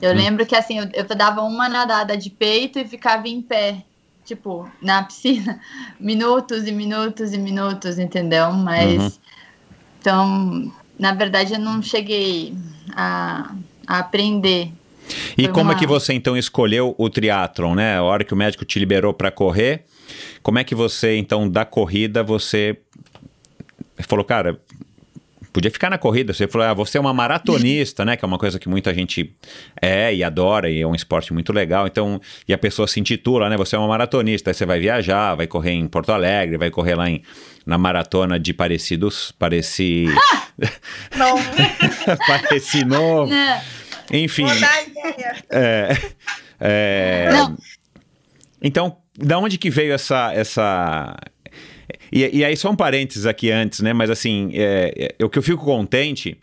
[0.00, 0.16] Eu uhum.
[0.16, 3.84] lembro que assim, eu, eu dava uma nadada de peito e ficava em pé,
[4.24, 5.60] tipo, na piscina,
[5.98, 8.52] minutos e minutos e minutos, entendeu?
[8.52, 9.12] Mas uhum.
[10.00, 12.54] então, na verdade, eu não cheguei
[12.94, 13.54] a,
[13.86, 14.72] a aprender.
[15.38, 15.76] E Foi como uma...
[15.76, 17.96] é que você então escolheu o triatlon, né?
[17.96, 19.84] A hora que o médico te liberou para correr,
[20.42, 22.78] como é que você então da corrida você
[23.98, 24.60] falou, cara,
[25.56, 26.34] podia ficar na corrida.
[26.34, 28.14] Você falou, ah, você é uma maratonista, né?
[28.14, 29.34] Que é uma coisa que muita gente
[29.80, 31.86] é e adora e é um esporte muito legal.
[31.86, 33.56] Então, e a pessoa se intitula, né?
[33.56, 34.50] Você é uma maratonista.
[34.50, 37.22] Aí você vai viajar, vai correr em Porto Alegre, vai correr lá em,
[37.64, 40.04] na maratona de Parecidos, Pareci.
[41.16, 41.36] Não,
[42.28, 43.32] Pareci novo.
[43.32, 43.60] Não,
[44.12, 44.44] Enfim.
[44.44, 45.36] vou dar ideia.
[45.50, 45.96] É,
[46.60, 47.56] é, Não.
[48.60, 50.34] Então, da onde que veio essa.
[50.34, 51.16] essa...
[52.12, 53.92] E, e aí, só um parênteses aqui antes, né?
[53.92, 56.38] Mas assim, é, é, o que eu fico contente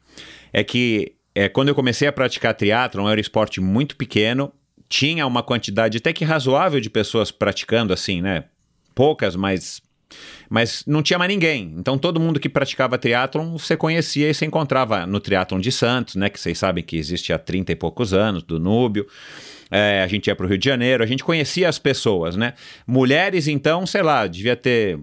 [0.52, 4.52] é que é, quando eu comecei a praticar triatlon, era um esporte muito pequeno,
[4.88, 8.45] tinha uma quantidade até que razoável de pessoas praticando, assim, né?
[8.94, 9.81] Poucas, mas
[10.48, 11.73] mas não tinha mais ninguém.
[11.77, 16.15] Então todo mundo que praticava triatlon você conhecia e se encontrava no triatlon de Santos,
[16.15, 16.30] né?
[16.30, 19.07] Que vocês sabem que existe há 30 e poucos anos, do Núbio.
[19.72, 22.53] É, a gente ia para o Rio de Janeiro, a gente conhecia as pessoas, né?
[22.85, 24.99] Mulheres, então, sei lá, devia ter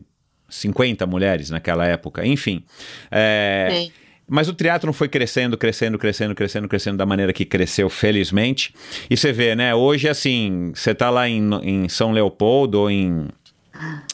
[0.51, 2.65] 50 mulheres naquela época, enfim.
[3.11, 3.89] É,
[4.29, 8.73] mas o triatlon foi crescendo, crescendo, crescendo, crescendo, crescendo da maneira que cresceu, felizmente.
[9.11, 9.75] E você vê, né?
[9.75, 13.27] Hoje, assim, você tá lá em, em São Leopoldo ou em.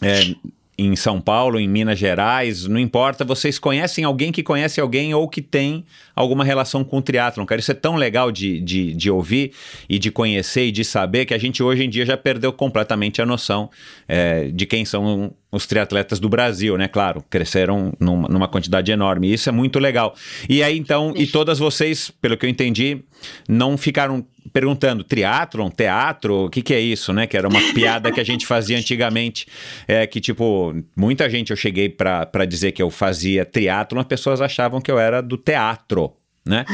[0.00, 0.34] é,
[0.78, 5.26] em São Paulo, em Minas Gerais, não importa, vocês conhecem alguém que conhece alguém ou
[5.26, 5.86] que tem
[6.16, 7.60] alguma relação com o triatlon, cara.
[7.60, 9.52] Isso é tão legal de, de, de ouvir
[9.88, 13.20] e de conhecer e de saber que a gente hoje em dia já perdeu completamente
[13.20, 13.70] a noção
[14.08, 16.88] é, de quem são os triatletas do Brasil, né?
[16.88, 19.32] Claro, cresceram numa, numa quantidade enorme.
[19.32, 20.14] Isso é muito legal.
[20.48, 23.02] E aí, então, e todas vocês, pelo que eu entendi,
[23.48, 27.26] não ficaram perguntando triatlon, teatro, o que que é isso, né?
[27.26, 29.46] Que era uma piada que a gente fazia antigamente,
[29.86, 34.40] é que tipo, muita gente eu cheguei pra dizer que eu fazia triatlon, as pessoas
[34.40, 36.05] achavam que eu era do teatro.
[36.46, 36.64] Né?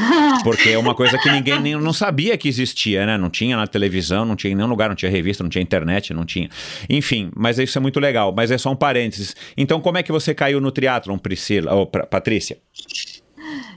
[0.43, 3.17] Porque é uma coisa que ninguém nem, não sabia que existia, né?
[3.17, 6.13] Não tinha na televisão, não tinha em nenhum lugar, não tinha revista, não tinha internet,
[6.13, 6.47] não tinha.
[6.87, 8.31] Enfim, mas isso é muito legal.
[8.31, 9.35] Mas é só um parênteses.
[9.57, 12.59] Então, como é que você caiu no triatlon, Priscila ou Pra- Patrícia?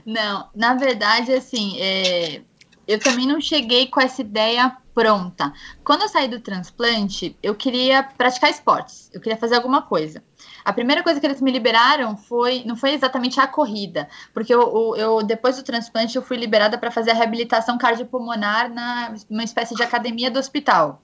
[0.05, 2.41] Não, na verdade, assim, é,
[2.87, 5.51] eu também não cheguei com essa ideia pronta.
[5.83, 10.23] Quando eu saí do transplante, eu queria praticar esportes, eu queria fazer alguma coisa.
[10.67, 14.95] A primeira coisa que eles me liberaram foi, não foi exatamente a corrida, porque eu,
[14.97, 19.73] eu- depois do transplante eu fui liberada para fazer a reabilitação cardiopulmonar na uma espécie
[19.75, 21.01] de academia do hospital.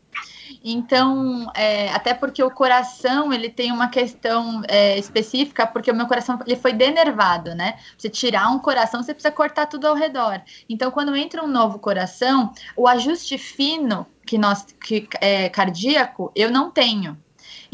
[0.63, 6.07] Então, é, até porque o coração ele tem uma questão é, específica, porque o meu
[6.07, 7.77] coração ele foi denervado, né?
[7.97, 10.41] Você tirar um coração, você precisa cortar tudo ao redor.
[10.69, 16.51] Então, quando entra um novo coração, o ajuste fino que nós que é cardíaco eu
[16.51, 17.17] não tenho.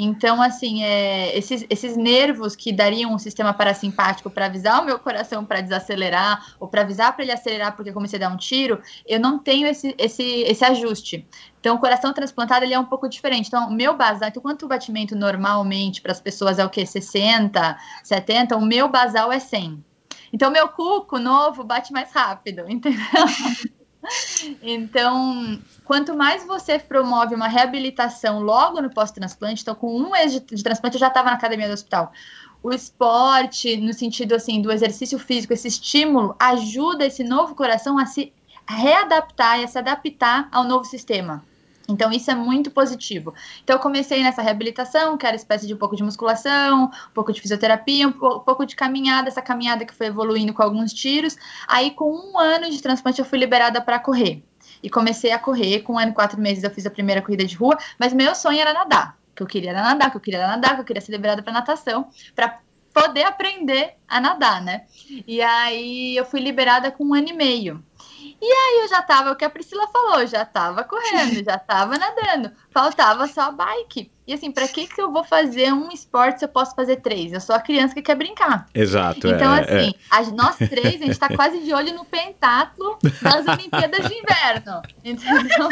[0.01, 4.97] Então, assim, é, esses, esses nervos que dariam um sistema parasimpático para avisar o meu
[4.97, 8.38] coração para desacelerar, ou para avisar para ele acelerar porque eu comecei a dar um
[8.38, 11.27] tiro, eu não tenho esse, esse, esse ajuste.
[11.59, 13.47] Então, o coração transplantado ele é um pouco diferente.
[13.47, 16.85] Então, o meu basal, então, quanto o batimento normalmente para as pessoas é o quê?
[16.85, 19.84] 60, 70, o meu basal é 100.
[20.31, 23.03] Então, meu cuco novo bate mais rápido, entendeu?
[24.61, 30.39] Então, quanto mais você promove uma reabilitação logo no pós-transplante, então com um mês de,
[30.39, 32.11] de transplante eu já estava na academia do hospital.
[32.61, 38.05] O esporte, no sentido assim do exercício físico, esse estímulo ajuda esse novo coração a
[38.05, 38.34] se
[38.67, 41.43] readaptar e a se adaptar ao novo sistema.
[41.90, 43.34] Então, isso é muito positivo.
[43.64, 47.34] Então, eu comecei nessa reabilitação, que era espécie de um pouco de musculação, um pouco
[47.34, 51.36] de fisioterapia, um, po- pouco de caminhada, essa caminhada que foi evoluindo com alguns tiros.
[51.68, 54.44] Aí, com um ano de transplante, eu fui liberada para correr.
[54.84, 55.82] E comecei a correr.
[55.82, 58.36] Com um ano e quatro meses, eu fiz a primeira corrida de rua, mas meu
[58.36, 59.18] sonho era nadar.
[59.36, 61.53] Que eu queria era nadar, que eu queria nadar, que eu queria ser liberada para
[61.53, 62.60] natação, para
[62.94, 64.86] poder aprender a nadar, né?
[65.28, 67.84] E aí, eu fui liberada com um ano e meio.
[68.41, 71.98] E aí eu já tava, o que a Priscila falou, já tava correndo, já tava
[71.98, 74.11] nadando, faltava só a bike.
[74.30, 77.34] E assim, pra que que eu vou fazer um esporte se eu posso fazer três?
[77.34, 78.68] Eu sou a criança que quer brincar.
[78.76, 79.27] Exato.
[79.27, 83.47] Então, é, assim, a- nós três, a gente tá quase de olho no pentátulo das
[83.47, 84.81] Olimpíadas de Inverno.
[85.03, 85.69] Entendeu?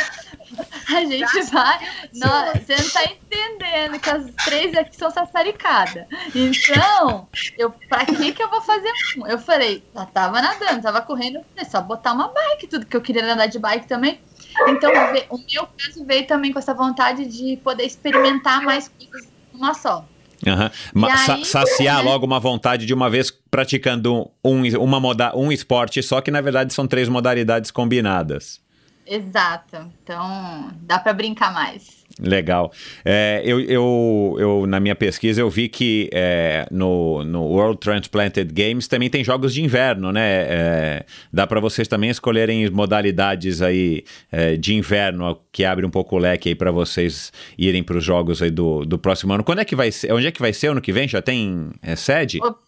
[0.90, 1.80] A gente vai.
[2.16, 6.06] nó- você não tá entendendo que as três aqui são sassaricadas.
[6.34, 7.28] Então,
[7.60, 9.28] eu, pra que que eu vou fazer um?
[9.28, 12.98] Eu falei, já tava nadando, tava correndo, eu falei, só botar uma bike, tudo que
[12.98, 14.20] eu queria era andar de bike também.
[14.68, 14.92] Então,
[15.30, 20.06] o meu caso veio também com essa vontade de poder experimentar mais coisas numa só.
[20.94, 22.10] Ma- E sa- aí, saciar né?
[22.10, 26.42] logo uma vontade de uma vez praticando um, uma moda, um esporte só, que na
[26.42, 28.62] verdade são três modalidades combinadas.
[29.06, 29.78] Exato.
[30.04, 31.97] Então, dá pra brincar mais.
[32.20, 32.72] Legal.
[33.06, 38.52] É, eu, eu, eu, na minha pesquisa, eu vi que é, no, no World Transplanted
[38.52, 40.46] Games também tem jogos de inverno, né?
[40.50, 46.16] É, dá para vocês também escolherem modalidades aí é, de inverno, que abre um pouco
[46.16, 49.44] o leque aí para vocês irem para os jogos aí do, do próximo ano.
[49.44, 50.12] Quando é que vai ser?
[50.12, 51.08] Onde é que vai ser ano que vem?
[51.08, 52.40] Já tem é, sede?
[52.42, 52.68] O-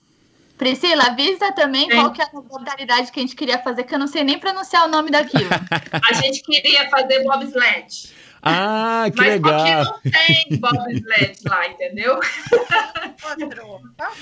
[0.59, 1.95] Priscila, avisa também Sim.
[1.95, 4.37] qual que é a modalidade que a gente queria fazer, que eu não sei nem
[4.37, 5.47] pronunciar o nome daquilo.
[6.03, 8.09] A gente queria fazer bobsled.
[8.41, 9.85] Ah, que Mas legal.
[9.93, 12.19] porque não tem bobsled lá, entendeu?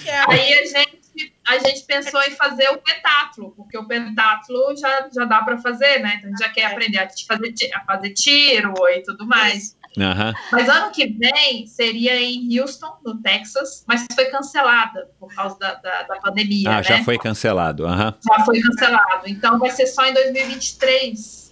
[0.03, 0.23] Que é?
[0.27, 5.25] Aí a gente, a gente pensou em fazer o pentatlo, porque o pentatlo já, já
[5.25, 6.15] dá para fazer, né?
[6.17, 9.77] Então a gente já quer aprender a fazer, a fazer tiro e tudo mais.
[9.99, 10.33] Aham.
[10.51, 15.73] Mas ano que vem seria em Houston, no Texas, mas foi cancelada por causa da,
[15.75, 16.83] da, da pandemia, Ah, né?
[16.83, 17.85] já foi cancelado.
[17.87, 18.13] Aham.
[18.27, 19.23] Já foi cancelado.
[19.27, 21.46] Então vai ser só em 2023,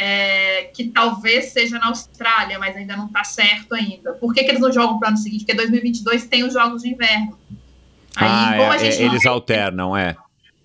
[0.00, 4.12] é, que talvez seja na Austrália, mas ainda não está certo ainda.
[4.12, 5.40] Por que, que eles não jogam para o ano seguinte?
[5.40, 7.36] Porque 2022 tem os Jogos de Inverno.
[8.14, 10.16] Aí, Ah, como é, a gente é, eles alternam, é.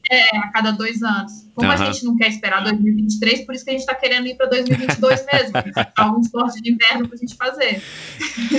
[0.09, 1.31] É, a cada dois anos.
[1.55, 1.85] Como a Aham.
[1.85, 5.25] gente não quer esperar 2023, por isso que a gente está querendo ir para 2022
[5.31, 5.53] mesmo.
[5.95, 7.81] Algum esporte de inverno para a gente fazer.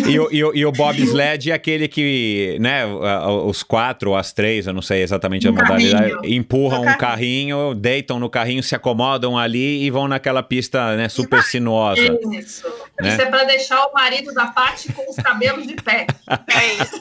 [0.08, 4.32] E o, e o, e o bobsled é aquele que, né, os quatro ou as
[4.32, 6.34] três, eu não sei exatamente a Um modalidade, carrinho.
[6.34, 11.08] empurram Um um carrinho, deitam no carrinho, se acomodam ali e vão naquela pista, né,
[11.08, 12.00] super sinuosa.
[12.32, 12.66] Isso.
[13.00, 13.08] Né?
[13.08, 16.06] Isso é para deixar o marido da Paty com os cabelos de pé.
[16.30, 17.00] É isso.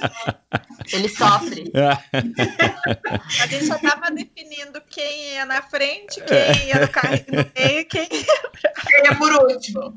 [0.91, 1.71] Ele sofre.
[1.73, 4.42] A gente já estava definindo
[4.89, 9.93] quem ia na frente, quem ia no carrinho no meio, quem Ele é por último.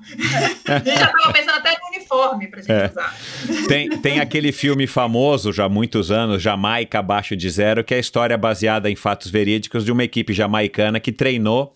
[0.68, 2.86] A gente já estava pensando até no uniforme para gente É.
[2.86, 3.16] usar.
[3.68, 7.96] Tem, tem aquele filme famoso, já há muitos anos, Jamaica Abaixo de Zero, que é
[7.96, 11.74] a história baseada em fatos verídicos de uma equipe jamaicana que treinou.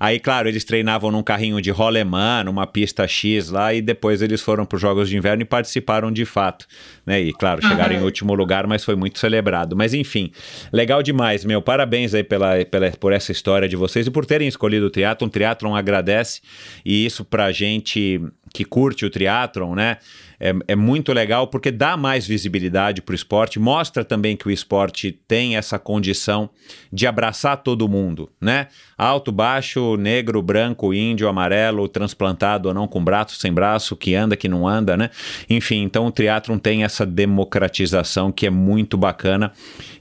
[0.00, 4.40] Aí, claro, eles treinavam num carrinho de rolemã, numa pista X lá, e depois eles
[4.40, 6.66] foram para os Jogos de Inverno e participaram de fato.
[7.04, 7.20] Né?
[7.20, 8.06] E, claro, chegaram em Aham.
[8.06, 9.76] último lugar, mas foi muito celebrado.
[9.76, 10.32] Mas, enfim,
[10.72, 11.60] legal demais, meu.
[11.60, 15.28] Parabéns aí pela, pela, por essa história de vocês e por terem escolhido o triatlon.
[15.28, 16.40] O triatlon agradece,
[16.82, 18.22] e isso pra gente
[18.52, 19.98] que curte o triatlon, né?
[20.38, 24.50] É, é muito legal porque dá mais visibilidade para o esporte, mostra também que o
[24.50, 26.48] esporte tem essa condição
[26.90, 28.68] de abraçar todo mundo, né?
[29.02, 34.36] Alto, baixo, negro, branco, índio, amarelo, transplantado ou não, com braço, sem braço, que anda,
[34.36, 35.08] que não anda, né?
[35.48, 39.52] Enfim, então o triatlon tem essa democratização que é muito bacana.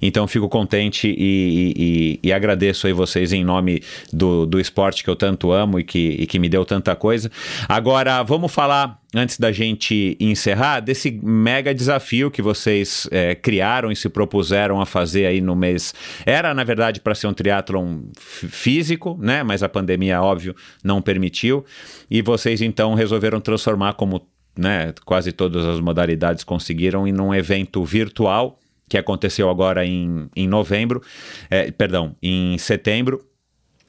[0.02, 3.82] Então fico contente e, e- e- agradeço aí vocês em nome
[4.12, 7.32] do, do esporte que eu tanto amo e que, e que me deu tanta coisa.
[7.68, 13.96] Agora, vamos falar antes da gente encerrar, desse mega desafio que vocês é, criaram e
[13.96, 15.96] se propuseram a fazer aí no mês.
[16.26, 18.48] Era, na verdade, para ser um triatlon f-
[18.90, 19.44] físico, né?
[19.44, 21.64] Mas a pandemia, óbvio, não permitiu.
[22.10, 27.84] E vocês, então, resolveram transformar como né, quase todas as modalidades conseguiram em um evento
[27.86, 28.60] virtual
[28.90, 31.02] que aconteceu agora em, em novembro,
[31.48, 33.24] é, perdão, em setembro,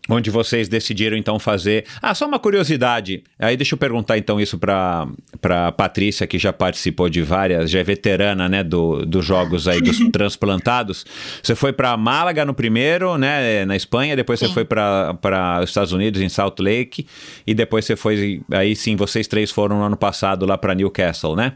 [0.09, 1.85] onde vocês decidiram então fazer.
[2.01, 3.23] Ah, só uma curiosidade.
[3.39, 5.07] Aí deixa eu perguntar então isso para
[5.41, 9.81] para Patrícia que já participou de várias, já é veterana, né, do, dos jogos aí
[9.81, 11.07] dos transplantados.
[11.43, 14.55] Você foi para Málaga no primeiro, né, na Espanha, depois você Sim.
[14.55, 17.07] foi para para os Estados Unidos em Salt Lake
[17.47, 21.35] e depois você foi aí sim, vocês três foram no ano passado lá para Newcastle,
[21.35, 21.55] né?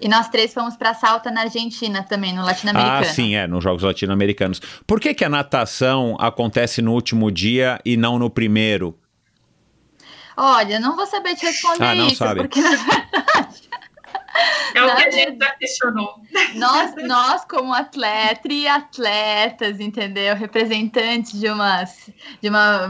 [0.00, 3.04] E nós três fomos para Salta na Argentina também, no Ah, latino-americano.
[3.14, 4.60] sim, é, nos Jogos Latino-Americanos.
[4.86, 8.98] Por que, que a natação acontece no último dia e não no primeiro?
[10.36, 12.40] Olha, não vou saber te responder Ah, não isso, sabe.
[12.40, 13.65] porque na verdade
[14.74, 16.20] É o que a gente já questionou.
[16.54, 20.34] nós, nós como atleta e atletas, entendeu?
[20.34, 22.10] Representantes de umas
[22.40, 22.88] de uma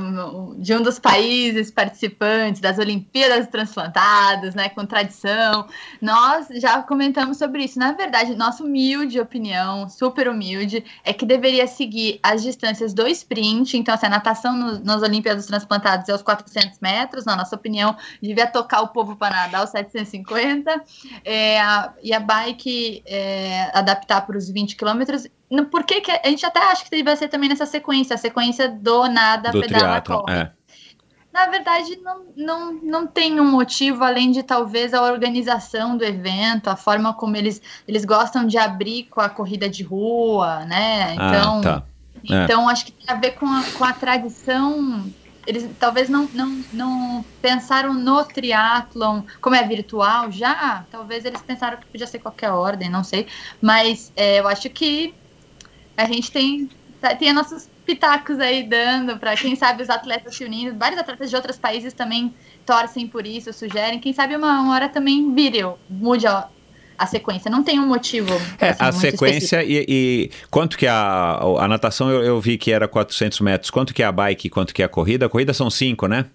[0.59, 5.67] de um dos países participantes das Olimpíadas transplantadas, né, com tradição.
[6.01, 7.79] Nós já comentamos sobre isso.
[7.79, 13.77] Na verdade, nossa humilde opinião, super humilde, é que deveria seguir as distâncias do sprint.
[13.77, 17.25] Então, assim, a natação no, nas Olimpíadas transplantadas é os 400 metros.
[17.25, 20.83] Na nossa opinião, devia tocar o povo para nadar os 750.
[21.25, 25.27] É, a- e a bike é, adaptar para os 20 quilômetros.
[25.71, 28.69] Por que, que a gente até acha que deveria ser também nessa sequência, a sequência
[28.69, 30.35] do nada, do pedala, triatlon, corre.
[30.39, 30.51] é.
[31.33, 36.69] Na verdade, não, não, não tem um motivo além de talvez a organização do evento,
[36.71, 41.13] a forma como eles, eles gostam de abrir com a corrida de rua, né?
[41.13, 41.83] Então, ah, tá.
[42.31, 42.45] É.
[42.45, 45.05] então acho que tem a ver com a, com a tradição.
[45.47, 51.79] Eles talvez não, não, não pensaram no triatlon, como é virtual já, talvez eles pensaram
[51.79, 53.29] que podia ser qualquer ordem, não sei.
[53.63, 55.17] Mas é, eu acho que
[55.97, 56.69] a gente tem,
[57.01, 60.79] tá- tem nossos pitacos aí dando para quem sabe os atletas se unindo.
[60.79, 64.01] Vários atletas de outros países também torcem por isso, sugerem.
[64.01, 66.51] Quem sabe uma, uma hora também vire, mude a,
[66.99, 67.51] a sequência.
[67.51, 68.33] Não tem um motivo.
[68.61, 72.57] É, assim, a muito sequência e, e quanto que a, a natação eu, eu vi
[72.59, 75.27] que era 400 metros, quanto que é a bike, quanto que é a corrida?
[75.27, 76.27] A corrida são 5, né?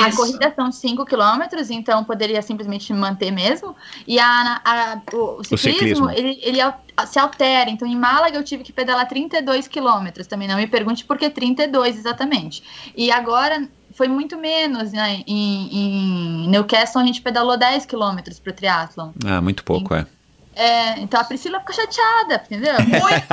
[0.00, 0.16] A Isso.
[0.16, 3.76] corrida são 5 quilômetros, então poderia simplesmente manter mesmo.
[4.06, 6.10] E a, a- o, o ciclismo, ciclismo.
[6.10, 6.58] Ele, ele
[7.06, 7.68] se altera.
[7.70, 10.26] Então, em Málaga eu tive que pedalar 32 quilômetros.
[10.26, 12.62] Também não me pergunte por que 32 exatamente.
[12.96, 15.22] E agora foi muito menos, né?
[15.26, 19.10] Em, em Newcastle a gente pedalou 10 quilômetros para o triatlon.
[19.24, 20.06] Ah, muito pouco, é.
[20.54, 22.74] É, então a Priscila ficou chateada, entendeu?
[22.84, 23.32] Muito!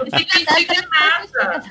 [0.00, 1.64] Eu fico indignada.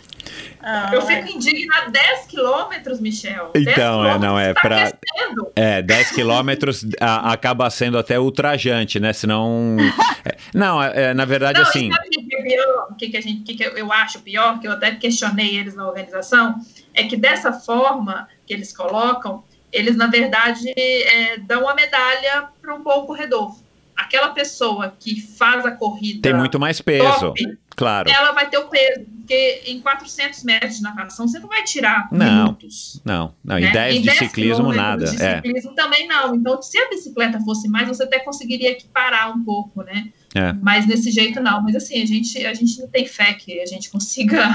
[0.62, 1.92] Ah, Eu fico indignada.
[1.92, 3.52] 10 quilômetros, Michel.
[3.54, 5.52] 10 Então, é, não, é quilômetros, pra- tá aquecendo.
[5.56, 9.14] É, 10 quilômetros a- acaba sendo até ultrajante, né?
[9.14, 9.78] Senão.
[10.26, 11.92] é, não, é, é, na verdade, Não, assim.
[11.92, 12.88] sabe o que é pior?
[12.90, 15.76] O que, que, a gente, que, que eu acho pior, que eu até questionei eles
[15.76, 16.56] na organização,
[16.94, 22.74] é que dessa forma que eles colocam, eles, na verdade, é, dão uma medalha para
[22.74, 23.56] um bom corredor.
[23.96, 28.10] Aquela pessoa que faz a corrida Tem muito mais peso, top, claro.
[28.10, 32.08] ela vai ter o peso, porque em 400 metros de natação você não vai tirar
[32.12, 32.44] Não.
[32.44, 33.02] minutos.
[33.06, 33.56] Não, não.
[33.56, 33.70] né?
[33.70, 35.06] E 10 Em de ciclismo, quilômetros nada.
[35.06, 36.36] De É, ciclismo também não.
[36.36, 40.10] Então, se a bicicleta fosse mais, você até conseguiria equiparar um pouco, né?
[40.36, 40.52] É.
[40.62, 41.62] Mas desse jeito não.
[41.64, 44.50] Mas assim, a gente, a gente não tem fé que a gente consiga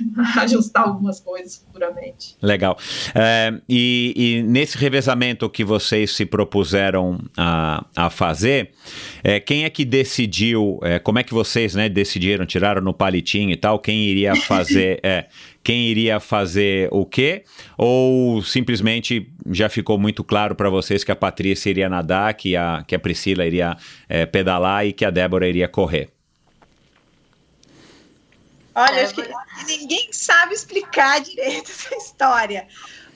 [0.40, 2.36] ajustar algumas coisas futuramente.
[2.42, 2.78] legal.
[3.14, 8.70] É, e, e nesse revezamento que vocês se propuseram a, a fazer,
[9.22, 13.50] é, quem é que decidiu, é, como é que vocês né, decidiram, tiraram no palitinho
[13.50, 15.26] e tal, quem iria fazer, é,
[15.62, 17.44] quem iria fazer o quê?
[17.76, 22.84] Ou simplesmente já ficou muito claro para vocês que a Patrícia iria nadar, que a,
[22.86, 23.76] que a Priscila iria
[24.08, 26.15] é, pedalar e que a Débora iria correr?
[28.76, 32.68] Olha, É, acho que ninguém sabe explicar direito essa história.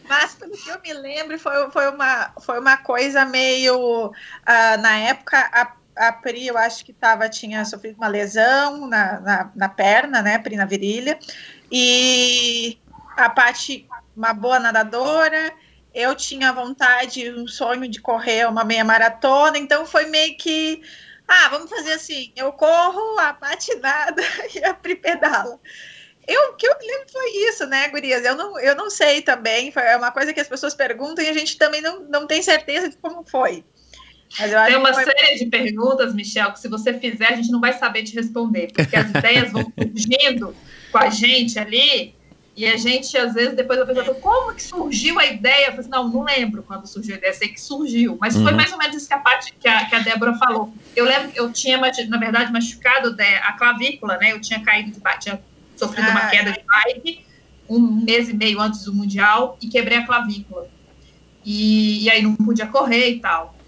[0.09, 4.11] Mas, pelo que eu me lembro, foi, foi, uma, foi uma coisa meio.
[4.47, 9.21] ah, na época, a, a Pri, eu acho que tava, tinha sofrido uma lesão na,
[9.21, 10.39] na, na perna, né?
[10.39, 11.19] Pri na virilha.
[11.71, 12.81] E
[13.17, 15.53] a Paty, uma boa nadadora.
[15.93, 19.59] Eu tinha vontade, um sonho de correr uma meia maratona.
[19.59, 20.81] Então, foi meio que.
[21.33, 24.21] Ah, vamos fazer assim: eu corro, a Paty nada
[24.53, 25.61] e a pedala.
[26.27, 28.25] Eu, o que eu me lembro foi isso, né, Gurias?
[28.25, 31.33] Eu não, eu não sei também, foi uma coisa que as pessoas perguntam e a
[31.33, 33.65] gente também não, não tem certeza de como foi.
[34.37, 35.05] Tem uma foi...
[35.05, 38.73] série de perguntas, Michel, que se você fizer, a gente não vai saber te responder,
[38.73, 40.55] porque as ideias vão surgindo
[40.91, 42.15] com a gente ali,
[42.57, 45.67] e a gente, às vezes, depois a pessoa fala, como que surgiu a ideia?
[45.67, 48.19] Eu falo assim, não, não lembro quando surgiu a ideia, sei que surgiu.
[48.21, 48.57] Mas foi Uhum.
[48.57, 50.75] mais ou menos isso que a, parte, que, a, que a Débora falou.
[50.95, 54.33] Eu lembro que eu tinha, na verdade, machucado né, a clavícula, né?
[54.33, 55.45] Eu tinha caído de bike, tinha
[55.77, 56.31] sofrido uma Ah.
[56.31, 57.19] queda de bike
[57.69, 60.67] um mês e meio antes do Mundial e quebrei a clavícula.
[61.45, 63.59] E, e aí não podia correr e tal.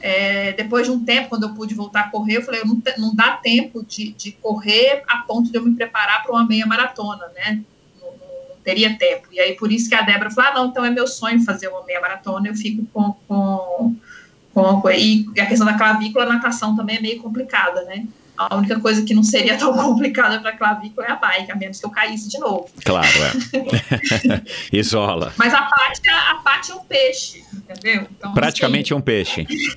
[0.00, 2.80] É, depois de um tempo, quando eu pude voltar a correr, eu falei, eu não,
[2.80, 6.46] te- não dá tempo de, de correr a ponto de eu me preparar para uma
[6.46, 7.64] meia maratona, né?
[8.64, 9.28] Teria tempo.
[9.32, 11.68] E aí, por isso que a Débora falou, ah, não, então é meu sonho fazer
[11.68, 13.12] uma meia maratona, eu fico com...
[13.26, 13.96] com,
[14.54, 18.06] com e a questão da clavícula, a natação também é meio complicada, né?
[18.36, 21.56] A única coisa que não seria tão complicada para a clavícula é a bike, a
[21.56, 22.68] menos que eu caísse de novo.
[22.84, 24.42] Claro, é.
[24.76, 25.32] Isola.
[25.36, 28.06] Mas a parte, a parte é um peixe, entendeu?
[28.10, 29.42] Então, Praticamente um peixe.
[29.42, 29.76] assim,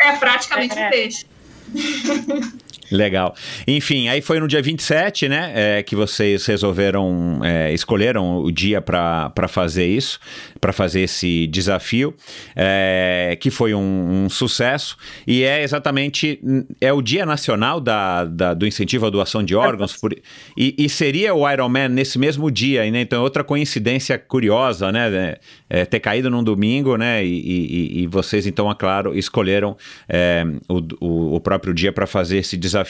[0.00, 0.86] é praticamente É.
[0.86, 1.26] um peixe.
[2.94, 3.34] Legal.
[3.66, 8.80] Enfim, aí foi no dia 27, né, é, que vocês resolveram, é, escolheram o dia
[8.80, 10.20] para fazer isso,
[10.60, 12.14] para fazer esse desafio,
[12.54, 14.96] é, que foi um, um sucesso,
[15.26, 16.40] e é exatamente,
[16.80, 20.14] é o Dia Nacional da, da- do Incentivo à Doação de Órgãos, por-
[20.56, 25.10] e, e seria o Ironman nesse mesmo dia, né, então é outra coincidência curiosa, né,
[25.10, 25.34] né,
[25.68, 29.76] é, ter caído num domingo, né, e, e- e vocês, então, é claro, escolheram
[30.08, 32.83] é, o, o- o próprio dia para fazer esse desafio.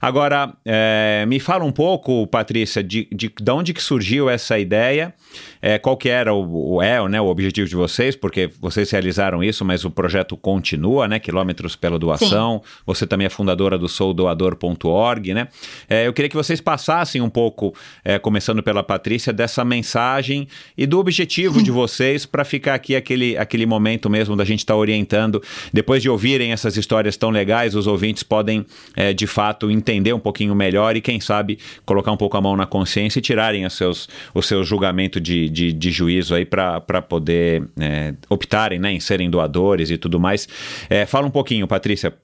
[0.00, 5.14] Agora, é, me fala um pouco, Patrícia, de, de, de onde que surgiu essa ideia,
[5.60, 9.42] é, qual que era o, o, é, né, o objetivo de vocês, porque vocês realizaram
[9.42, 15.34] isso, mas o projeto continua, né, Quilômetros pela Doação, você também é fundadora do soudoador.org,
[15.34, 15.48] né,
[15.88, 20.86] É, eu queria que vocês passassem um pouco, é, começando pela Patrícia, dessa mensagem e
[20.86, 25.42] do objetivo de vocês para ficar aqui aquele, aquele momento mesmo da gente estar orientando.
[25.72, 28.64] Depois de ouvirem essas histórias tão legais, os ouvintes podem,
[28.96, 32.56] é, de fato, entender um pouquinho melhor e, quem sabe, colocar um pouco a mão
[32.56, 36.80] na consciência e tirarem os seus, o seu julgamento de, de, de juízo aí para
[37.02, 40.48] poder é, optarem né, em serem doadores e tudo mais.
[40.88, 42.14] É, fala um pouquinho, Patrícia.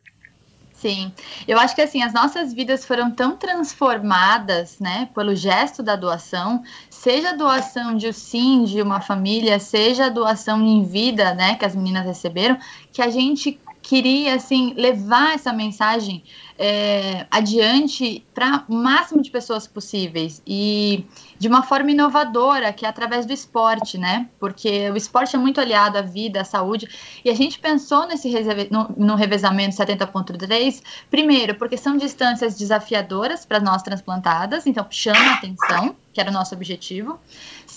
[0.81, 1.13] Sim,
[1.47, 6.63] eu acho que assim, as nossas vidas foram tão transformadas, né, pelo gesto da doação,
[6.89, 11.57] seja a doação de um sim de uma família, seja a doação em vida, né,
[11.57, 12.57] que as meninas receberam,
[12.91, 13.61] que a gente
[13.91, 16.23] queria assim levar essa mensagem
[16.57, 21.05] é, adiante para o máximo de pessoas possíveis e
[21.41, 24.29] de uma forma inovadora, que é através do esporte, né?
[24.39, 26.87] Porque o esporte é muito aliado à vida, à saúde,
[27.25, 28.31] e a gente pensou nesse
[28.71, 35.35] no, no revezamento 70.3, primeiro, porque são distâncias desafiadoras para nós transplantadas, então chama a
[35.35, 37.19] atenção, que era o nosso objetivo.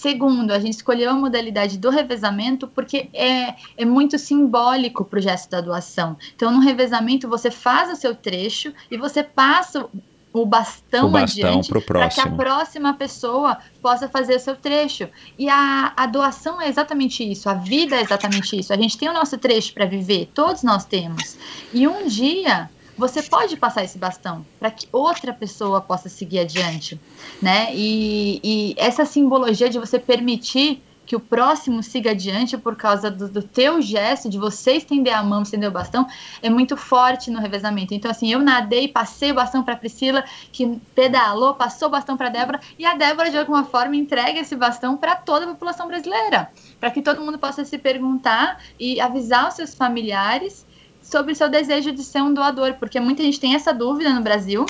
[0.04, 5.22] Segundo, a gente escolheu a modalidade do revezamento porque é, é muito simbólico para o
[5.22, 6.18] gesto da doação.
[6.36, 9.88] Então, no revezamento, você faz o seu trecho e você passa
[10.34, 15.08] o bastão, o bastão adiante para que a próxima pessoa possa fazer o seu trecho.
[15.40, 18.74] E a, a doação é exatamente isso, a vida é exatamente isso.
[18.74, 21.38] A gente tem o nosso trecho para viver, todos nós temos.
[21.74, 27.00] E um dia você pode passar esse bastão para que outra pessoa possa seguir adiante,
[27.42, 27.74] né?
[27.74, 33.28] E, e, essa simbologia de você permitir que o próximo siga adiante por causa do,
[33.28, 36.08] do teu gesto, de você estender a mão, estender o bastão,
[36.42, 37.94] é muito forte no revezamento.
[37.94, 42.30] Então, assim, eu nadei, passei o bastão para Priscila, que pedalou, passou o bastão para
[42.30, 46.50] Débora, e a Débora, de alguma forma, entrega esse bastão para toda a população brasileira,
[46.80, 50.66] para que todo mundo possa se perguntar e avisar os seus familiares
[51.14, 54.66] sobre seu desejo de ser um doador, porque muita gente tem essa dúvida no Brasil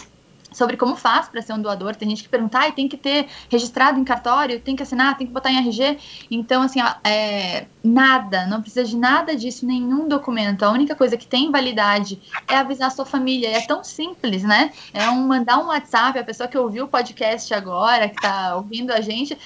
[0.54, 1.96] sobre como faz para ser um doador.
[1.96, 5.28] Tem gente que pergunta, ah, tem que ter registrado em cartório, tem que assinar, tem
[5.28, 5.98] que botar em RG.
[6.30, 10.64] Então, assim, é, nada, não precisa de nada disso, nenhum documento.
[10.64, 13.50] A única coisa que tem validade é avisar a sua família.
[13.50, 14.72] E é tão simples, né?
[14.94, 18.92] É um mandar um WhatsApp, a pessoa que ouviu o podcast agora, que está ouvindo
[18.92, 19.38] a gente,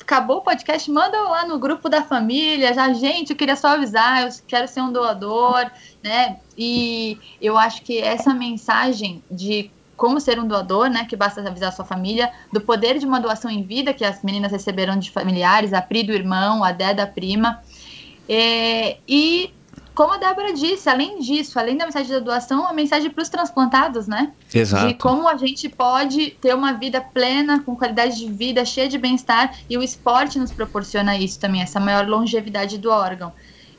[0.00, 4.22] acabou o podcast, manda lá no grupo da família, já, gente, eu queria só avisar,
[4.22, 5.70] eu quero ser um doador,
[6.02, 6.38] né?
[6.56, 9.70] E eu acho que essa mensagem de
[10.02, 13.48] como ser um doador, né, que basta avisar sua família, do poder de uma doação
[13.48, 17.06] em vida que as meninas receberam de familiares, a Pri do irmão, a Dé da
[17.06, 17.62] prima.
[18.28, 19.54] É, e
[19.94, 23.28] como a Débora disse, além disso, além da mensagem da doação, a mensagem para os
[23.28, 24.32] transplantados, né?
[24.52, 24.88] Exato.
[24.88, 28.98] De como a gente pode ter uma vida plena, com qualidade de vida, cheia de
[28.98, 33.32] bem-estar, e o esporte nos proporciona isso também, essa maior longevidade do órgão.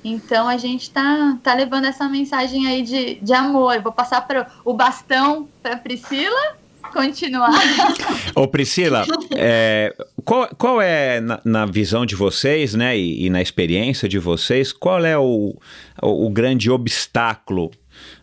[0.04, 3.82] Então a gente tá, tá levando essa mensagem aí de, de amor.
[3.82, 6.58] Vou passar para o bastão para Priscila
[6.92, 7.50] continuar.
[8.36, 9.04] Ô Priscila,
[9.36, 14.20] é, qual, qual é na, na, visão de vocês, né, e, e, na experiência de
[14.20, 15.56] vocês, qual é o,
[16.02, 17.72] o, o grande obstáculo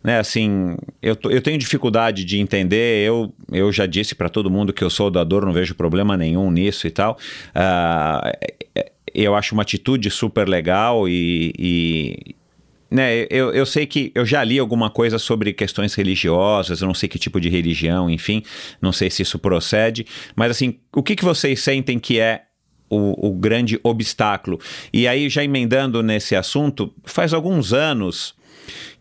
[0.03, 4.73] né, assim, eu, eu tenho dificuldade de entender, eu, eu já disse para todo mundo
[4.73, 7.19] que eu sou doador, não vejo problema nenhum nisso e tal.
[7.55, 12.35] Uh, eu acho uma atitude super legal e, e
[12.91, 16.95] né, eu, eu sei que eu já li alguma coisa sobre questões religiosas, eu não
[16.95, 18.43] sei que tipo de religião, enfim,
[18.83, 22.43] não sei se isso procede, mas assim, o que, que vocês sentem que é
[22.91, 24.59] o, o grande obstáculo?
[24.93, 28.35] E aí, já emendando nesse assunto, faz alguns anos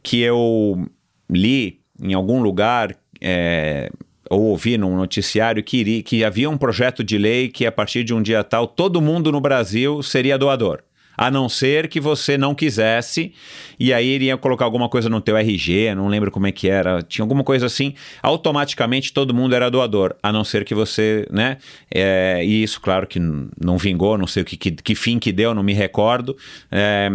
[0.03, 0.88] que eu
[1.30, 2.95] li em algum lugar.
[3.19, 3.91] É,
[4.30, 8.04] ou ouvi num noticiário que, iria, que havia um projeto de lei que a partir
[8.04, 10.82] de um dia tal todo mundo no Brasil seria doador.
[11.18, 13.34] A não ser que você não quisesse,
[13.78, 17.04] e aí iria colocar alguma coisa no teu RG, não lembro como é que era,
[17.04, 17.94] tinha alguma coisa assim,
[18.24, 21.58] automaticamente todo mundo era doador, a não ser que você, né?
[21.94, 25.34] É, e isso, claro, que não vingou, não sei o que, que, que fim que
[25.34, 26.38] deu, não me recordo.
[26.72, 27.10] É,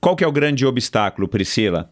[0.00, 1.90] qual que é o grande obstáculo, Priscila?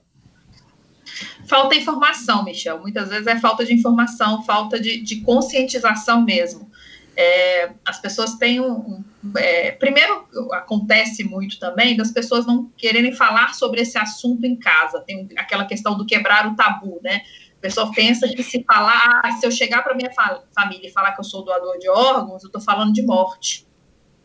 [1.46, 2.80] Falta informação, Michel.
[2.80, 6.70] Muitas vezes é falta de informação, falta de, de conscientização mesmo.
[7.16, 8.72] É, as pessoas têm um.
[8.72, 9.04] um
[9.36, 15.00] é, primeiro, acontece muito também das pessoas não quererem falar sobre esse assunto em casa.
[15.00, 17.22] Tem aquela questão do quebrar o tabu, né?
[17.58, 20.92] A pessoa pensa que se falar, ah, se eu chegar para minha fa família e
[20.92, 23.66] falar que eu sou doador de órgãos, eu estou falando de morte.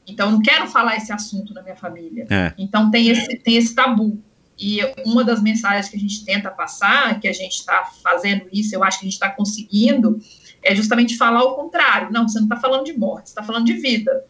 [0.05, 2.27] Então, eu não quero falar esse assunto na minha família.
[2.30, 2.53] É.
[2.57, 4.22] Então, tem esse, tem esse tabu.
[4.61, 8.75] E uma das mensagens que a gente tenta passar, que a gente está fazendo isso,
[8.75, 10.19] eu acho que a gente está conseguindo,
[10.61, 12.11] é justamente falar o contrário.
[12.11, 14.23] Não, você não está falando de morte, você está falando de vida.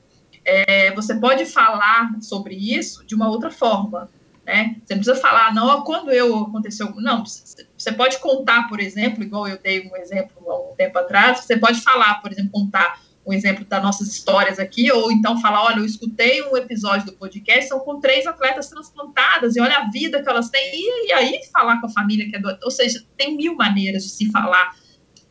[0.46, 4.10] É, você pode falar sobre isso de uma outra forma.
[4.46, 4.78] Né?
[4.86, 6.94] Você não precisa falar, não, quando eu aconteceu.
[6.96, 11.42] Não, você pode contar, por exemplo, igual eu dei um exemplo há um tempo atrás,
[11.42, 15.64] você pode falar, por exemplo, contar um exemplo das nossas histórias aqui, ou então falar,
[15.64, 19.90] olha, eu escutei um episódio do podcast, são com três atletas transplantadas, e olha a
[19.90, 22.72] vida que elas têm, e, e aí falar com a família que é doador, ou
[22.72, 24.76] seja, tem mil maneiras de se falar,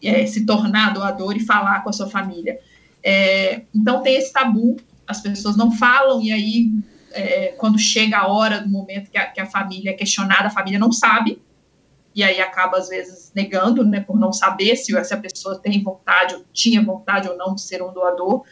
[0.03, 2.59] é, se tornar doador e falar com a sua família.
[3.03, 4.77] É, então tem esse tabu,
[5.07, 6.71] as pessoas não falam, e aí
[7.12, 10.51] é, quando chega a hora do momento que a, que a família é questionada, a
[10.51, 11.43] família não sabe,
[12.15, 16.35] e aí acaba às vezes negando, né, por não saber se essa pessoa tem vontade,
[16.35, 18.43] ou tinha vontade ou não de ser um doador,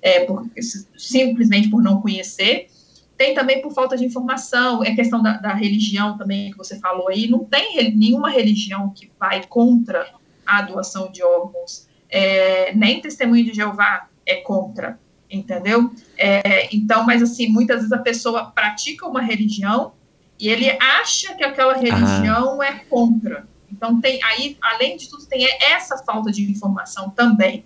[0.00, 0.48] é, por,
[0.96, 2.68] simplesmente por não conhecer.
[3.16, 7.08] tem também por falta de informação, é questão da, da religião também que você falou
[7.08, 10.06] aí, não tem nenhuma religião que vai contra
[10.46, 14.98] a doação de órgãos, é, nem testemunho de Jeová é contra,
[15.30, 15.90] entendeu?
[16.16, 19.92] É, então, mas assim, muitas vezes a pessoa pratica uma religião
[20.38, 23.46] e ele acha que aquela religião é contra.
[23.70, 27.64] Então tem aí, além de tudo, tem essa falta de informação também.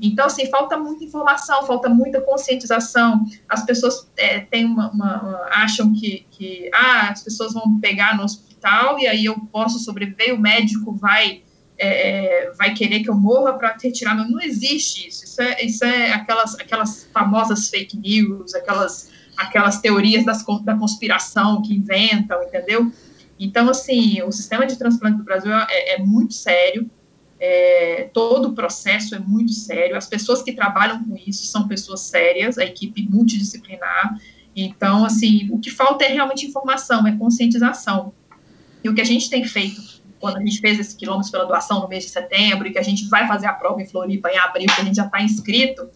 [0.00, 3.24] Então, assim, falta muita informação, falta muita conscientização.
[3.48, 8.16] As pessoas é, têm uma, uma- uma- acham que, que ah, as pessoas vão pegar
[8.16, 11.42] no hospital e aí eu posso sobreviver, o médico vai
[11.78, 14.28] é, é, vai querer que eu morra para retirar meu.
[14.30, 15.24] Não existe isso.
[15.24, 21.62] Isso é, isso é aquelas, aquelas famosas fake news, aquelas, aquelas teorias das, da conspiração
[21.62, 22.92] que inventam, entendeu?
[23.38, 26.88] Então, assim, o sistema de transplante do Brasil é, é muito sério.
[27.40, 29.96] É, todo o processo é muito sério.
[29.96, 34.16] As pessoas que trabalham com isso são pessoas sérias, a equipe multidisciplinar.
[34.54, 38.12] Então, assim, o que falta é realmente informação, é conscientização.
[38.84, 41.80] E o que a gente tem feito quando a gente fez esse quilômetros pela doação
[41.80, 44.38] no mês de setembro e que a gente vai fazer a prova em Floripa em
[44.38, 45.90] abril, que a gente já está inscrito,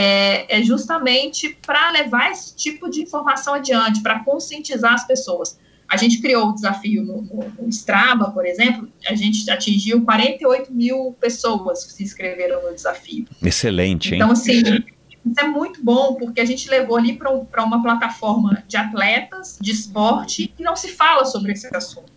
[0.00, 5.58] é, é justamente para levar esse tipo de informação adiante, para conscientizar as pessoas.
[5.88, 10.72] A gente criou o desafio no, no, no Strava, por exemplo, a gente atingiu 48
[10.72, 13.26] mil pessoas que se inscreveram no desafio.
[13.42, 14.20] Excelente, hein?
[14.20, 18.62] Então, assim, isso é muito bom, porque a gente levou ali para um, uma plataforma
[18.68, 22.12] de atletas, de esporte, e não se fala sobre esse assunto.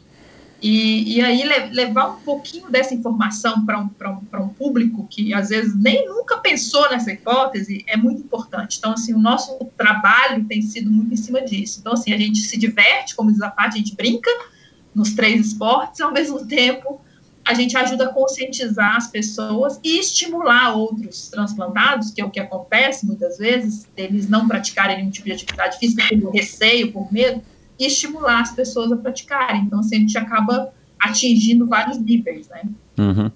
[0.61, 5.33] E, e aí le, levar um pouquinho dessa informação para um, um, um público que
[5.33, 8.77] às vezes nem nunca pensou nessa hipótese é muito importante.
[8.77, 11.79] Então, assim, o nosso trabalho tem sido muito em cima disso.
[11.79, 14.29] Então, assim, a gente se diverte, como diz a parte, a gente brinca
[14.93, 17.01] nos três esportes, ao mesmo tempo
[17.43, 22.39] a gente ajuda a conscientizar as pessoas e estimular outros transplantados, que é o que
[22.39, 27.41] acontece muitas vezes, eles não praticarem nenhum tipo de atividade física por receio, por medo,
[27.81, 29.63] e estimular as pessoas a praticarem.
[29.63, 32.61] Então, assim, a gente acaba atingindo vários níveis, né?
[32.99, 33.31] Uhum.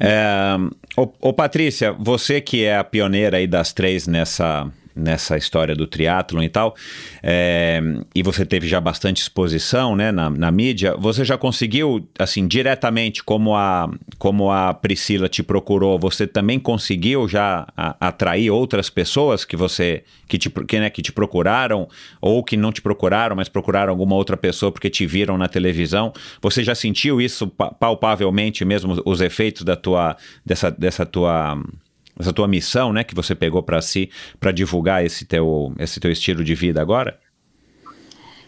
[0.00, 0.56] É,
[0.96, 5.86] ô, ô, Patrícia, você que é a pioneira aí das três nessa, nessa história do
[5.86, 6.74] triatlon e tal,
[7.22, 7.80] é,
[8.14, 13.22] e você teve já bastante exposição né, na, na, mídia, você já conseguiu, assim, diretamente,
[13.22, 19.44] como a, como a Priscila te procurou, você também conseguiu já a, atrair outras pessoas
[19.44, 21.86] que você, que te, que, né, que te procuraram,
[22.20, 26.12] ou que não te procuraram, mas procuraram alguma outra pessoa porque te viram na televisão,
[26.40, 27.46] você já sentiu isso
[27.78, 31.60] palpavelmente mesmo, os efeitos da tua, dessa, dessa tua
[32.18, 34.10] essa tua missão, né, que você pegou para si,
[34.40, 37.18] para divulgar esse teu, esse teu estilo de vida agora?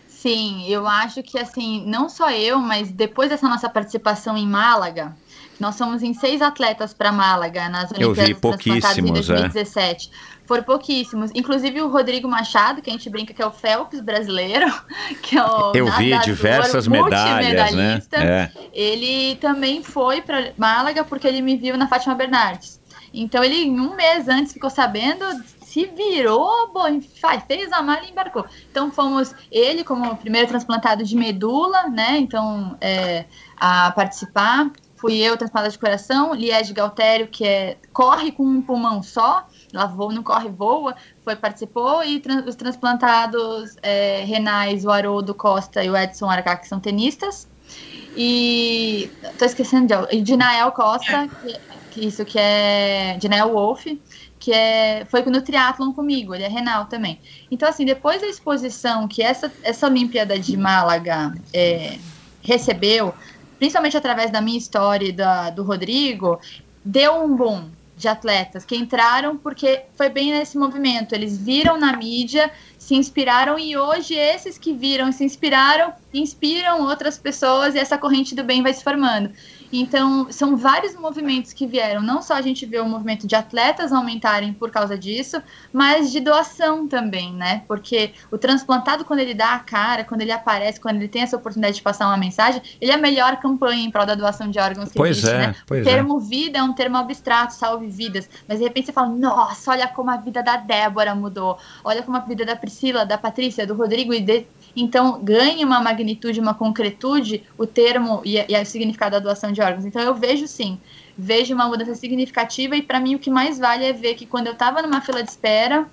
[0.06, 5.16] Sim, eu acho que assim, não só eu, mas depois dessa nossa participação em Málaga,
[5.60, 10.10] nós somos em seis atletas para Málaga nas Olimpíadas em 2017.
[10.12, 10.38] É.
[10.46, 11.30] Foram pouquíssimos.
[11.34, 14.66] Inclusive o Rodrigo Machado, que a gente brinca que é o Phelps brasileiro,
[15.22, 18.02] que é o Eu vi diversas medalhas, né?
[18.12, 18.50] É.
[18.72, 22.77] Ele também foi para Málaga porque ele me viu na Fátima Bernardes.
[23.22, 25.24] Então ele, um mês antes, ficou sabendo,
[25.60, 27.00] se virou, bom,
[27.46, 28.46] fez a mala e embarcou.
[28.70, 32.18] Então fomos ele como o primeiro transplantado de medula, né?
[32.18, 33.24] Então é,
[33.56, 34.70] a participar.
[34.96, 39.86] Fui eu transplantada de coração, Liege Galtério, que é corre com um pulmão só, ela
[39.86, 45.88] voa, não corre, voa, foi participou, e os transplantados é, renais, o Haroldo Costa e
[45.88, 47.48] o Edson Aracá, que são tenistas.
[48.16, 49.08] E
[49.38, 51.56] tô esquecendo de e Dinael Costa, que
[52.06, 53.86] isso que é Dinael Wolf,
[54.38, 57.20] que é, foi no triatlon comigo, ele é renal também.
[57.50, 61.98] Então, assim, depois da exposição que essa, essa Olimpíada de Málaga é,
[62.42, 63.12] recebeu,
[63.58, 66.40] principalmente através da minha história e da, do Rodrigo,
[66.84, 71.14] deu um boom de atletas que entraram porque foi bem nesse movimento.
[71.14, 77.18] Eles viram na mídia, se inspiraram e hoje esses que viram se inspiraram inspiram outras
[77.18, 79.30] pessoas e essa corrente do bem vai se formando.
[79.72, 82.02] Então, são vários movimentos que vieram.
[82.02, 85.42] Não só a gente vê o movimento de atletas aumentarem por causa disso,
[85.72, 87.62] mas de doação também, né?
[87.68, 91.36] Porque o transplantado, quando ele dá a cara, quando ele aparece, quando ele tem essa
[91.36, 94.58] oportunidade de passar uma mensagem, ele é a melhor campanha em prol da doação de
[94.58, 95.54] órgãos que pois existe, é, né?
[95.66, 96.24] Pois o termo é.
[96.24, 98.28] vida é um termo abstrato, salve vidas.
[98.48, 101.58] Mas de repente você fala, nossa, olha como a vida da Débora mudou.
[101.84, 104.46] Olha como a vida da Priscila, da Patrícia, do Rodrigo e de
[104.80, 109.60] então, ganha uma magnitude, uma concretude o termo e, e o significado da doação de
[109.60, 109.84] órgãos.
[109.84, 110.78] Então, eu vejo sim,
[111.16, 114.46] vejo uma mudança significativa e para mim o que mais vale é ver que quando
[114.46, 115.86] eu estava numa fila de espera,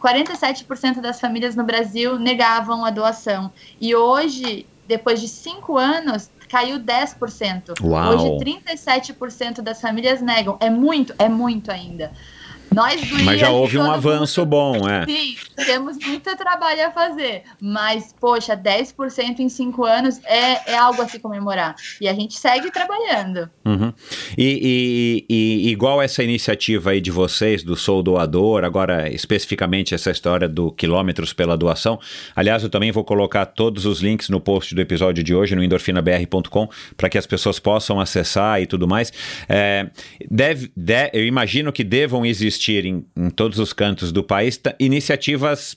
[0.00, 3.50] 47% das famílias no Brasil negavam a doação.
[3.80, 7.80] E hoje, depois de cinco anos, caiu 10%.
[7.82, 8.14] Uau.
[8.14, 10.56] Hoje, 37% das famílias negam.
[10.60, 12.12] É muito, é muito ainda.
[12.74, 15.04] Nós gurias Mas já houve um avanço mundo- bom, é.
[15.06, 17.42] Sim, temos muito trabalho a fazer.
[17.60, 21.74] Mas, poxa, 10% em 5 anos é, é algo a se comemorar.
[22.00, 23.48] E a gente segue trabalhando.
[23.64, 23.92] Uhum.
[24.36, 30.10] E, e- e- igual essa iniciativa aí de vocês, do Sou Doador, agora especificamente essa
[30.10, 31.98] história do Quilômetros pela Doação.
[32.36, 35.62] Aliás, eu também vou colocar todos os links no post do episódio de hoje no
[35.64, 39.12] endorfinabr.com para que as pessoas possam acessar e tudo mais.
[39.48, 39.88] É,
[40.30, 45.76] deve, de- eu imagino que devam existir em, em todos os cantos do país iniciativas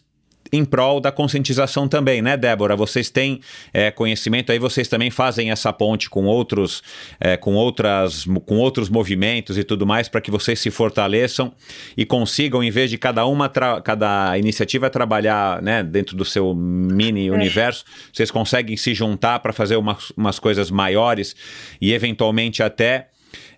[0.52, 2.76] em prol da conscientização também, né, Débora?
[2.76, 3.40] Vocês têm
[3.74, 6.84] é, conhecimento aí, vocês também fazem essa ponte com outros,
[7.20, 11.54] é, com outras, com outros movimentos e tudo mais para que vocês se fortaleçam
[11.96, 17.32] e consigam, em vez de cada uma, cada iniciativa trabalhar, né, dentro do seu mini
[17.32, 21.36] universo, vocês conseguem se juntar para fazer umas, umas coisas maiores
[21.80, 23.08] e eventualmente até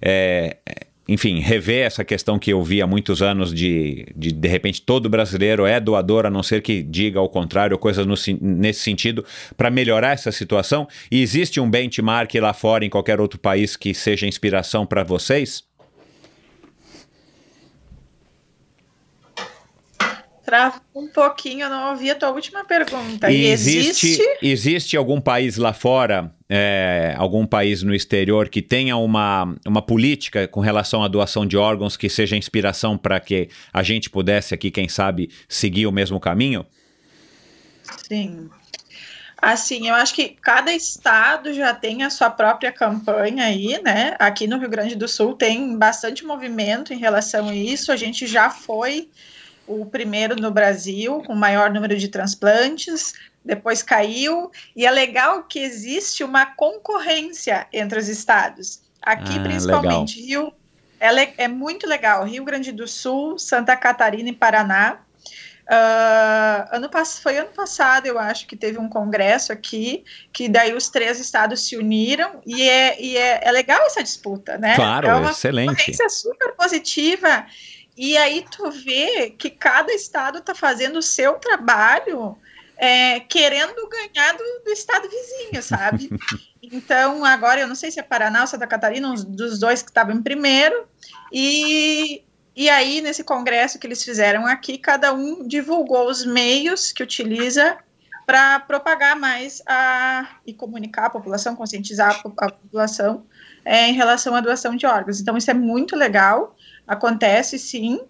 [0.02, 0.58] é,
[1.08, 5.10] enfim, rever essa questão que eu vi há muitos anos de, de, de repente, todo
[5.10, 9.26] brasileiro é doador, a não ser que diga ao contrário, coisas no nesse sentido,
[9.58, 10.88] para melhorar essa situação.
[11.12, 15.64] E existe um benchmark lá fora, em qualquer outro país, que seja inspiração para vocês?
[20.54, 23.32] Trava um pouquinho, eu não ouvi a tua última pergunta.
[23.32, 24.38] E E existe, existe?
[24.40, 30.48] existe algum país lá fora, é, algum país no exterior que tenha uma, uma política
[30.48, 34.70] com relação à doação de órgãos que seja inspiração para que a gente pudesse aqui,
[34.70, 36.64] quem sabe, seguir o mesmo caminho?
[38.08, 38.48] Sim.
[39.42, 44.16] Assim, eu acho que cada estado já tem a sua própria campanha aí, né?
[44.20, 47.92] Aqui no Rio Grande do Sul tem bastante movimento em relação a isso.
[47.92, 49.10] A gente já foi
[49.68, 53.14] o primeiro no Brasil com o maior número de transplantes,
[53.44, 58.82] depois caiu, e é legal que existe uma concorrência entre os estados.
[59.02, 60.54] Aqui, Ah, principalmente, Rio
[61.00, 62.24] é, é muito legal.
[62.24, 65.00] Rio Grande do Sul, Santa Catarina e Paraná.
[65.68, 66.90] Ah, ano
[67.22, 71.68] foi ano passado, eu acho, que teve um congresso aqui, que daí os três estados
[71.68, 74.76] se uniram, e é, e é, é legal essa disputa, né?
[74.76, 75.70] Claro, é uma excelente.
[75.70, 77.46] concorrência super positiva.
[77.98, 82.38] E aí tu vê que cada estado está fazendo o seu trabalho
[82.78, 86.10] é, querendo ganhar do, do estado vizinho, sabe?
[86.62, 89.90] então, agora eu não sei se é Paraná ou Santa Catarina, um dos dois que
[89.90, 90.88] estavam em primeiro,
[91.32, 92.24] e,
[92.56, 97.78] e aí, nesse congresso que eles fizeram aqui, cada um divulgou os meios que utiliza
[98.26, 103.26] para propagar mais a, e comunicar a população, conscientizar a, po- a população
[103.66, 105.20] é, em relação à doação de órgãos.
[105.20, 106.56] Então, isso é muito legal,
[106.88, 108.02] acontece sim.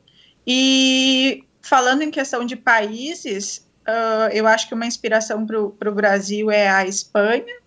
[0.45, 6.49] E falando em questão de países, ah, eu acho que uma inspiração para o Brasil
[6.51, 7.61] é a Espanha.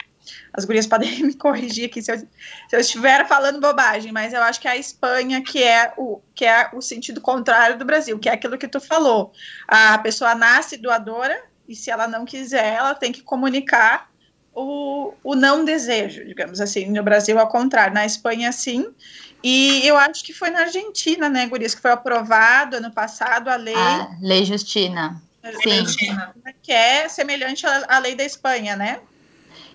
[0.52, 2.26] As gurias podem me corrigir aqui se eu, se
[2.72, 6.44] eu estiver falando bobagem, mas eu acho que é a Espanha que é o que
[6.44, 9.32] é o sentido contrário do Brasil, que é aquilo que tu falou.
[9.68, 14.10] A pessoa nasce doadora e se ela não quiser, ela tem que comunicar
[14.54, 16.90] o, o não desejo, digamos assim.
[16.90, 18.94] No Brasil, ao contrário, na Espanha, sim.
[19.42, 23.56] E eu acho que foi na Argentina, né, Gurias, que foi aprovado ano passado a
[23.56, 25.22] lei A Lei Justina.
[25.62, 25.78] Sim.
[25.78, 26.34] Argentina.
[26.62, 28.98] que é semelhante à, à lei da Espanha, né?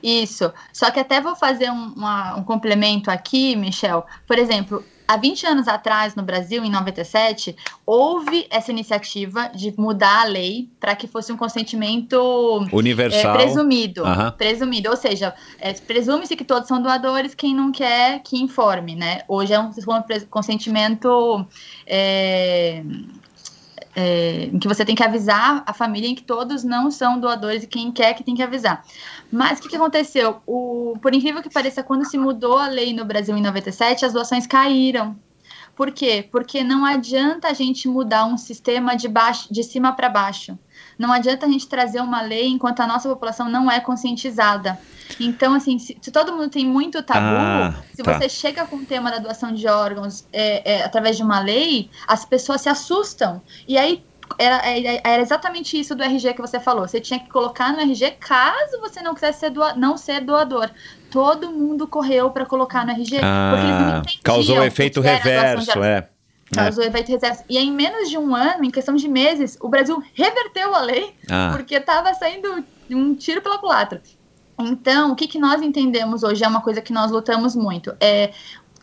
[0.03, 0.51] Isso.
[0.73, 4.05] Só que até vou fazer um, uma- um complemento aqui, Michel.
[4.27, 7.53] Por exemplo, há 20 anos atrás, no Brasil, em 97,
[7.85, 12.15] houve essa iniciativa de mudar a lei para que fosse um consentimento
[12.71, 13.35] é, Universal.
[13.35, 14.05] presumido.
[14.05, 14.31] Aham.
[14.31, 14.89] Presumido.
[14.89, 19.21] Ou seja, é, presume-se que todos são doadores, quem não quer, que informe, né?
[19.27, 19.71] Hoje é um,
[20.29, 21.45] consentimento.
[21.85, 22.81] é,
[23.95, 27.63] é, em que você tem que avisar a família em que todos não são doadores
[27.63, 28.84] e quem quer que tem que avisar.
[29.31, 30.41] Mas o que, que aconteceu?
[30.45, 34.13] O, por incrível que pareça, quando se mudou a lei no Brasil em 97, as
[34.13, 35.18] doações caíram.
[35.76, 36.27] Por quê?
[36.31, 40.57] Porque não adianta a gente mudar um sistema de, baixo, de cima para baixo.
[41.01, 44.77] Não adianta a gente trazer uma lei enquanto a nossa população não é conscientizada.
[45.19, 48.13] Então, assim, se, se todo mundo tem muito tabu, Ah, se tá.
[48.19, 51.89] você chega com o tema da doação de órgãos é, é, através de uma lei,
[52.07, 53.41] as pessoas se assustam.
[53.67, 54.03] E aí
[54.39, 56.87] era, era- era exatamente isso do RG que você falou.
[56.87, 60.69] Você tinha que colocar no RG caso você não quisesse ser doa- não ser doador.
[61.09, 63.19] Todo mundo correu para colocar no RG.
[63.19, 65.61] porque eles não Ah, causou o efeito que era
[66.57, 66.77] órgãos.
[66.79, 66.87] é.
[66.87, 67.43] Efeito reverso.
[67.49, 71.15] E em menos de um ano, em questão de meses, o Brasil reverteu a lei
[71.29, 74.01] Ah, porque estava saindo um tiro pela culatra.
[74.59, 77.95] Então, o que, que nós entendemos hoje é uma coisa que nós lutamos muito.
[77.99, 78.31] É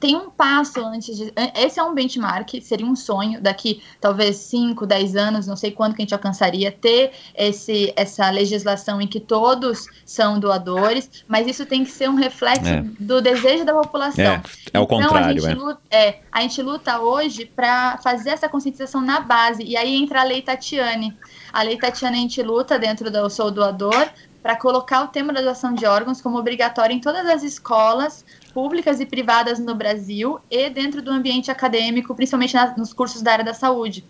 [0.01, 1.33] tem um passo antes de.
[1.55, 5.95] Esse é um benchmark, seria um sonho, daqui talvez 5, 10 anos, não sei quando
[5.95, 11.67] que a gente alcançaria, ter esse, essa legislação em que todos são doadores, mas isso
[11.67, 12.85] tem que ser um reflexo É.
[12.99, 14.25] do desejo da população.
[14.25, 14.43] É,
[14.73, 15.51] é o Então, contrário, a é.
[15.51, 19.63] gente, luta, é, a gente luta hoje para fazer essa conscientização na base.
[19.63, 21.17] E aí entra a Lei Tatiane.
[21.53, 24.09] A Lei Tatiane a gente luta dentro do Sou Doador
[24.43, 29.01] para colocar o tema da doação de órgãos como obrigatório em todas as escolas públicas
[29.01, 33.45] e privadas no Brasil e dentro do ambiente acadêmico, principalmente nas- nos cursos da área
[33.45, 34.05] da saúde.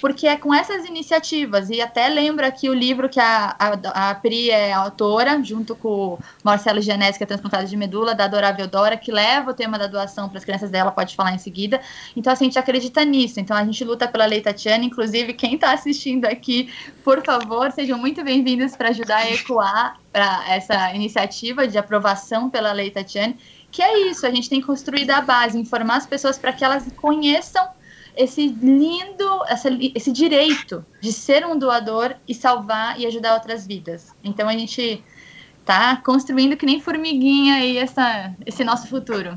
[0.00, 4.14] Porque é com essas iniciativas, e até lembro aqui o livro que a, a, a
[4.14, 8.66] Pri é autora, junto com o Marcelo Genesi, que é transplantado de medula, da Adorável
[8.66, 11.80] Dora, que leva o tema da doação para as crianças dela, pode falar em seguida.
[12.16, 13.40] Então, assim, a gente acredita nisso.
[13.40, 14.84] Então, a gente luta pela Lei Tatiana.
[14.84, 16.72] Inclusive, quem está assistindo aqui,
[17.04, 19.98] por favor, sejam muito bem-vindos para ajudar a ecoar
[20.48, 23.34] essa iniciativa de aprovação pela Lei Tatiana.
[23.70, 26.86] Que é isso, a gente tem construído a base, informar as pessoas para que elas
[26.96, 27.68] conheçam
[28.16, 34.14] esse lindo, essa esse direito de ser um doador e salvar e ajudar outras vidas.
[34.22, 35.02] Então a gente
[35.64, 39.36] tá construindo que nem formiguinha aí essa, esse nosso futuro.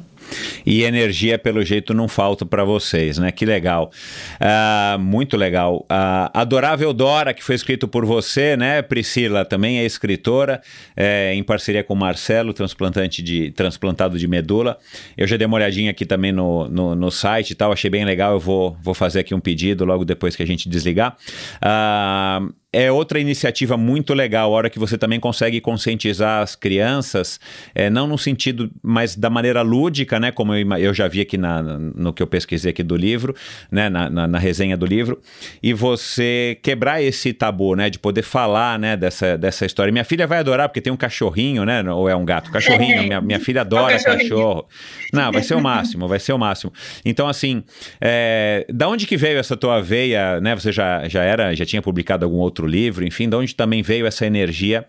[0.66, 3.32] E energia, pelo jeito, não falta para vocês, né?
[3.32, 3.92] Que legal.
[4.40, 5.86] Ah, muito legal.
[5.90, 8.82] Ah, Adorável Dora, que foi escrito por você, né?
[8.82, 10.62] Priscila também é escritora,
[10.96, 14.78] é, em parceria com o Marcelo, transplantante de, transplantado de medula.
[15.18, 18.06] Eu já dei uma olhadinha aqui também no, no, no site e tal, achei bem
[18.06, 18.34] legal.
[18.34, 21.18] Eu vou, vou fazer aqui um pedido logo depois que a gente desligar.
[21.62, 22.42] Ah,
[22.74, 27.40] é outra iniciativa muito legal, a hora que você também consegue conscientizar as crianças,
[27.76, 30.32] é, não no sentido, mas da maneira lúdica, né?
[30.32, 33.36] Como eu, eu já vi aqui na, no que eu pesquisei aqui do livro,
[33.72, 33.90] né?
[33.90, 35.22] Na, na, na resenha do livro,
[35.62, 37.90] e você quebrar esse tabu, né?
[37.92, 38.98] De poder falar, né?
[38.98, 39.92] Dessa, dessa história.
[39.92, 41.84] Minha filha vai adorar, porque tem um cachorrinho, né?
[41.92, 42.52] Ou é um gato?
[42.52, 43.06] Cachorrinho, É.
[43.06, 44.30] minha, minha filha adora cachorrinho.
[44.30, 44.66] cachorro.
[45.14, 46.74] Não, vai ser o máximo, vai ser o máximo.
[47.06, 47.64] Então, assim,
[48.02, 50.56] é, da onde que veio essa tua veia, né?
[50.56, 54.06] Você já, já era, já tinha publicado algum outro livro, enfim, da onde também veio
[54.06, 54.86] essa energia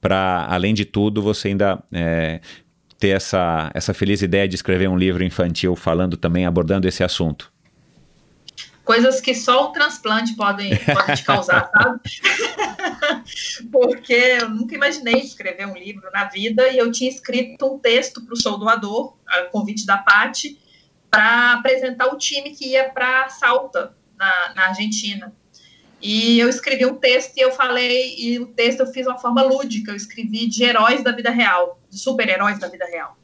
[0.00, 2.40] para, além de tudo, você ainda é,
[2.98, 7.52] ter essa, essa feliz ideia de escrever um livro infantil falando também, abordando esse assunto?
[8.88, 12.00] coisas que só o transplante podem, pode te causar, sabe?
[13.70, 18.24] Porque eu nunca imaginei escrever um livro na vida e eu tinha escrito um texto
[18.24, 20.58] para o Sou Doador, a convite da Pati,
[21.10, 25.34] para apresentar o time que ia para Salta, na, na Argentina.
[26.00, 29.42] E eu escrevi um texto e eu falei, e o texto eu fiz uma forma
[29.42, 33.18] lúdica, eu escrevi de heróis da vida real, de super-heróis da vida real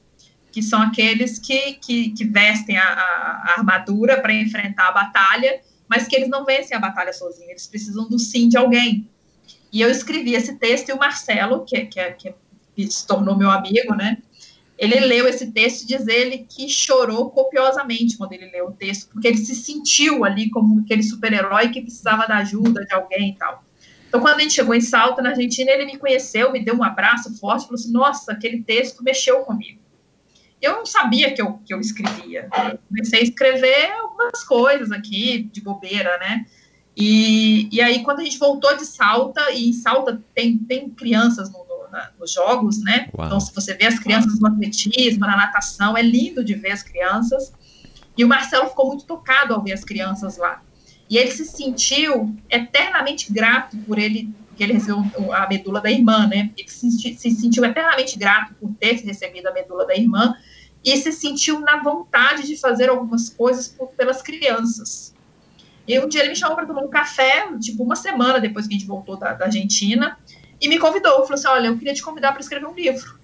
[0.54, 6.06] que são aqueles que, que, que vestem a, a, armadura para enfrentar a batalha, mas
[6.06, 9.10] que eles não vencem a batalha sozinhos, eles precisam do sim de alguém.
[9.72, 12.34] E eu escrevi esse texto e o Marcelo, que, que, que,
[12.76, 14.18] que se tornou meu amigo, né?
[14.76, 19.08] Ele leu esse texto e diz ele que chorou copiosamente quando ele leu o texto,
[19.12, 23.36] porque ele se sentiu ali como aquele super-herói que precisava da ajuda de alguém e
[23.36, 23.64] tal.
[24.08, 26.84] Então, quando a gente chegou em Salta, na Argentina, ele me conheceu, me deu um
[26.84, 29.84] abraço forte, falou assim: Nossa, aquele texto mexeu comigo
[30.64, 32.48] eu não sabia que eu, que eu escrevia.
[32.70, 36.46] Eu comecei a escrever algumas coisas aqui, de bobeira, né?
[36.96, 41.52] E, e aí, quando a gente voltou de Salta, e em Salta tem, tem crianças
[41.52, 41.63] no,
[41.94, 43.08] na, nos jogos, né?
[43.16, 43.26] Uau.
[43.26, 46.82] Então, se você vê as crianças no atletismo, na natação, é lindo de ver as
[46.82, 47.52] crianças.
[48.16, 50.60] E o Marcelo ficou muito tocado ao ver as crianças lá.
[51.08, 56.26] E ele se sentiu eternamente grato por ele, porque ele recebeu a medula da irmã,
[56.26, 56.50] né?
[56.56, 60.34] Ele se, se sentiu eternamente grato por ter recebido a medula da irmã
[60.84, 65.14] e se sentiu na vontade de fazer algumas coisas por, pelas crianças.
[65.86, 68.74] E um dia ele me chamou para tomar um café, tipo uma semana depois que
[68.74, 70.18] a gente voltou da, da Argentina,
[70.64, 71.12] e me convidou.
[71.22, 73.18] Falou assim: Olha, eu queria te convidar para escrever um livro.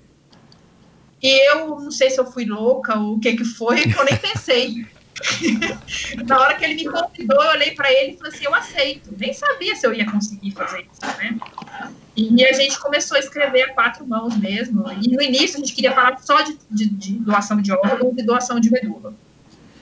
[1.22, 4.04] E eu não sei se eu fui louca ou o que que foi, que eu
[4.04, 4.86] nem pensei.
[6.26, 9.14] Na hora que ele me convidou, eu olhei para ele e falei assim: Eu aceito.
[9.18, 11.38] Nem sabia se eu ia conseguir fazer isso, né?
[12.16, 14.84] E a gente começou a escrever a quatro mãos mesmo.
[14.92, 18.22] E no início a gente queria falar só de, de, de doação de órgãos e
[18.22, 19.14] doação de medula.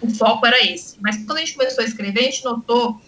[0.01, 0.97] O foco era esse.
[1.01, 3.01] Mas quando a gente começou a escrever, a gente notou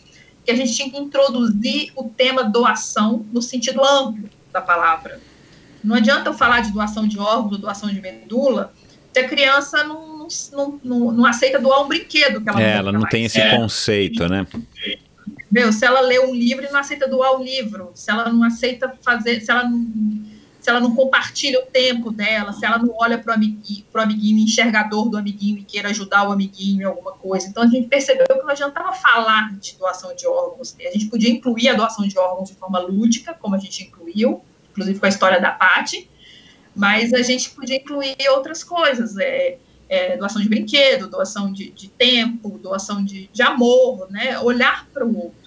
[0.44, 5.20] que a gente tinha que introduzir o tema doação no sentido amplo da palavra.
[5.82, 8.72] Não adianta eu falar de doação de órgãos ou doação de medula
[9.12, 12.78] se a criança não, não, não, não aceita doar um brinquedo que ela É, não
[12.78, 13.56] ela não tem esse é.
[13.56, 14.47] conceito, né?
[15.51, 18.44] Meu, se ela lê um livro e não aceita doar o livro, se ela não
[18.44, 19.85] aceita fazer, se ela não,
[20.61, 24.03] se ela não compartilha o tempo dela, se ela não olha para o amiguinho, pro
[24.03, 27.49] amiguinho enxergador do amiguinho e queira ajudar o amiguinho em alguma coisa.
[27.49, 30.77] Então a gente percebeu que não adiantava falar de doação de órgãos.
[30.78, 34.43] A gente podia incluir a doação de órgãos de forma lúdica, como a gente incluiu,
[34.70, 36.09] inclusive com a história da Paty,
[36.77, 39.16] mas a gente podia incluir outras coisas.
[39.16, 39.59] É,
[39.91, 44.39] é, doação de brinquedo, doação de, de tempo, doação de, de amor, né?
[44.39, 45.40] Olhar para o outro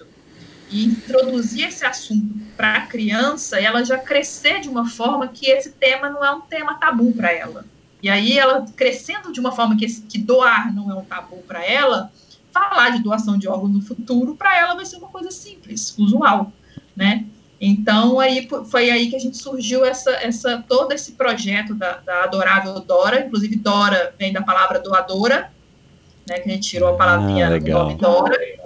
[0.74, 5.70] e introduzir esse assunto para a criança, ela já crescer de uma forma que esse
[5.70, 7.64] tema não é um tema tabu para ela.
[8.02, 11.64] E aí ela crescendo de uma forma que, que doar não é um tabu para
[11.64, 12.10] ela,
[12.52, 16.52] falar de doação de órgãos no futuro para ela vai ser uma coisa simples, usual,
[16.96, 17.24] né?
[17.60, 22.24] Então aí foi aí que a gente surgiu essa, essa todo esse projeto da, da
[22.24, 25.52] adorável Dora, inclusive Dora vem da palavra doadora,
[26.28, 26.40] né?
[26.40, 28.63] Que a gente tirou a palavrinha ah, do nome Dora.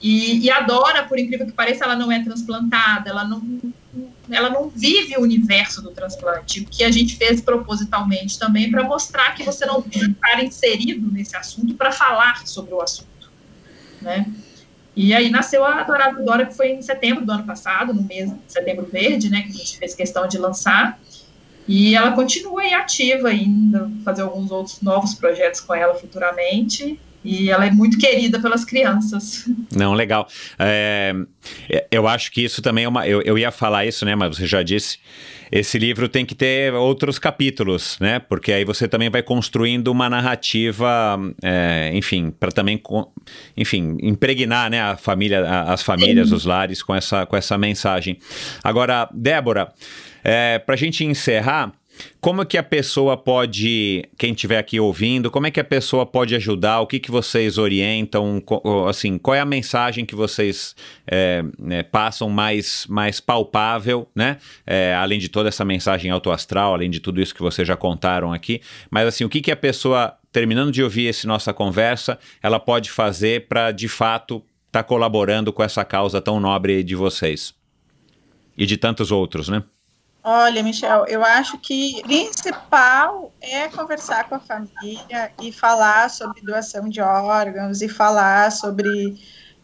[0.00, 3.42] E, e a Dora, por incrível que pareça, ela não é transplantada, ela não,
[4.30, 8.82] ela não vive o universo do transplante, o que a gente fez propositalmente também para
[8.84, 13.30] mostrar que você não que estar inserido nesse assunto para falar sobre o assunto,
[14.02, 14.26] né?
[14.94, 18.30] E aí nasceu a Dourado Dora, que foi em setembro do ano passado, no mês
[18.30, 20.98] de setembro verde, né, que a gente fez questão de lançar.
[21.68, 26.98] E ela continua aí ativa ainda, fazer alguns outros novos projetos com ela futuramente.
[27.26, 29.48] E ela é muito querida pelas crianças.
[29.74, 30.28] Não, legal.
[30.58, 31.12] É,
[31.90, 33.06] eu acho que isso também é uma.
[33.06, 34.14] Eu, eu ia falar isso, né?
[34.14, 34.98] Mas você já disse.
[35.50, 38.18] Esse livro tem que ter outros capítulos, né?
[38.18, 42.82] Porque aí você também vai construindo uma narrativa, é, enfim, para também,
[43.56, 46.34] enfim, impregnar, né, a família, as famílias, Sim.
[46.34, 48.18] os lares com essa, com essa mensagem.
[48.62, 49.72] Agora, Débora,
[50.24, 51.72] é, para a gente encerrar.
[52.20, 56.34] Como que a pessoa pode, quem estiver aqui ouvindo, como é que a pessoa pode
[56.34, 56.80] ajudar?
[56.80, 58.42] O que, que vocês orientam?
[58.88, 60.74] Assim, qual é a mensagem que vocês
[61.06, 64.38] é, é, passam mais, mais palpável, né?
[64.66, 68.32] É, além de toda essa mensagem autoastral, além de tudo isso que vocês já contaram
[68.32, 68.60] aqui.
[68.90, 72.90] Mas assim, o que, que a pessoa, terminando de ouvir essa nossa conversa, ela pode
[72.90, 77.54] fazer para, de fato, estar tá colaborando com essa causa tão nobre de vocês?
[78.58, 79.62] E de tantos outros, né?
[80.28, 86.88] Olha, Michel, eu acho que principal é conversar com a família e falar sobre doação
[86.88, 89.22] de órgãos e falar sobre,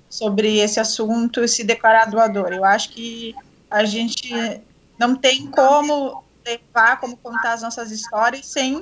[0.09, 2.53] sobre esse assunto se declarar doador.
[2.53, 3.35] Eu acho que
[3.69, 4.63] a gente
[4.97, 8.81] não tem como levar, como contar as nossas histórias sem,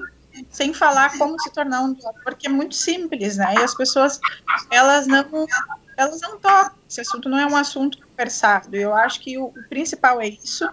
[0.50, 3.54] sem falar como se tornar um doador, porque é muito simples, né?
[3.54, 4.20] E as pessoas,
[4.70, 5.46] elas não
[5.96, 6.76] elas não tocam.
[6.86, 8.76] Esse assunto não é um assunto conversado.
[8.76, 10.68] Eu acho que o, o principal é isso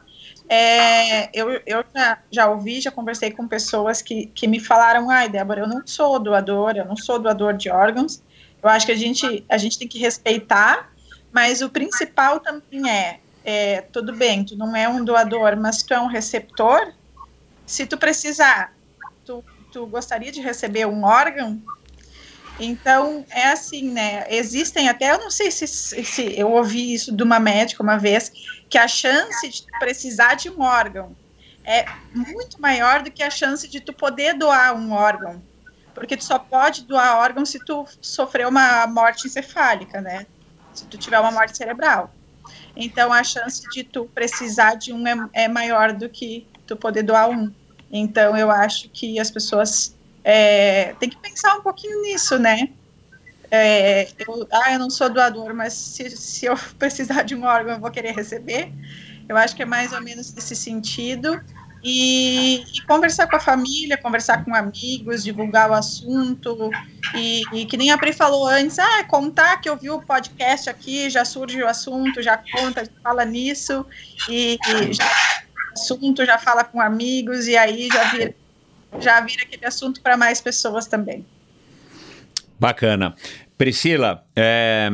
[0.49, 5.27] é, eu eu já, já, ouvi, já conversei com pessoas que, que me falaram, ai,
[5.27, 8.23] Débora, eu não sou doadora, eu não sou doador de órgãos.
[8.61, 10.89] Eu acho que a gente, a gente tem que respeitar,
[11.31, 15.93] mas o principal também é, é, tudo bem, tu não é um doador, mas tu
[15.93, 16.93] é um receptor.
[17.65, 18.73] Se tu precisar,
[19.25, 21.61] tu, tu gostaria de receber um órgão,
[22.59, 24.25] então, é assim, né?
[24.29, 28.31] Existem até, eu não sei se, se, eu ouvi isso de uma médica uma vez,
[28.69, 31.15] que a chance de precisar de um órgão
[31.65, 35.43] é muito maior do que a chance de tu poder doar um órgão.
[35.93, 40.27] Porque tu só pode doar órgão se tu sofrer uma morte encefálica, né?
[40.73, 42.13] Se tu tiver uma morte cerebral.
[42.75, 47.03] Então, a chance de tu precisar de um é, é maior do que tu poder
[47.03, 47.51] doar um.
[47.91, 52.69] Então, eu acho que as pessoas é, tem que pensar um pouquinho nisso, né?
[53.49, 57.75] É, eu, ah, eu não sou doador, mas se, se eu precisar de um órgão,
[57.75, 58.71] eu vou querer receber.
[59.27, 61.41] Eu acho que é mais ou menos nesse sentido.
[61.83, 66.71] E, e, conversar com a família, conversar com amigos, divulgar o assunto.
[67.15, 70.69] E, e, que nem a Pri falou antes, ah, contar que eu vi o podcast
[70.69, 73.85] aqui, já surge o assunto, já conta, já fala nisso,
[74.27, 75.05] e, e já
[75.73, 78.35] assunto, já fala com amigos, e aí já vira
[78.99, 81.25] já vira aquele assunto para mais pessoas também.
[82.59, 83.15] Bacana.
[83.57, 84.89] Priscila, é,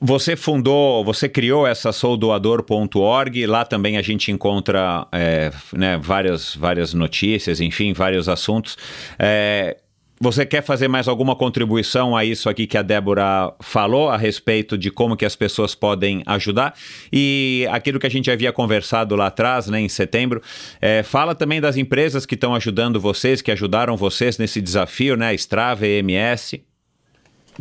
[0.00, 6.92] você fundou, você criou essa soudoador.org, lá também a gente encontra é, né, várias, várias
[6.92, 8.76] notícias, enfim, vários assuntos.
[9.18, 9.78] É,
[10.24, 14.78] você quer fazer mais alguma contribuição a isso aqui que a Débora falou a respeito
[14.78, 16.74] de como que as pessoas podem ajudar?
[17.12, 20.40] E aquilo que a gente havia conversado lá atrás, né, em setembro,
[20.80, 25.34] é, fala também das empresas que estão ajudando vocês, que ajudaram vocês nesse desafio, né?
[25.34, 26.58] Strava, EMS.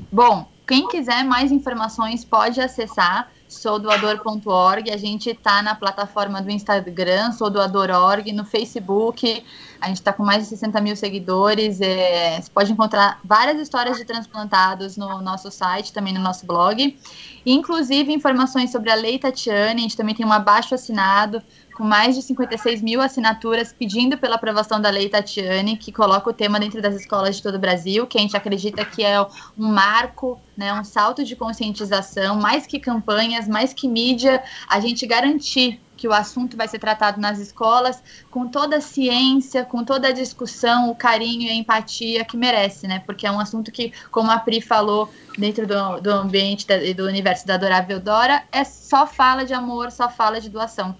[0.09, 4.91] Bom, quem quiser mais informações pode acessar soudoador.org.
[4.91, 9.43] A gente está na plataforma do Instagram, soudoador.org, no Facebook.
[9.79, 11.81] A gente está com mais de 60 mil seguidores.
[11.81, 16.97] É, você pode encontrar várias histórias de transplantados no nosso site, também no nosso blog.
[17.45, 19.79] Inclusive, informações sobre a Lei Tatiane.
[19.79, 21.41] A gente também tem um abaixo assinado
[21.75, 26.33] com mais de 56 mil assinaturas pedindo pela aprovação da Lei Tatiane, que coloca o
[26.33, 29.19] tema dentro das escolas de todo o Brasil, que a gente acredita que é
[29.57, 35.05] um marco, né, um salto de conscientização, mais que campanhas, mais que mídia, a gente
[35.05, 40.09] garantir que o assunto vai ser tratado nas escolas com toda a ciência, com toda
[40.09, 43.01] a discussão, o carinho e a empatia que merece, né?
[43.05, 47.05] Porque é um assunto que, como a Pri falou, dentro do, do ambiente e do
[47.05, 50.95] universo da Adorável Dora, é só fala de amor, só fala de doação.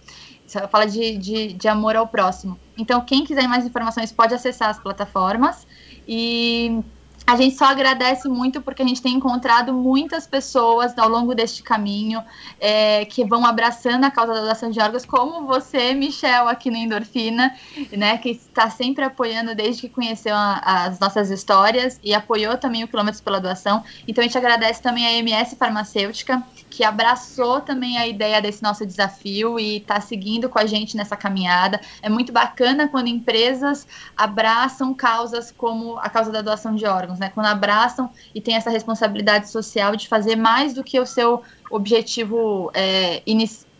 [0.69, 2.59] Fala de, de, de amor ao próximo.
[2.77, 5.67] Então, quem quiser mais informações pode acessar as plataformas
[6.07, 6.83] e
[7.25, 11.63] a gente só agradece muito porque a gente tem encontrado muitas pessoas ao longo deste
[11.63, 12.21] caminho
[12.59, 16.75] é, que vão abraçando a causa da doação de órgãos, como você, Michel, aqui no
[16.75, 17.55] Endorfina,
[17.91, 22.83] né, que está sempre apoiando desde que conheceu a, as nossas histórias e apoiou também
[22.83, 23.83] o Quilômetros pela Doação.
[24.05, 26.43] Então a gente agradece também a MS Farmacêutica,
[26.73, 31.15] que abraçou também a ideia desse nosso desafio e está seguindo com a gente nessa
[31.15, 31.79] caminhada.
[32.01, 33.85] É muito bacana quando empresas
[34.17, 37.29] abraçam causas como a causa da doação de órgãos, né?
[37.29, 42.71] Quando abraçam e têm essa responsabilidade social de fazer mais do que o seu objetivo
[42.73, 43.21] é,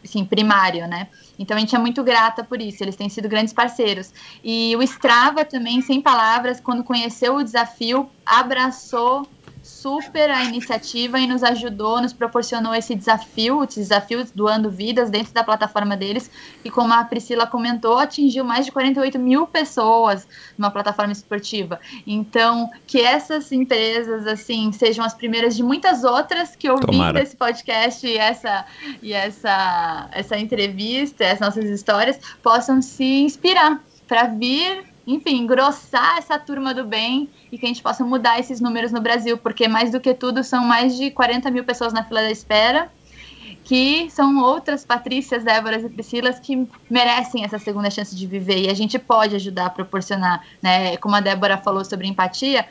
[0.04, 1.08] assim, primário, né?
[1.40, 4.14] Então a gente é muito grata por isso, eles têm sido grandes parceiros.
[4.44, 9.28] E o Strava também, sem palavras, quando conheceu o desafio, abraçou
[9.84, 15.34] super a iniciativa e nos ajudou, nos proporcionou esse desafio, o desafio doando vidas dentro
[15.34, 16.32] da plataforma deles,
[16.64, 20.26] e como a Priscila comentou, atingiu mais de 48 mil pessoas
[20.58, 21.82] numa plataforma esportiva.
[22.08, 28.08] Então, que essas empresas, assim, sejam as primeiras de muitas outras que ouvindo esse podcast
[28.08, 28.66] e essa,
[29.02, 36.40] e essa, essa entrevista, essas nossas histórias, possam se inspirar para vir enfim, engrossar essa
[36.40, 39.92] turma do bem e que a gente possa mudar esses números no Brasil, porque mais
[39.92, 42.92] do que tudo são mais de 40 mil pessoas na fila da espera,
[43.64, 48.70] que são outras Patrícias, Déboras e Priscilas que merecem essa segunda chance de viver e
[48.70, 50.98] a gente pode ajudar a proporcionar, né?
[50.98, 52.66] Como a Débora falou sobre empatia,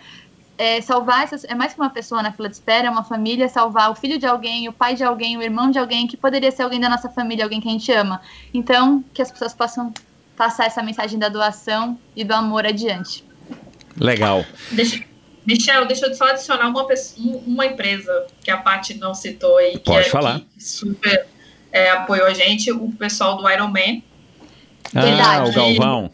[0.59, 3.49] é, salvar essas, é mais que uma pessoa na fila de espera, é uma família
[3.49, 6.51] salvar o filho de alguém, o pai de alguém, o irmão de alguém que poderia
[6.51, 8.21] ser alguém da nossa família, alguém que a gente ama.
[8.53, 9.93] Então, que as pessoas possam
[10.37, 13.25] passar essa mensagem da doação e do amor adiante.
[13.99, 14.45] Legal.
[14.71, 15.05] Deixa,
[15.47, 19.73] Michel, deixa eu só adicionar uma, pessoa, uma empresa que a Paty não citou aí.
[19.73, 20.41] Que Pode é, falar.
[20.41, 21.27] Que super
[21.73, 24.03] é, apoiou a gente, o pessoal do Iron Man.
[24.95, 25.51] Ah, Verdade.
[25.51, 26.13] o Galvão.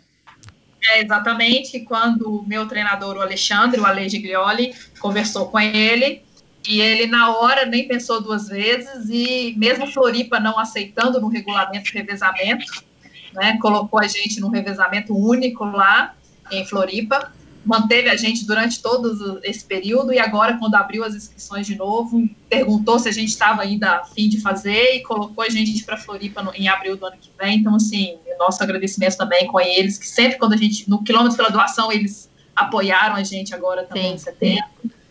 [0.90, 6.22] É, exatamente, quando o meu treinador, o Alexandre, o Ale Giglioli, conversou com ele,
[6.66, 11.84] e ele, na hora, nem pensou duas vezes, e mesmo Floripa não aceitando no regulamento
[11.84, 12.84] de revezamento,
[13.32, 16.14] né, colocou a gente num revezamento único lá
[16.50, 17.32] em Floripa,
[17.64, 22.26] manteve a gente durante todo esse período e agora, quando abriu as inscrições de novo,
[22.48, 25.96] perguntou se a gente estava ainda a fim de fazer e colocou a gente para
[25.96, 27.58] Floripa no, em abril do ano que vem.
[27.58, 31.50] Então, assim, nosso agradecimento também com eles, que sempre quando a gente, no quilômetro pela
[31.50, 34.14] doação, eles apoiaram a gente agora também Sim.
[34.14, 34.70] em setembro.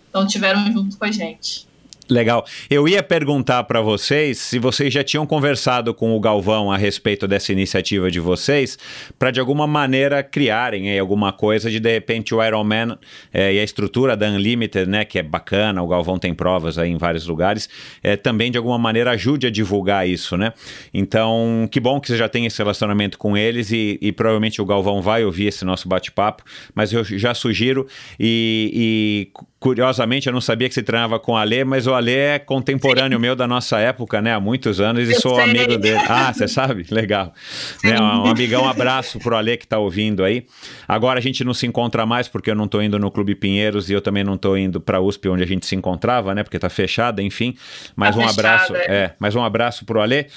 [0.10, 1.68] Então, tiveram junto com a gente.
[2.10, 2.46] Legal.
[2.70, 7.28] Eu ia perguntar para vocês se vocês já tinham conversado com o Galvão a respeito
[7.28, 8.78] dessa iniciativa de vocês,
[9.20, 12.98] para de alguma maneira criarem aí, alguma coisa de de repente o Iron Man
[13.34, 16.90] é, e a estrutura da Unlimited, né, que é bacana, o Galvão tem provas aí
[16.90, 17.70] em vários lugares,
[18.02, 20.54] é, também de alguma maneira ajude a divulgar isso, né?
[20.94, 24.66] Então, que bom que você já tem esse relacionamento com eles e, e provavelmente o
[24.66, 26.44] Galvão vai ouvir esse nosso bate-papo,
[26.74, 27.86] mas eu já sugiro
[28.18, 32.16] e, e curiosamente eu não sabia que você treinava com o Alê, mas o Alê
[32.16, 34.34] é contemporâneo meu da nossa época, né?
[34.34, 35.44] Há muitos anos e Eu sou sei.
[35.46, 36.00] amigo dele.
[36.08, 36.86] Ah, você sabe?
[36.92, 37.34] Legal.
[37.84, 40.46] Né, um amigão, um abraço pro Alê que tá ouvindo aí.
[40.88, 43.90] Agora a gente não se encontra mais porque eu não tô indo no Clube Pinheiros
[43.90, 46.44] e eu também não tô indo pra USP onde a gente se encontrava, né?
[46.44, 47.56] Porque tá fechada, enfim.
[47.96, 48.86] Mas Tá um fechada, abraço, é.
[48.88, 50.28] é, mais um abraço pro Alê.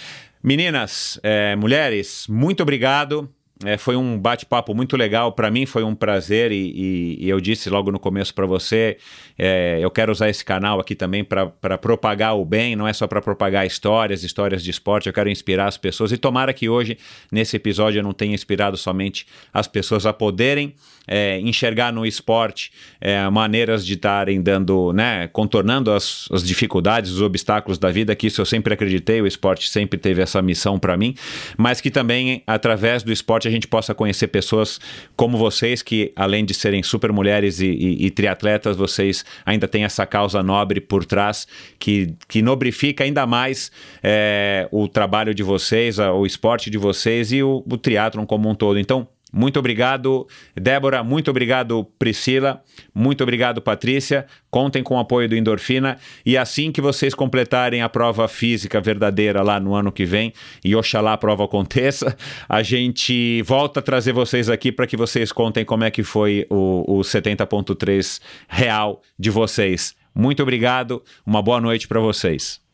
[0.43, 3.29] Meninas, é, mulheres, muito obrigado.
[3.62, 5.32] É, foi um bate-papo muito legal.
[5.32, 8.97] Para mim foi um prazer e, e- e eu disse logo no começo para você,
[9.39, 11.47] é, eu quero usar esse canal aqui também para
[11.77, 15.09] propagar o bem, não é só para propagar histórias, histórias de esporte.
[15.09, 16.97] Eu quero inspirar as pessoas e tomara que hoje
[17.31, 20.74] nesse episódio eu não tenha inspirado somente as pessoas a poderem
[21.11, 22.70] é, enxergar no esporte
[23.01, 28.15] é, maneiras de estarem dando, né, contornando as, as dificuldades, os obstáculos da vida.
[28.15, 29.20] Que isso eu sempre acreditei.
[29.20, 31.15] O esporte sempre teve essa missão para mim,
[31.59, 34.78] mas que também através do esporte a gente possa conhecer pessoas
[35.16, 39.82] como vocês, que além de serem super mulheres e, e- e triatletas, vocês ainda têm
[39.82, 43.73] essa causa nobre por trás, que, que nobrifica ainda mais
[44.03, 48.55] é, o trabalho de vocês, o esporte de vocês e o, o triatlon como um
[48.55, 48.78] todo.
[48.78, 50.27] Então, muito obrigado,
[50.57, 51.05] Débora.
[51.05, 52.62] Muito obrigado, Priscila.
[52.94, 54.27] Muito obrigado, Patrícia.
[54.51, 55.98] Contem com o apoio do Endorfina.
[56.27, 60.32] E assim que vocês completarem a prova física verdadeira lá no ano que vem,
[60.65, 62.16] e oxalá a prova aconteça,
[62.48, 66.47] a gente volta a trazer vocês aqui para que vocês contem como é que foi
[66.51, 69.94] o, o 70.3 real de vocês.
[70.15, 71.02] Muito obrigado.
[71.24, 72.70] Uma boa noite para vocês.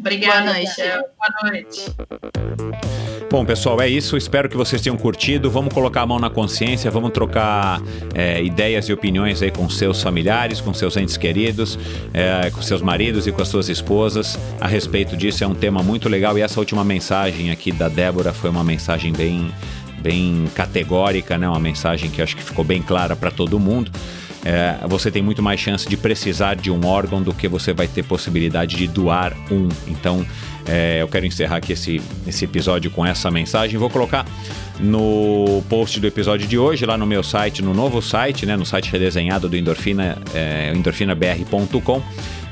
[0.00, 0.68] Obrigada, Boa noite.
[0.68, 1.02] Michel.
[1.18, 1.80] Boa noite.
[3.30, 4.16] Bom, pessoal, é isso.
[4.16, 5.50] Espero que vocês tenham curtido.
[5.50, 7.80] Vamos colocar a mão na consciência, vamos trocar
[8.14, 11.78] é, ideias e opiniões aí com seus familiares, com seus entes queridos,
[12.14, 15.44] é, com seus maridos e com as suas esposas a respeito disso.
[15.44, 19.12] É um tema muito legal e essa última mensagem aqui da Débora foi uma mensagem
[19.12, 19.52] bem,
[20.00, 21.46] bem categórica, né?
[21.46, 23.92] Uma mensagem que acho que ficou bem clara para todo mundo.
[24.44, 27.86] É, você tem muito mais chance de precisar de um órgão do que você vai
[27.86, 29.68] ter possibilidade de doar um.
[29.86, 30.26] Então,
[30.66, 33.78] é, eu quero encerrar aqui esse, esse episódio com essa mensagem.
[33.78, 34.24] Vou colocar
[34.78, 38.64] no post do episódio de hoje, lá no meu site, no novo site, né, no
[38.64, 42.02] site redesenhado do Endorfina, é, endorfinabr.com.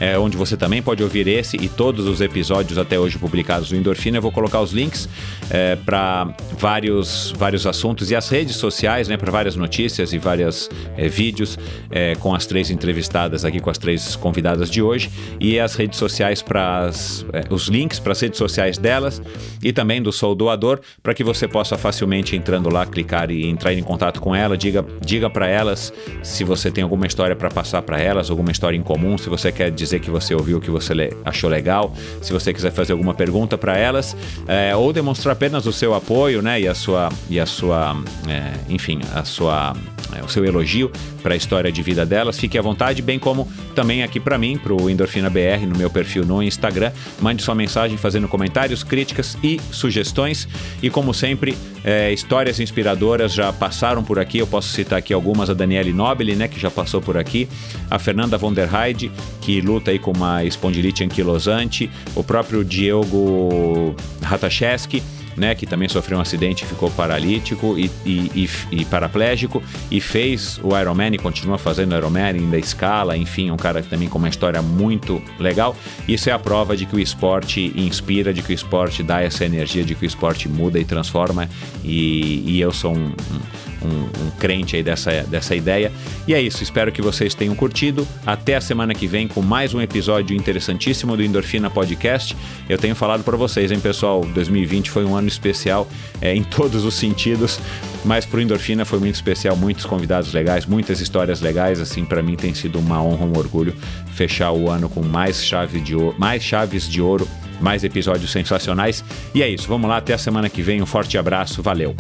[0.01, 3.77] É, onde você também pode ouvir esse e todos os episódios até hoje publicados do
[3.77, 4.19] Endorfina.
[4.19, 5.09] Eu vou colocar os links
[5.51, 10.71] é, para vários, vários assuntos e as redes sociais, né, para várias notícias e vários
[10.97, 11.59] é, vídeos
[11.91, 15.11] é, com as três entrevistadas aqui, com as três convidadas de hoje,
[15.41, 16.91] e as redes sociais para
[17.33, 19.21] é, os links para as redes sociais delas
[19.63, 23.73] e também do Sou Doador, para que você possa facilmente entrando lá, clicar e entrar
[23.73, 24.57] em contato com ela.
[24.57, 25.93] Diga, diga para elas
[26.23, 29.51] se você tem alguma história para passar para elas, alguma história em comum, se você
[29.51, 30.93] quer dizer que você ouviu, que você
[31.25, 34.17] achou legal, se você quiser fazer alguma pergunta para elas,
[34.49, 37.97] é, ou demonstrar apenas o seu apoio, né, e a sua, e a sua,
[38.29, 39.73] é, enfim, a sua,
[40.19, 40.91] é, o seu elogio
[41.29, 44.57] para a história de vida delas, fique à vontade, bem como também aqui para mim,
[44.57, 46.91] para o Endorfina BR, no meu perfil no Instagram,
[47.21, 50.49] mande sua mensagem fazendo comentários, críticas e sugestões,
[50.83, 55.51] e como sempre, é, histórias inspiradoras já passaram por aqui, eu posso citar aqui algumas,
[55.51, 57.47] a Daniele Nobili, né, que já passou por aqui,
[57.91, 63.95] a Fernanda von der Heide, que luta aí com uma espondilite anquilosante, o próprio Diogo
[64.23, 65.03] Ratacheski,
[65.39, 70.01] né, que também sofreu um acidente e ficou paralítico e, e, e, e paraplégico e
[70.01, 74.19] fez o Ironman e continua fazendo o Ironman ainda escala, enfim, um cara também com
[74.19, 75.77] uma história muito legal.
[76.07, 79.45] Isso é a prova de que o esporte inspira, de que o esporte dá essa
[79.45, 81.49] energia, de que o esporte muda e transforma
[81.85, 85.93] e, e eu sou um, um, um crente aí dessa, dessa ideia.
[86.27, 88.07] E é isso, espero que vocês tenham curtido.
[88.27, 92.37] Até a semana que vem com mais um episódio interessantíssimo do Endorfina Podcast.
[92.69, 94.25] Eu tenho falado para vocês, hein, pessoal?
[94.25, 95.89] 2020 foi um ano especial
[96.21, 97.61] é, em todos os sentidos,
[98.05, 101.81] mas pro Endorfina foi muito especial, muitos convidados legais, muitas histórias legais.
[101.81, 103.75] Assim, para mim tem sido uma honra, um orgulho
[104.15, 107.29] fechar o ano com mais chave de ouro, mais chaves de ouro,
[107.61, 109.05] mais episódios sensacionais.
[109.35, 110.83] E é isso, vamos lá, até a semana que vem.
[110.83, 111.95] Um forte abraço, valeu.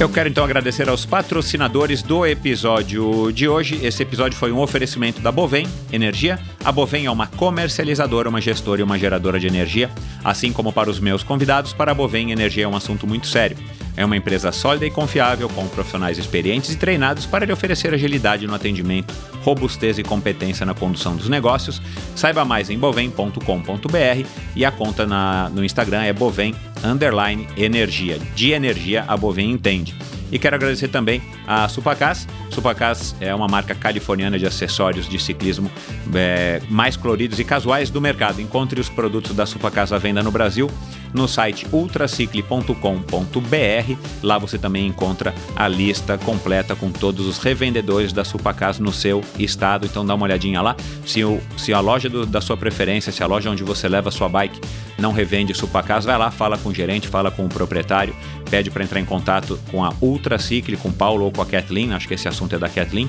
[0.00, 3.78] Eu quero então agradecer aos patrocinadores do episódio de hoje.
[3.84, 6.40] Esse episódio foi um oferecimento da Bovem Energia.
[6.64, 9.90] A Bovem é uma comercializadora, uma gestora e uma geradora de energia.
[10.24, 13.56] Assim como para os meus convidados, para a Bovem Energia é um assunto muito sério.
[13.96, 18.46] É uma empresa sólida e confiável, com profissionais experientes e treinados para lhe oferecer agilidade
[18.46, 19.14] no atendimento,
[19.44, 21.80] robustez e competência na condução dos negócios.
[22.16, 28.18] Saiba mais em bovem.com.br e a conta na, no Instagram é bovem underline energia.
[28.34, 29.94] De energia a Bovem entende.
[30.32, 32.26] E quero agradecer também a Supacas.
[32.50, 35.70] Supacas é uma marca californiana de acessórios de ciclismo
[36.14, 38.40] é, mais coloridos e casuais do mercado.
[38.40, 40.70] Encontre os produtos da Supacas à venda no Brasil
[41.12, 43.96] no site ultracicle.com.br.
[44.22, 49.22] Lá você também encontra a lista completa com todos os revendedores da Supacas no seu
[49.38, 49.86] estado.
[49.86, 50.76] Então dá uma olhadinha lá.
[51.04, 54.08] Se, o, se a loja do, da sua preferência, se a loja onde você leva
[54.08, 54.60] a sua bike
[54.98, 58.14] não revende Supacas, vai lá, fala com o gerente, fala com o proprietário,
[58.52, 61.94] pede para entrar em contato com a Ultracicle, com o Paulo ou com a Kathleen.
[61.94, 63.08] Acho que esse assunto é da Kathleen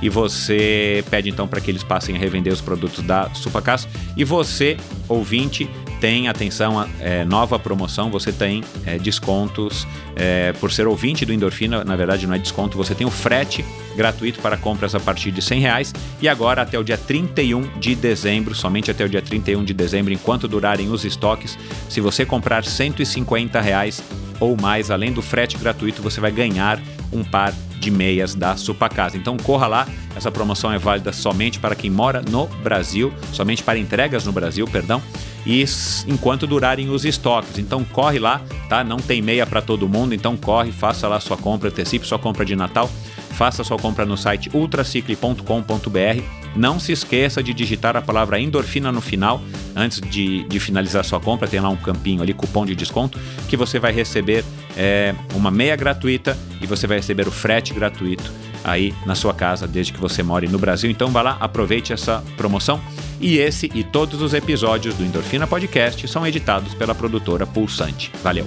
[0.00, 3.86] e você pede então para que eles passem a revender os produtos da Supacas.
[4.16, 5.68] E você, ouvinte,
[6.00, 11.84] tem atenção, é, nova promoção, você tem é, descontos é, por ser ouvinte do Endorfina,
[11.84, 13.64] na verdade não é desconto, você tem o frete
[13.96, 15.94] gratuito para compras a partir de 100 reais.
[16.20, 20.12] E agora até o dia 31 de dezembro, somente até o dia 31 de dezembro,
[20.12, 21.58] enquanto durarem os estoques,
[21.88, 24.02] se você comprar 150 reais
[24.40, 26.80] ou mais, além do frete gratuito, você vai ganhar
[27.12, 29.16] um par de meias da Supacasa.
[29.16, 33.78] Então corra lá, essa promoção é válida somente para quem mora no Brasil, somente para
[33.78, 35.02] entregas no Brasil, perdão,
[35.46, 35.64] e
[36.06, 37.58] enquanto durarem os estoques.
[37.58, 38.84] Então corre lá, tá?
[38.84, 42.44] Não tem meia para todo mundo, então corre, faça lá sua compra, antecipe sua compra
[42.44, 42.90] de Natal,
[43.30, 46.22] faça sua compra no site ultracicle.com.br.
[46.56, 49.40] Não se esqueça de digitar a palavra endorfina no final,
[49.76, 53.18] antes de, de, finalizar sua compra, tem lá um campinho ali, cupom de desconto,
[53.48, 54.44] que você vai receber
[54.76, 58.32] é, uma meia gratuita e você vai receber o frete gratuito
[58.64, 60.90] aí na sua casa, desde que você more no Brasil.
[60.90, 62.80] Então vá lá, aproveite essa promoção.
[63.20, 68.12] E esse e todos os episódios do Endorfina Podcast são editados pela produtora Pulsante.
[68.22, 68.46] Valeu!